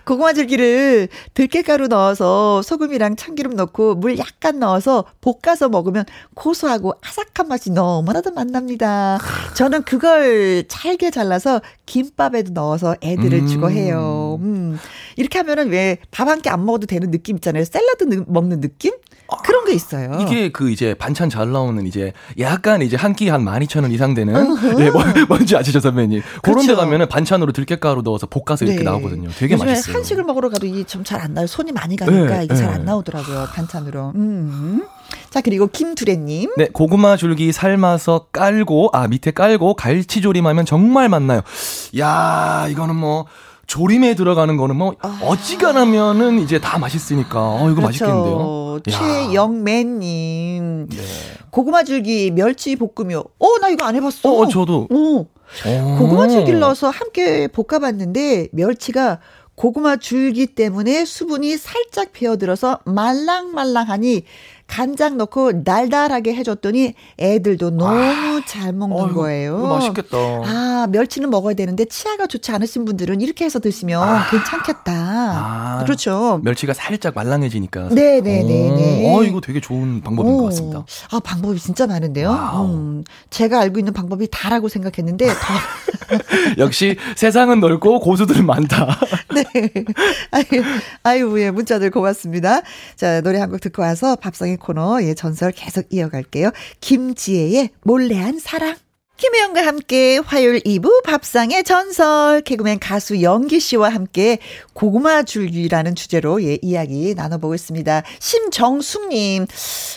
[0.05, 6.05] 고구마 줄기를 들깨가루 넣어서 소금이랑 참기름 넣고 물 약간 넣어서 볶아서 먹으면
[6.35, 9.17] 고소하고 아삭한 맛이 너무나도 맛납니다.
[9.55, 13.47] 저는 그걸 잘게 잘라서 김밥에도 넣어서 애들을 음.
[13.47, 14.38] 주고 해요.
[14.41, 14.77] 음.
[15.15, 17.63] 이렇게 하면은 왜 밥 한 끼 안 먹어도 되는 느낌 있잖아요.
[17.65, 18.93] 샐러드 느- 먹는 느낌?
[19.36, 20.18] 그런 게 있어요.
[20.22, 24.34] 이게 그 이제 반찬 잘 나오는 이제 약간 이제 한 끼한 12,000원 이상 되는
[24.80, 26.22] 예, 뭐, 뭔지 아시죠 선배님?
[26.41, 26.76] 그런 데 그렇죠.
[26.82, 28.84] 가면은 반찬으로 들깨가루 넣어서 볶아서 이렇게 네.
[28.86, 29.30] 나오거든요.
[29.38, 29.95] 되게 맛있어요.
[29.95, 31.48] 한식을 먹으러 가도 이게 좀 잘 안 나요.
[31.48, 32.74] 손이 많이 가니까 네, 이게 잘 네.
[32.76, 33.48] 안 나오더라고요.
[33.54, 34.14] 반찬으로.
[34.16, 34.86] 음.
[35.30, 36.52] 자, 그리고 김두래님.
[36.58, 41.41] 네, 고구마 줄기 삶아서 깔고 아 밑에 깔고 갈치 조림하면 정말 맛나요.
[41.99, 43.26] 야, 이거는 뭐
[43.68, 48.36] 조림에 들어가는 거는 뭐 어지간하면은 이제 다 맛있으니까 어 이거 맛있겠는데요.
[48.90, 48.98] 야.
[48.99, 50.90] 최영매님.
[51.49, 53.24] 고구마 줄기 멸치 볶음이요.
[53.40, 54.32] 어, 나 이거 안 해봤어.
[54.32, 54.88] 어, 저도.
[54.91, 55.26] 어.
[55.66, 55.98] 어.
[55.98, 59.20] 고구마 줄기를 넣어서 함께 볶아봤는데 멸치가
[59.56, 64.24] 고구마 줄기 때문에 수분이 살짝 배어들어서 말랑말랑하니
[64.68, 69.03] 간장 넣고 달달하게 해줬더니 애들도 너무 잘 먹는 아.
[69.03, 69.57] 어이구, 거예요.
[69.68, 70.18] 맛있겠다.
[70.18, 74.94] 아, 멸치는 먹어야 되는데 치아가 좋지 않으신 분들은 이렇게 해서 드시면 괜찮겠다.
[74.94, 76.39] 아, 그렇죠.
[76.44, 77.89] 멸치가 살짝 말랑해지니까.
[77.91, 79.10] 네네네네.
[79.14, 80.85] 어, 어, 이거 되게 좋은 방법인 것 같습니다.
[81.11, 82.31] 아, 방법이 진짜 많은데요.
[82.69, 85.34] 음, 제가 알고 있는 방법이 다라고 생각했는데, 더.
[86.57, 88.98] 역시 세상은 넓고 고수들은 많다.
[89.34, 89.44] 네.
[90.31, 90.64] 아유,
[91.03, 92.61] 아유, 예, 문자들 고맙습니다.
[92.95, 96.51] 자, 노래 한 곡 듣고 와서 밥상 의 코너, 예, 전설 계속 이어갈게요.
[96.81, 98.75] 김지혜의 몰래한 사랑.
[99.17, 104.38] 김혜영과 함께 화요일 2부 밥상의 전설 개그맨 가수 영기 씨와 함께
[104.73, 108.03] 고구마 줄기라는 주제로 예, 이야기 나눠보고 있습니다.
[108.19, 109.47] 심정숙님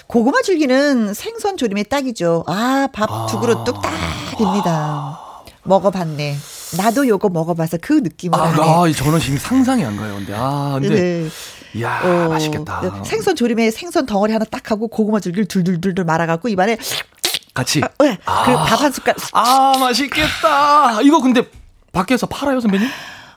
[0.06, 2.44] 고구마 줄기는 생선 조림에 딱이죠.
[2.46, 5.20] 아밥 두 그릇 뚝딱입니다.
[5.64, 6.36] 먹어봤네.
[6.76, 8.44] 나도 요거 먹어봐서 그 느낌을 아.
[8.44, 10.14] 아, 저는 지금 상상이 안 가요.
[10.14, 11.28] 근데 아, 근데 네.
[11.74, 12.80] 이야, 어, 맛있겠다.
[12.80, 16.76] 네, 생선 조림에 생선 덩어리 하나 딱 하고 고구마 줄기를 둘둘둘둘 말아갖고 입안에
[17.54, 17.80] 같이.
[17.80, 21.00] 네, 그밥 한 숟갈 아, 맛있겠다.
[21.02, 21.42] 이거 근데
[21.92, 22.88] 밖에서 팔아요, 선배님?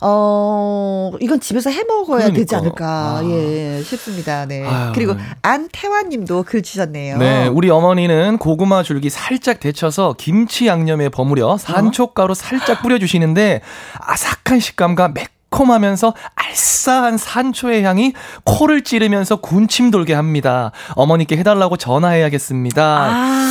[0.03, 2.37] 어, 이건 집에서 해 먹어야 그러니까.
[2.37, 3.21] 되지 않을까, 아.
[3.23, 4.45] 예, 싶습니다.
[4.45, 4.65] 네.
[4.65, 4.91] 아유.
[4.93, 7.17] 그리고 안태환 님도 글 주셨네요.
[7.17, 13.61] 네, 우리 어머니는 고구마 줄기 살짝 데쳐서 김치 양념에 버무려 산초가루 살짝 뿌려주시는데
[13.99, 18.13] 아삭한 식감과 매콤 하면서 알싸한 산초의 향이
[18.43, 20.71] 코를 찌르면서 군침 돌게 합니다.
[20.95, 22.83] 어머니께 해달라고 전화해야겠습니다.
[22.83, 23.43] 아.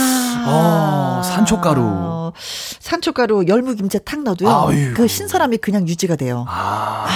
[0.45, 1.83] 어, 산초가루.
[1.85, 2.33] 어,
[2.81, 4.51] 산초가루 열무김치에 탁 넣어도요.
[4.69, 4.95] 아유.
[4.95, 6.45] 그 신선함이 그냥 유지가 돼요.
[6.49, 7.07] 아,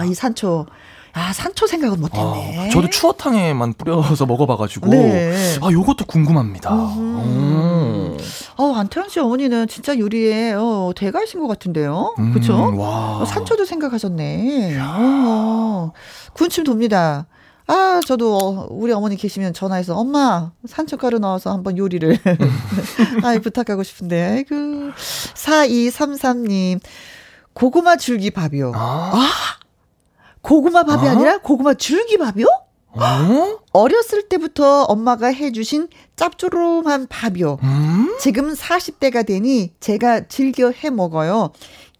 [0.00, 0.66] 아, 이 산초.
[1.12, 2.66] 아, 산초 생각은 못 했네.
[2.66, 5.56] 아, 저도 추어탕에만 뿌려서 먹어봐가지고 네.
[5.62, 6.74] 아 요것도 궁금합니다.
[6.74, 7.75] 음.
[8.58, 12.14] 어, 안태환 씨 어머니는 진짜 요리에 어, 대가이신 것 같은데요.
[12.18, 12.54] 음, 그렇죠?
[12.76, 13.18] 와.
[13.18, 14.78] 어, 산초도 생각하셨네.
[14.80, 15.92] 어,
[16.32, 17.26] 군침 돕니다.
[17.66, 22.18] 아, 저도 어, 우리 어머니 계시면 전화해서 엄마 산초가루 넣어서 한번 요리를
[23.24, 24.22] 아이 부탁하고 싶은데.
[24.22, 24.54] 아이고.
[25.34, 26.80] 4233 님.
[27.52, 28.72] 고구마 줄기 밥이요.
[28.74, 29.30] 아,
[30.42, 31.10] 고구마 밥이 어?
[31.10, 32.46] 아니라 고구마 줄기 밥이요?
[33.02, 33.58] 어?
[33.72, 37.58] 어렸을 때부터 엄마가 해주신 짭조름한 밥이요.
[37.62, 38.16] 음?
[38.20, 41.50] 지금 40대가 되니 제가 즐겨 해 먹어요.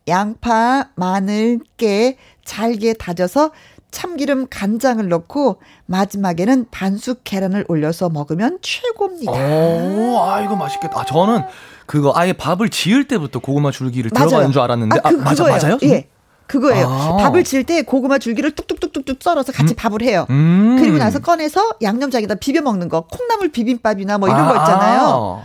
[0.09, 3.51] 양파, 마늘, 깨, 잘게 다져서
[3.91, 9.33] 참기름, 간장을 넣고 마지막에는 반숙 계란을 올려서 먹으면 최고입니다.
[9.33, 11.01] 오, 아 이거 맛있겠다.
[11.01, 11.43] 아, 저는
[11.87, 15.59] 그거 아예 밥을 지을 때부터 고구마 줄기를 들어가는 줄 알았는데 아, 그, 맞아 그거예요.
[15.63, 15.79] 맞아요?
[15.85, 16.09] 예.
[16.47, 16.87] 그거예요.
[16.89, 17.17] 아.
[17.17, 20.27] 밥을 지을 때 고구마 줄기를 뚝뚝뚝뚝뚝 썰어서 같이 밥을 해요.
[20.31, 20.77] 음.
[20.79, 23.03] 그리고 나서 꺼내서 양념장에다 비벼 먹는 거.
[23.03, 25.43] 콩나물 비빔밥이나 뭐 이런 아, 거 있잖아요.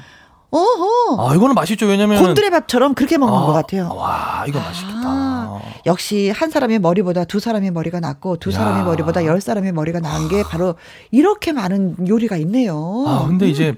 [0.51, 1.29] 어허.
[1.29, 1.85] 아 이거는 맛있죠.
[1.85, 3.89] 왜냐면 곤드레 밥처럼 그렇게 먹는 아, 것 같아요.
[3.95, 4.99] 와 이거 맛있겠다.
[5.05, 8.83] 아, 역시 한 사람의 머리보다 두 사람의 머리가 낫고 두 사람의 야.
[8.83, 10.75] 머리보다 열 사람의 머리가 나은 게 바로
[11.09, 13.05] 이렇게 많은 요리가 있네요.
[13.07, 13.75] 아 근데 이제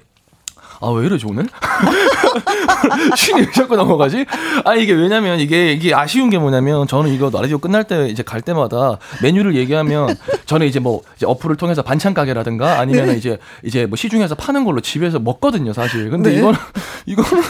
[0.84, 1.46] 아 왜 이러지 오늘?
[3.16, 4.26] 신이 왜 자꾸 넘어가지?
[4.64, 8.42] 아 이게 왜냐면 이게 이게 아쉬운 게 뭐냐면 저는 이거 라디오 끝날 때 이제 갈
[8.42, 10.14] 때마다 메뉴를 얘기하면
[10.46, 13.14] 저는 이제 뭐 이제 어플을 통해서 반찬 가게라든가 아니면 네.
[13.16, 16.10] 이제 이제 뭐 시중에서 파는 걸로 집에서 먹거든요 사실.
[16.10, 16.38] 근데 네.
[16.38, 16.58] 이거는
[17.06, 17.42] 이거는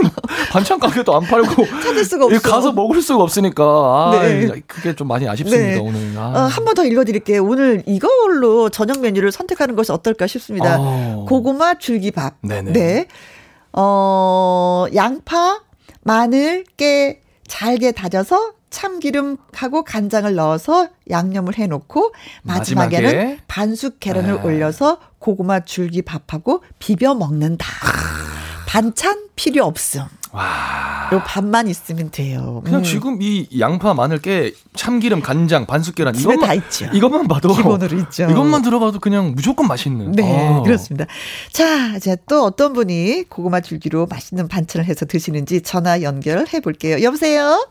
[0.50, 2.40] 반찬 가게도 안 팔고 찾을 수가 없어.
[2.40, 4.62] 가서 먹을 수가 없으니까 아 네.
[4.66, 5.78] 그게 좀 많이 아쉽습니다 네.
[5.78, 6.16] 오늘.
[6.16, 6.20] 아.
[6.20, 7.42] 어, 한번 더 읽어드릴게요.
[7.44, 10.76] 오늘 이걸로 저녁 메뉴를 선택하는 것이 어떨까 싶습니다.
[10.78, 11.24] 어.
[11.28, 12.34] 고구마 줄기밥.
[12.42, 12.72] 네네.
[12.72, 13.06] 네.
[13.76, 15.60] 어, 양파,
[16.02, 24.42] 마늘, 깨 잘게 다져서 참기름하고 간장을 넣어서 양념을 해놓고 마지막에는 마지막에 반숙 계란을 네.
[24.42, 27.66] 올려서 고구마 줄기 밥하고 비벼 먹는다.
[28.66, 30.02] 반찬 필요 없음.
[30.34, 31.10] 와.
[31.12, 32.60] 요 밥만 있으면 돼요.
[32.64, 32.84] 그냥 음.
[32.84, 36.86] 지금 이 양파, 마늘, 깨, 참기름, 간장, 반숙 계란 이것만 다 있죠.
[36.92, 38.24] 이것만 봐도 기본으로 있죠.
[38.30, 40.12] 이것만 들어가도 그냥 무조건 맛있는.
[40.12, 40.62] 네, 어.
[40.62, 41.06] 그렇습니다.
[41.52, 47.02] 자, 이제 또 어떤 분이 고구마 줄기로 맛있는 반찬을 해서 드시는지 전화 연결해 볼게요.
[47.02, 47.66] 여보세요?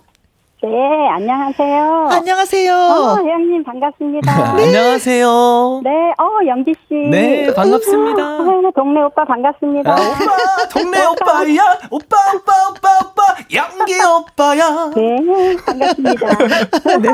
[0.64, 0.70] 네,
[1.10, 2.08] 안녕하세요.
[2.10, 2.74] 안녕하세요.
[2.74, 4.32] 어, 혜영님 반갑습니다.
[4.56, 4.64] 네.
[4.64, 5.82] 안녕하세요.
[5.84, 6.94] 네, 어, 영지 씨.
[6.96, 8.24] 네, 반갑습니다.
[8.38, 9.92] 어, 동네 오빠 반갑습니다.
[9.92, 11.80] 아, 오빠, 동네 오빠야.
[11.92, 13.24] 오빠, 오빠, 오빠, 오빠.
[13.54, 14.92] 양기 오빠야.
[14.96, 16.28] 네, 반갑습니다.
[17.02, 17.10] 네.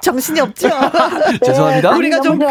[0.00, 0.68] 정신이 없죠?
[1.46, 1.96] 죄송합니다.
[1.96, 2.40] 우리가 좀.
[2.40, 2.46] 그,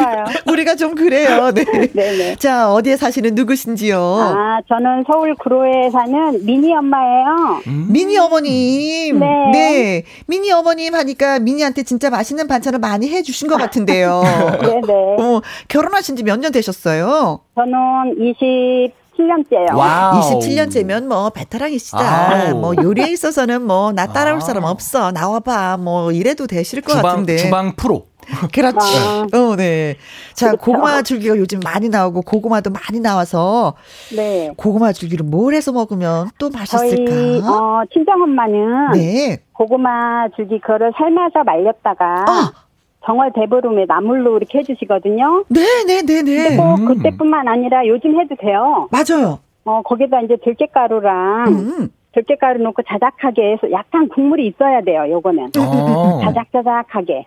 [0.50, 1.52] 우리가 좀 그래요.
[1.52, 1.66] 네.
[1.94, 2.36] 네네.
[2.38, 3.98] 자, 어디에 사시는 누구신지요?
[4.00, 7.62] 아, 저는 서울 구로에 사는 미니 엄마예요.
[7.91, 9.20] 미니 어머님.
[9.20, 9.52] 네.
[9.52, 10.04] 네.
[10.27, 14.22] 미니 어머님 하니까 미니한테 진짜 맛있는 반찬을 많이 해주신 것 같은데요.
[14.61, 14.94] 네네.
[15.19, 17.41] 어, 결혼하신 지 몇 년 되셨어요?
[17.56, 17.73] 저는
[19.18, 19.76] 27년째요.
[19.76, 20.20] wow.
[20.22, 21.99] 27년째면 뭐 베테랑이시다.
[22.49, 22.60] 아우.
[22.60, 24.40] 뭐 요리에 있어서는 뭐 나 따라올 아.
[24.41, 25.11] 사람 없어.
[25.11, 25.77] 나와봐.
[25.77, 27.38] 뭐 이래도 되실 것 주방, 같은데.
[27.38, 28.06] 주방 프로.
[28.54, 28.78] 그렇지.
[28.78, 29.28] 아.
[29.34, 29.95] 어, 네.
[30.34, 30.64] 자, 그렇죠.
[30.64, 33.74] 고구마 줄기가 요즘 많이 나오고 고구마도 많이 나와서
[34.16, 34.52] 네.
[34.58, 37.12] 고구마 줄기를 뭘 해서 먹으면 또 맛있을까?
[37.12, 39.38] 저희, 어, 친정 엄마는 네.
[39.54, 42.52] 고구마 줄기 그거를 삶아서 말렸다가 아.
[43.06, 45.45] 정월 대보름에 나물로 이렇게 해주시거든요.
[45.50, 46.56] 네, 네, 네, 네.
[46.56, 46.86] 꼭 음.
[46.86, 48.88] 그때뿐만 아니라 요즘 해도 돼요.
[48.91, 49.40] 맞아요.
[49.66, 51.90] 어, 거기다 이제 들깨가루랑 음.
[52.14, 55.52] 들깨가루 넣고 자작하게 해서 약간 국물이 있어야 돼요, 요거는.
[55.58, 56.20] 어.
[56.24, 57.26] 자작자작하게.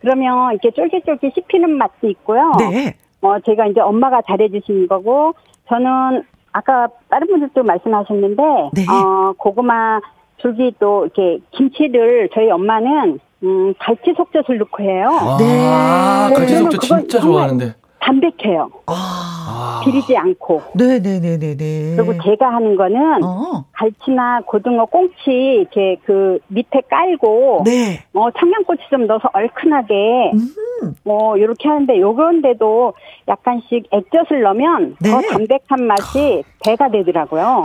[0.00, 2.52] 그러면 이렇게 쫄깃쫄깃 씹히는 맛도 있고요.
[2.58, 2.94] 네.
[3.22, 5.34] 어, 제가 이제 엄마가 잘해주신 거고,
[5.68, 8.42] 저는 아까 다른 분들도 말씀하셨는데,
[8.74, 8.86] 네.
[8.88, 10.00] 어, 고구마
[10.38, 15.08] 줄기 또 이렇게 김치를 저희 엄마는, 음, 갈치 속젓을 넣고 해요.
[15.10, 16.34] 아, 네.
[16.34, 17.74] 갈치 속젓 진짜 좋아하는데.
[18.00, 18.70] 담백해요.
[18.86, 19.35] 아.
[19.46, 19.80] 아.
[19.84, 20.62] 비리지 않고.
[20.74, 21.94] 네, 네, 네, 네, 네.
[21.96, 23.64] 그리고 제가 하는 거는, 어.
[23.72, 28.02] 갈치나 고등어, 꽁치 이렇게 그 밑에 깔고 네.
[28.14, 30.94] 어 청양고추 좀 넣어서 얼큰하게 음.
[31.04, 32.94] 뭐 이렇게 하는데 요런데도
[33.28, 35.10] 약간씩 액젓을 넣으면 네.
[35.10, 37.64] 더 담백한 맛이 배가 되더라고요.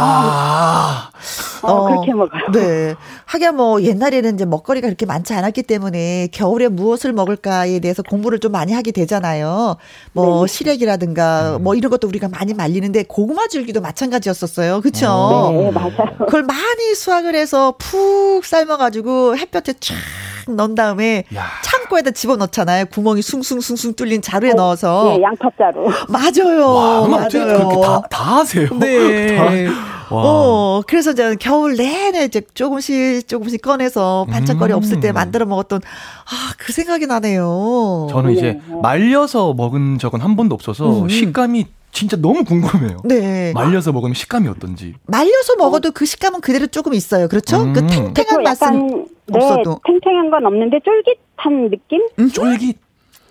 [0.00, 1.10] 아.
[1.62, 2.50] 어, 어, 그렇게 먹어요.
[2.52, 2.94] 네.
[3.26, 8.50] 하긴 뭐 옛날에는 이제 먹거리가 그렇게 많지 않았기 때문에 겨울에 무엇을 먹을까에 대해서 공부를 좀
[8.52, 9.76] 많이 하게 되잖아요.
[10.12, 10.52] 뭐 네.
[10.52, 14.80] 시래기 라든가 뭐 이런 것도 우리가 많이 말리는데 고구마 줄기도 마찬가지였었어요.
[14.80, 15.50] 그렇죠?
[15.52, 16.16] 네, 맞아요.
[16.18, 19.94] 그걸 많이 수확을 해서 푹 삶아가지고 햇볕에 쫙
[20.48, 21.46] 넣은 다음에 야.
[21.92, 22.86] 창고에다 집어넣잖아요.
[22.86, 25.14] 구멍이 숭숭숭숭 뚫린 자루에 넣어서.
[25.16, 25.88] 네, 양파자루.
[26.08, 26.72] 맞아요.
[26.74, 27.28] 와, 맞아요.
[27.30, 28.68] 그렇게 다, 다 하세요?
[28.78, 29.36] 네.
[29.36, 30.22] 다- 와.
[30.24, 34.76] 어, 그래서 저는 겨울 내내 이제 조금씩 조금씩 꺼내서 반짝거리 음.
[34.76, 38.08] 없을 때 만들어 먹었던 아, 그 생각이 나네요.
[38.10, 38.80] 저는 이제 네.
[38.82, 41.08] 말려서 먹은 적은 한 번도 없어서 음.
[41.08, 42.96] 식감이 진짜 너무 궁금해요.
[43.04, 43.52] 네.
[43.52, 44.94] 말려서 먹으면 식감이 어떤지.
[45.06, 47.28] 말려서 먹어도 그 식감은 그대로 조금 있어요.
[47.28, 47.62] 그렇죠?
[47.62, 47.72] 음.
[47.74, 49.78] 그 탱탱한 맛은 약간 네, 없어도.
[49.86, 52.00] 탱탱한 건 없는데 쫄깃한 느낌?
[52.32, 52.78] 쫄깃.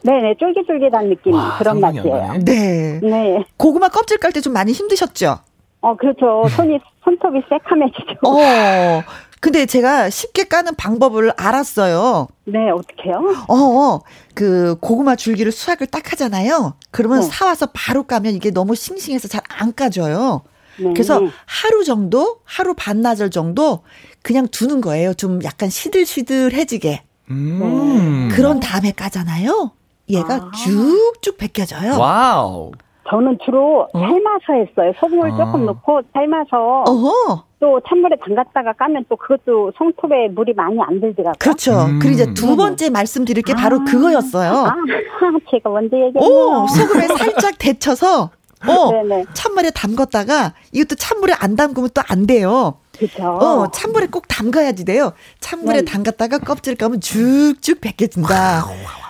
[0.03, 2.33] 네네, 쫄깃쫄깃한 느낌 와, 그런 맛이에요.
[2.43, 2.99] 네.
[3.03, 3.43] 네.
[3.57, 5.39] 고구마 껍질 깔 때 좀 많이 힘드셨죠?
[5.81, 6.43] 어, 그렇죠.
[6.55, 8.19] 손이, 손톱이 새카매지죠.
[8.27, 9.03] 어.
[9.41, 12.27] 근데 제가 쉽게 까는 방법을 알았어요.
[12.45, 13.45] 네, 어떡해요?
[13.47, 14.01] 어, 어,
[14.35, 16.75] 그 고구마 줄기를 수확을 딱 하잖아요.
[16.91, 17.27] 그러면 네.
[17.27, 20.43] 사와서 바로 까면 이게 너무 싱싱해서 잘 안 까져요.
[20.79, 20.93] 네.
[20.93, 23.83] 그래서 하루 정도, 하루 반나절 정도
[24.21, 25.13] 그냥 두는 거예요.
[25.15, 27.03] 좀 약간 시들시들해지게.
[27.31, 28.29] 음.
[28.31, 29.71] 그런 다음에 까잖아요.
[30.09, 30.51] 얘가 아.
[30.51, 31.97] 쭉쭉 벗겨져요.
[31.97, 32.71] wow.
[33.09, 34.93] 저는 주로 삶아서 했어요.
[34.99, 35.37] 소금을 아.
[35.37, 37.43] 조금 넣고 삶아서 어허.
[37.59, 41.33] 또 찬물에 담갔다가 까면 또 그것도 손톱에 물이 많이 안 들더라고요.
[41.39, 41.71] 그렇죠.
[41.85, 41.99] 음.
[41.99, 44.51] 그리고 이제 두 번째 말씀드릴 게 바로 그거였어요.
[44.51, 44.75] 아,
[45.51, 46.23] 제가 먼저 얘기했네요.
[46.23, 48.31] 오, 소금에 살짝 데쳐서
[48.67, 48.91] 어.
[49.33, 52.75] 찬물에 담갔다가 이것도 찬물에 안 담그면 또 안 돼요.
[53.01, 53.23] 그죠.
[53.23, 55.13] 어, 찬물에 꼭 담가야지 돼요.
[55.39, 55.85] 찬물에 네.
[55.85, 58.63] 담갔다가 껍질 까면 쭉쭉 벗겨진다.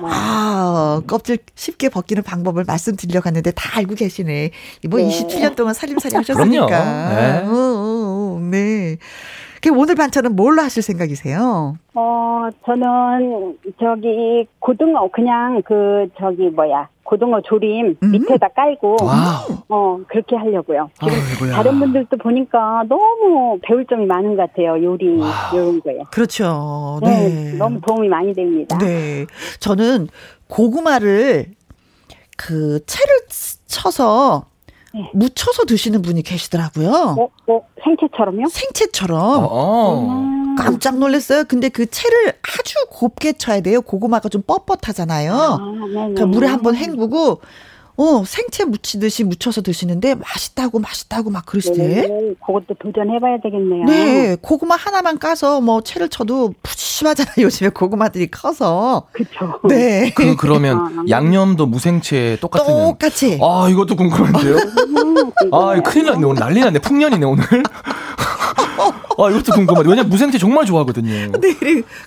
[0.04, 4.52] 아, 껍질 쉽게 벗기는 방법을 말씀드리려고 했는데 다 알고 계시네.
[4.90, 5.10] 뭐 네.
[5.10, 6.66] 27년 동안 살림살이 하셨으니까.
[6.66, 7.16] 그럼요.
[7.16, 7.38] 네.
[7.40, 8.98] 어, 어, 어, 네.
[9.62, 11.76] 그 오늘 반찬은 뭘로 하실 생각이세요?
[11.94, 18.12] 어, 저는 저기 고등어 그냥 그 저기 뭐야 고등어 조림 음.
[18.12, 19.58] 밑에다 깔고 wow.
[19.70, 20.90] 어 그렇게 하려고요.
[21.00, 21.54] 아이고야.
[21.54, 24.82] 다른 분들도 보니까 너무 배울 점이 많은 것 같아요.
[24.84, 25.53] 요리 wow.
[25.54, 26.04] 이런 거요.
[26.12, 27.00] 그렇죠.
[27.04, 27.30] 네.
[27.30, 27.58] 네.
[27.58, 28.78] 너무 도움이 많이 됩니다.
[28.80, 29.26] 네.
[29.60, 30.08] 저는
[30.48, 31.48] 고구마를
[32.38, 33.14] 그 채를
[33.68, 34.46] 쳐서
[34.94, 35.10] 네.
[35.14, 36.92] 묻혀서 드시는 분이 계시더라고요.
[37.18, 38.48] 어, 어, 생채처럼요?
[38.50, 39.48] 생채처럼.
[39.50, 40.00] 어.
[40.02, 40.56] 음.
[40.56, 41.46] 깜짝 놀랐어요.
[41.46, 43.82] 근데 그 채를 아주 곱게 쳐야 돼요.
[43.82, 45.32] 고구마가 좀 뻣뻣하잖아요.
[45.32, 45.94] 아, 네네.
[45.94, 47.42] 그러니까 물에 한번 헹구고
[48.02, 51.78] 어, 생채 무치듯이 무쳐서 드시는데 맛있다고 맛있다고 막 그러시대.
[51.78, 52.34] 네네.
[52.44, 53.86] 그것도 도전해봐야 되겠네요.
[53.86, 57.36] 네, 고구마 하나만 까서 뭐 채를 쳐도 푸짐하잖아요.
[57.38, 59.07] 요즘에 고구마들이 커서.
[59.11, 59.60] 그쵸.
[59.68, 60.11] 네.
[60.15, 61.03] 그 그러면 아.
[61.10, 62.86] 양념도 무생채 똑같은 양.
[62.88, 63.40] 똑같이.
[63.40, 64.56] 아 이것도 궁금한데요.
[64.56, 67.44] 음, 아 큰일 났네 오늘 난리 났네 풍년이네 오늘.
[69.18, 69.90] 아, 이것도 궁금하네.
[69.90, 71.32] 왜냐면 무생채 정말 좋아하거든요.
[71.40, 71.54] 네,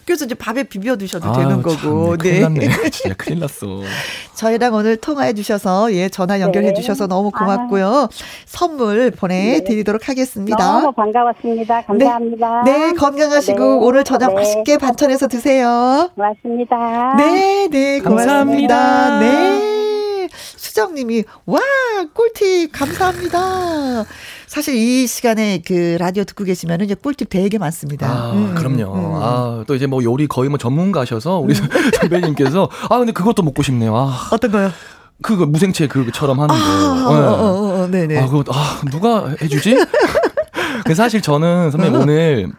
[0.04, 2.16] 그래서 이제 밥에 비벼 드셔도 아, 되는 거고.
[2.16, 2.30] 참, 네.
[2.30, 2.90] 큰일 났네.
[2.90, 3.66] 진짜 큰일 났어.
[4.34, 6.74] 저희랑 오늘 통화해 주셔서 예, 전화 연결해 네.
[6.74, 8.08] 주셔서 너무 고맙고요.
[8.46, 10.56] 선물 보내 드리도록 하겠습니다.
[10.56, 11.82] 너무 반가웠습니다.
[11.82, 12.62] 감사합니다.
[12.64, 13.78] 네, 건강하시고 네.
[13.86, 14.34] 오늘 저녁 네.
[14.34, 16.10] 맛있게 반찬해서 드세요.
[16.14, 17.14] 고맙습니다.
[17.16, 18.08] 네, 네, 고맙습니다.
[18.08, 19.20] 감사합니다.
[19.20, 20.28] 네.
[20.56, 21.60] 수정님이, 와,
[22.12, 24.04] 꿀팁, 감사합니다.
[24.54, 28.06] 사실 이 시간에 그 라디오 듣고 계시면은 이제 꿀팁 되게 많습니다.
[28.06, 28.94] 아, 음, 그럼요.
[28.94, 29.14] 음.
[29.20, 31.54] 아, 또 이제 뭐 요리 거의 뭐 전문가셔서 우리
[31.98, 33.96] 선배님께서 아, 근데 그것도 먹고 싶네요.
[33.96, 34.70] 아, 어떤 거요?
[35.22, 36.54] 그거 무생채 그처럼 하는 거.
[36.54, 38.16] 아, 어, 어, 어, 네네.
[38.16, 39.76] 아, 그거 아, 누가 해주지?
[40.94, 42.52] 사실 저는 선배님 오늘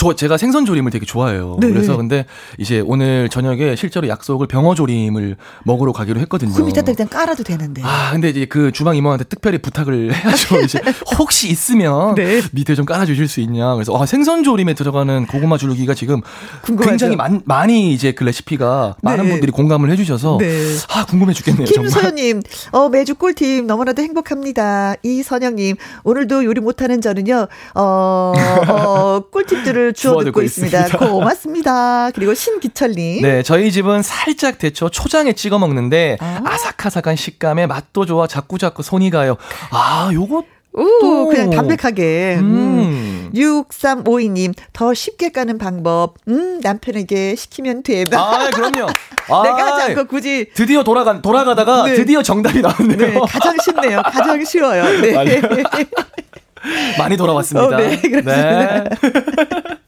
[0.00, 1.58] 저 제가 생선 조림을 되게 좋아해요.
[1.60, 1.68] 네.
[1.68, 2.24] 그래서 근데
[2.56, 6.54] 이제 오늘 저녁에 실제로 약속을 병어 조림을 먹으러 가기로 했거든요.
[6.54, 7.82] 그 밑에다 그냥 깔아도 되는데.
[7.84, 10.60] 아, 근데 이제 그 주방 이모한테 특별히 부탁을 해야죠.
[10.60, 10.80] 이제
[11.18, 12.40] 혹시 있으면 네.
[12.52, 13.74] 밑에 좀 깔아주실 수 있냐.
[13.74, 16.22] 그래서 아, 생선 조림에 들어가는 고구마 줄기가 지금
[16.62, 16.88] 궁금하죠?
[16.88, 19.30] 굉장히 많, 많이 이제 그 레시피가 많은 네.
[19.32, 20.76] 분들이 공감을 해주셔서 네.
[20.94, 21.66] 아 궁금해 죽겠네요.
[21.66, 21.90] 정말.
[21.90, 22.40] 김소연님,
[22.72, 24.94] 어, 매주 꿀팁 너무나도 행복합니다.
[25.02, 28.32] 이선영님, 오늘도 요리 못하는 저는요, 어,
[28.66, 30.78] 어 꿀팁들을 주워 주워 듣고 듣고 있습니다.
[30.80, 31.08] 있습니다.
[31.10, 32.10] 고맙습니다.
[32.14, 33.22] 그리고 신기철님.
[33.22, 36.56] 네, 저희 집은 살짝 데쳐 초장에 찍어 먹는데 아.
[36.58, 39.36] 사카삭한 식감에 맛도 좋아 자꾸 자꾸 손이 가요.
[39.70, 41.26] 아, 요거 오, 또.
[41.28, 42.36] 그냥 담백하게.
[42.38, 42.44] 음.
[42.44, 43.30] 음.
[43.34, 46.14] 6352님, 더 쉽게 까는 방법.
[46.28, 48.04] 음, 남편에게 시키면 돼.
[48.12, 48.86] 아, 그럼요.
[49.42, 50.46] 내가 하지 아, 않고 굳이.
[50.54, 51.94] 드디어 돌아간 돌아가다가 네.
[51.94, 52.96] 드디어 정답이 나왔네요.
[52.96, 54.02] 네, 가장 쉽네요.
[54.04, 54.84] 가장 쉬워요.
[55.00, 55.40] 네.
[56.62, 56.96] 맞아요.
[56.98, 57.76] 많이 돌아왔습니다.
[57.76, 58.84] 어, 네, 그렇습니다.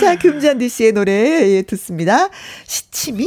[0.00, 1.12] 자, 금잔디 씨의 노래
[1.56, 2.28] 예, 듣습니다.
[2.66, 3.26] 시치미.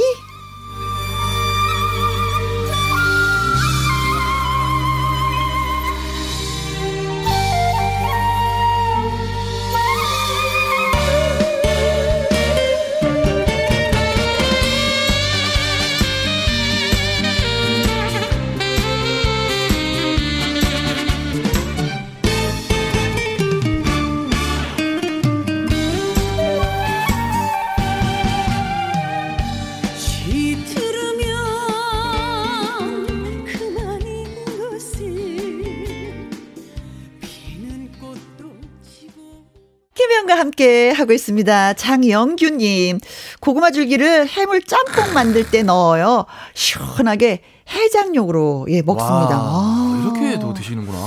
[40.64, 41.73] 함께 하고 있습니다.
[41.73, 42.99] 장영규님,
[43.41, 46.26] 고구마 줄기를 해물 짬뽕 만들 때 넣어요.
[46.53, 49.38] 시원하게 해장용으로 예 먹습니다.
[49.38, 50.02] 와, 아.
[50.03, 50.99] 이렇게도 드시는구나.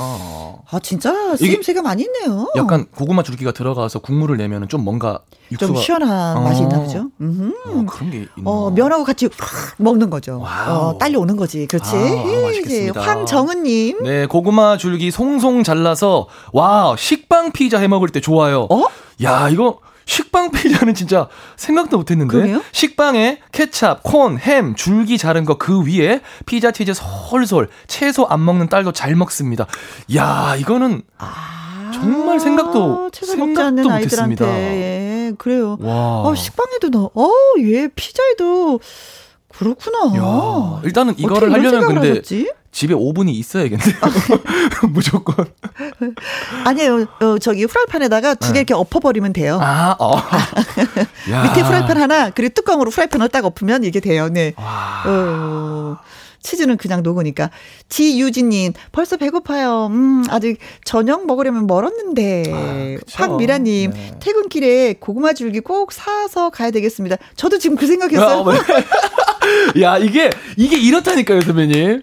[0.68, 2.50] 아 진짜 쓰임새가 많이 있네요.
[2.56, 5.20] 약간 고구마 줄기가 들어가서 국물을 내면은 좀 뭔가
[5.52, 6.40] 육수가 좀 시원한 어.
[6.40, 7.10] 맛이 있나 보죠.
[7.20, 7.52] 음흠.
[7.66, 8.50] 어, 그런 게 있나.
[8.50, 9.28] 어, 면하고 같이
[9.78, 10.40] 먹는 거죠.
[10.40, 10.88] wow.
[10.88, 11.66] 어, 딸려오는 거지.
[11.66, 11.94] 그렇지.
[11.94, 13.00] 아, 예, 맛있겠습니다.
[13.00, 14.02] 황정은님.
[14.02, 18.66] 네, 고구마 줄기 송송 잘라서 와 식빵 피자 해 먹을 때 좋아요.
[18.70, 18.84] 어?
[19.22, 22.62] 야 이거 식빵 피자는 진짜 생각도 못했는데 그러게요?
[22.70, 28.68] 식빵에 케찹, 콘, 햄, 줄기 자른 거 그 위에 피자 치즈 솔솔 채소 안 먹는
[28.68, 29.66] 딸도 잘 먹습니다.
[30.14, 31.02] 야 이거는
[31.92, 34.44] 정말 생각도 아, 않는 생각도 아이들한테.
[34.44, 34.46] 못했습니다.
[34.46, 35.76] 예, 그래요.
[35.80, 36.22] 와.
[36.22, 37.10] 어, 식빵에도 넣어.
[37.14, 37.30] 어,
[37.60, 38.78] 예, 피자에도
[39.48, 39.98] 그렇구나.
[40.16, 42.52] 야, 일단은 이거를 하려면 근데 하셨지?
[42.76, 43.96] 집에 오븐이 있어야겠네요.
[44.92, 45.46] 무조건.
[46.66, 47.06] 아니에요.
[47.22, 48.58] 어, 저기 후라이팬에다가 두개 네.
[48.60, 49.58] 이렇게 엎어버리면 돼요.
[49.62, 50.18] 아, 어.
[51.32, 51.42] 야.
[51.44, 54.28] 밑에 프라이팬 하나, 그리고 뚜껑으로 프라이팬을 딱 엎으면 이게 돼요.
[54.28, 54.52] 네.
[54.58, 55.04] 와.
[55.06, 55.96] 어,
[56.42, 57.48] 치즈는 그냥 녹으니까.
[57.88, 59.86] 지유진님, 벌써 배고파요.
[59.86, 62.42] 음, 아직 저녁 먹으려면 멀었는데.
[62.52, 62.96] 아.
[63.14, 64.12] 황미라님, 네.
[64.20, 67.16] 퇴근길에 고구마 줄기 꼭 사서 가야 되겠습니다.
[67.36, 68.40] 저도 지금 그 야, 생각했어요.
[68.40, 68.58] 어머니.
[69.80, 70.28] 야, 이게,
[70.58, 72.02] 이게 이렇다니까요, 선배님.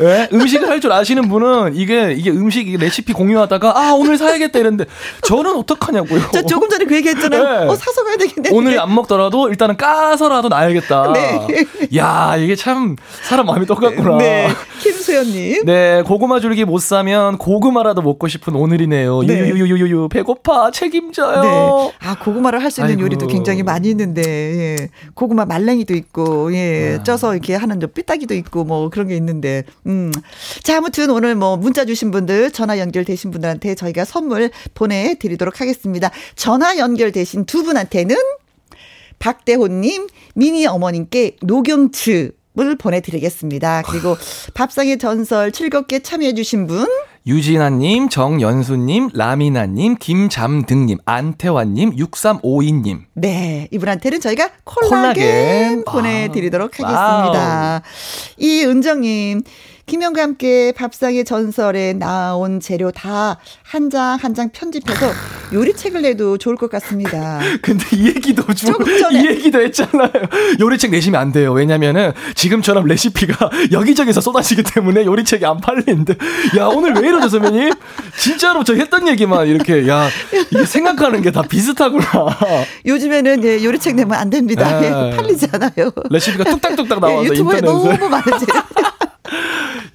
[0.00, 0.28] 예?
[0.32, 4.84] 음식을 할 줄 아시는 분은 이게, 이게 음식, 레시피 공유하다가, 아, 오늘 사야겠다 이랬는데,
[5.22, 6.20] 저는 어떡하냐고요.
[6.32, 7.42] 저 조금 전에 그 얘기 했잖아요.
[7.42, 7.66] 네.
[7.68, 8.50] 어, 사서 가야 되겠네.
[8.52, 11.12] 오늘 안 먹더라도 일단은 까서라도 놔야겠다.
[11.12, 11.64] 네.
[11.96, 14.18] 야, 이게 참 사람 마음이 똑같구나.
[14.18, 14.48] 네.
[14.80, 15.64] 김수현님.
[15.64, 19.22] 네, 고구마 줄기 못 사면 고구마라도 먹고 싶은 오늘이네요.
[19.22, 19.48] 네.
[19.48, 21.42] 유유유유유 배고파 책임져요.
[21.42, 21.92] 네.
[22.00, 23.02] 아, 고구마를 할 수 있는 아이고.
[23.02, 24.88] 요리도 굉장히 많이 있는데, 예.
[25.14, 26.96] 고구마 말랭이도 있고, 예.
[26.96, 27.02] 네.
[27.04, 30.12] 쪄서 이렇게 하는 저 삐딱이도 있고, 뭐 그런 게 있는데, 음.
[30.62, 36.10] 자, 아무튼 오늘 뭐 문자 주신 분들, 전화 연결되신 분들한테 저희가 선물 보내드리도록 하겠습니다.
[36.36, 38.16] 전화 연결되신 두 분한테는
[39.18, 43.82] 박대호님, 미니 어머님께 녹용츠, 을 보내드리겠습니다.
[43.84, 44.16] 그리고
[44.54, 46.86] 밥상의 전설 즐겁게 참여해주신 분,
[47.26, 53.00] 유진아님, 정연수님, 라미나님, 김잠등님, 안태환님, 6352님.
[53.14, 55.84] 네, 이분한테는 저희가 콜라겐, 콜라겐.
[55.84, 57.82] 보내드리도록 아, 하겠습니다.
[58.36, 59.42] 이은정님,
[59.86, 63.36] 김영과 함께 밥상의 전설에 나온 재료 다
[63.72, 65.10] 한 장 한 장 편집해서
[65.52, 67.40] 요리책을 내도 좋을 것 같습니다.
[67.60, 68.74] 근데 이 얘기도 좀,
[69.12, 70.10] 이 얘기도 했잖아요.
[70.60, 71.52] 요리책 내시면 안 돼요.
[71.52, 76.14] 왜냐면은 지금처럼 레시피가 여기저기서 쏟아지기 때문에 요리책이 안 팔리는데.
[76.58, 77.72] 야, 오늘 왜 이러죠, 선배님?
[78.18, 80.08] 진짜로 저 했던 얘기만 이렇게, 야,
[80.50, 82.04] 이게 생각하는 게 다 비슷하구나.
[82.86, 84.82] 요즘에는 예, 요리책 내면 안 됩니다.
[84.84, 85.90] 예, 팔리지 않아요.
[86.10, 87.96] 레시피가 뚝딱뚝딱 나와서 예, 유튜브에 인터넷에.
[87.98, 88.46] 너무 많은지.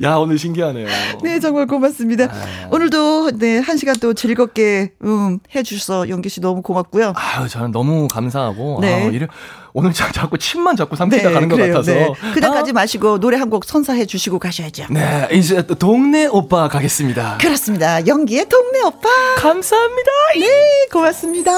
[0.02, 0.88] 야, 오늘 신기하네요.
[1.24, 2.26] 네, 정말 고맙습니다.
[2.32, 2.68] 아.
[2.72, 7.14] 오늘도 네, 한 시간 또 즐겁게 음, 해 주셔서 용기 씨 너무 고맙고요.
[7.16, 8.94] 아유, 저는 너무 감사하고 네.
[9.08, 9.28] 아, 이래
[9.74, 11.92] 오늘 자, 자꾸 침만 자꾸 삼키다 가는 것 그래요, 같아서.
[11.92, 12.14] 네.
[12.34, 14.86] 그냥 아, 마시고 노래 한 곡 선사해 주시고 가셔야죠.
[14.92, 17.40] 네, 이제 또 동네 오빠 가겠습니다.
[17.42, 18.06] 그렇습니다.
[18.06, 19.10] 연기의 동네 오빠.
[19.40, 20.12] 감사합니다.
[20.40, 20.48] 네,
[20.92, 21.52] 고맙습니다.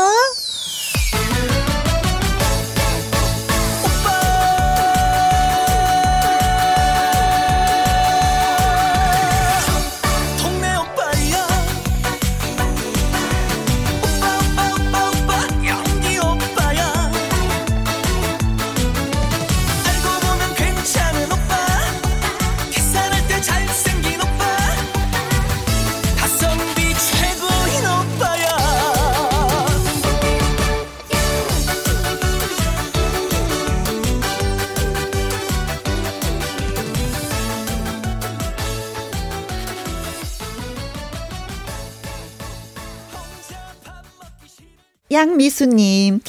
[45.12, 46.22] 양미수님,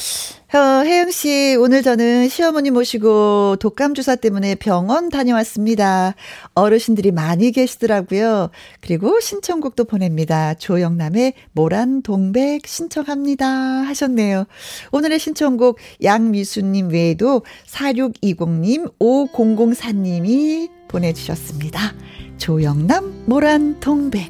[0.53, 6.15] 어, 혜영 씨, 오늘 저는 시어머니 모시고 독감 주사 때문에 병원 다녀왔습니다.
[6.53, 8.49] 어르신들이 많이 계시더라고요.
[8.81, 10.53] 그리고 신청곡도 보냅니다.
[10.53, 13.47] 조영남의 모란 동백 신청합니다.
[13.47, 14.45] 하셨네요.
[14.91, 21.95] 오늘의 신청곡 양미수님 외에도 4620님, 5004님이 보내주셨습니다.
[22.37, 24.29] 조영남 모란 동백.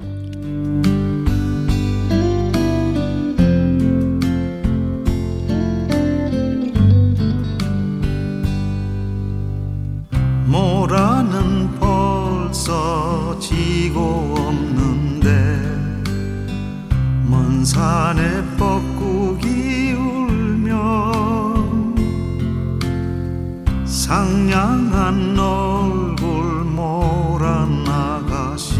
[10.53, 15.27] 모라는 벌써 지고 없는데
[17.25, 21.55] 먼 산에 뻐꾸기 울며
[23.83, 28.77] 상냥한 얼굴 모란 아가씨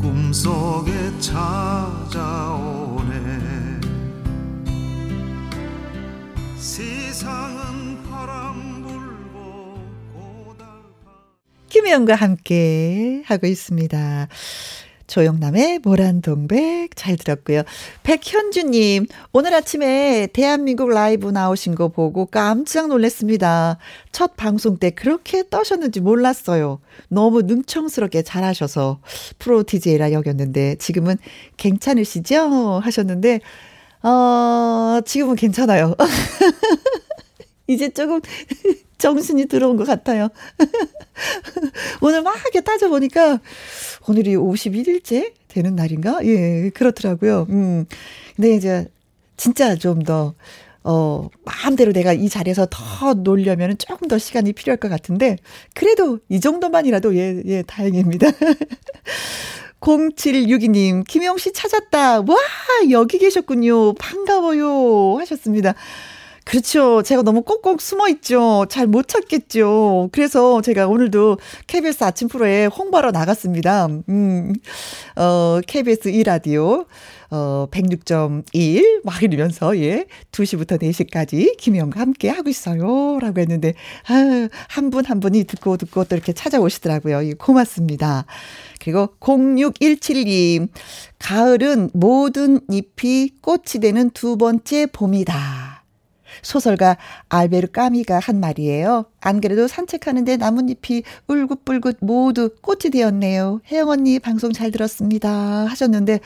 [0.00, 2.44] 꿈속에 찾아오네.
[6.58, 8.83] 세상은 바람
[11.84, 14.28] 김혜영과 함께 하고 있습니다.
[15.06, 17.62] 조영남의 모란동백 잘 들었고요.
[18.04, 23.76] 백현주님, 오늘 아침에 대한민국 라이브 나오신 거 보고 깜짝 놀랐습니다.
[24.12, 26.80] 첫 방송 때 그렇게 떠셨는지 몰랐어요.
[27.08, 29.00] 너무 능청스럽게 잘하셔서
[29.38, 31.18] 프로 DJ라 여겼는데 지금은
[31.58, 32.80] 괜찮으시죠?
[32.82, 33.40] 하셨는데,
[34.02, 35.94] 어, 지금은 괜찮아요.
[37.68, 38.22] 이제 조금
[39.04, 40.28] 정신이 들어온 것 같아요.
[42.00, 43.38] 오늘 막 이렇게 따져보니까
[44.08, 46.20] 오늘이 51일째 되는 날인가?
[46.24, 47.46] 예, 그렇더라고요.
[47.50, 47.84] 음.
[48.34, 48.88] 근데 이제
[49.36, 50.32] 진짜 좀 더,
[50.84, 55.36] 어, 마음대로 내가 이 자리에서 더 놀려면 조금 더 시간이 필요할 것 같은데,
[55.74, 58.28] 그래도 이 정도만이라도 예, 예, 다행입니다.
[59.80, 62.20] 0762님, 김영 씨 찾았다.
[62.22, 62.36] 와,
[62.90, 63.92] 여기 계셨군요.
[63.96, 65.18] 반가워요.
[65.18, 65.74] 하셨습니다.
[66.44, 67.02] 그렇죠.
[67.02, 68.66] 제가 너무 꼭꼭 숨어 있죠.
[68.68, 70.10] 잘 못 찾겠죠.
[70.12, 73.88] 그래서 제가 오늘도 KBS 아침 프로에 홍보하러 나갔습니다.
[74.10, 74.52] 음,
[75.16, 76.86] 어, KBS 2라디오,
[77.30, 83.18] 어, 106.1, 막 이러면서, 예, 2시부터 4시까지 김희영과 함께 하고 있어요.
[83.20, 83.72] 라고 했는데,
[84.06, 87.24] 아, 한분 한 분이 듣고 듣고 또 이렇게 찾아오시더라고요.
[87.26, 88.26] 예, 고맙습니다.
[88.80, 90.68] 그리고 0617님,
[91.18, 95.63] 가을은 모든 잎이 꽃이 되는 두 번째 봄이다.
[96.44, 96.96] 소설가
[97.28, 99.06] 알베르 까미가 한 말이에요.
[99.20, 103.60] 안 그래도 산책하는데 나뭇잎이 울긋불긋 모두 꽃이 되었네요.
[103.70, 105.30] 혜영 언니 방송 잘 들었습니다.
[105.30, 106.20] 하셨는데,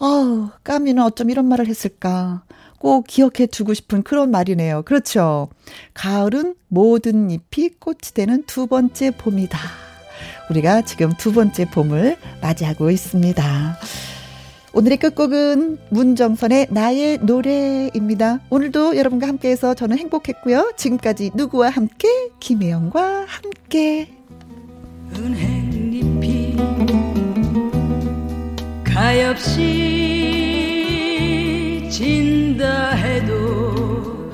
[0.00, 2.42] 어, 까미는 어쩜 이런 말을 했을까.
[2.78, 4.82] 꼭 기억해 두고 싶은 그런 말이네요.
[4.82, 5.48] 그렇죠.
[5.92, 9.58] 가을은 모든 잎이 꽃이 되는 두 번째 봄이다.
[10.48, 13.76] 우리가 지금 두 번째 봄을 맞이하고 있습니다.
[14.72, 18.40] 오늘의 끝곡은 문정선의 나의 노래입니다.
[18.50, 20.72] 오늘도 여러분과 함께해서 저는 행복했고요.
[20.76, 22.08] 지금까지 누구와 함께?
[22.38, 24.08] 김혜영과 함께.
[25.16, 26.56] 은행잎이
[28.84, 30.30] 가엾이
[31.90, 34.30] 진다 해도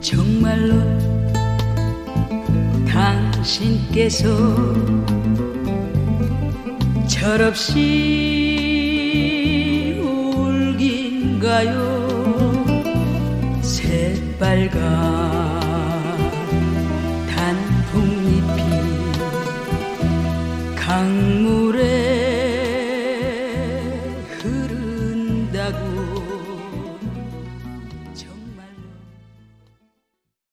[0.00, 0.74] 정말로
[2.86, 4.26] 당 당신께서
[7.06, 8.43] 철없이
[11.44, 11.76] 누가요?
[13.60, 14.80] 새빨간
[17.28, 18.62] 단풍잎이
[20.74, 21.43] 강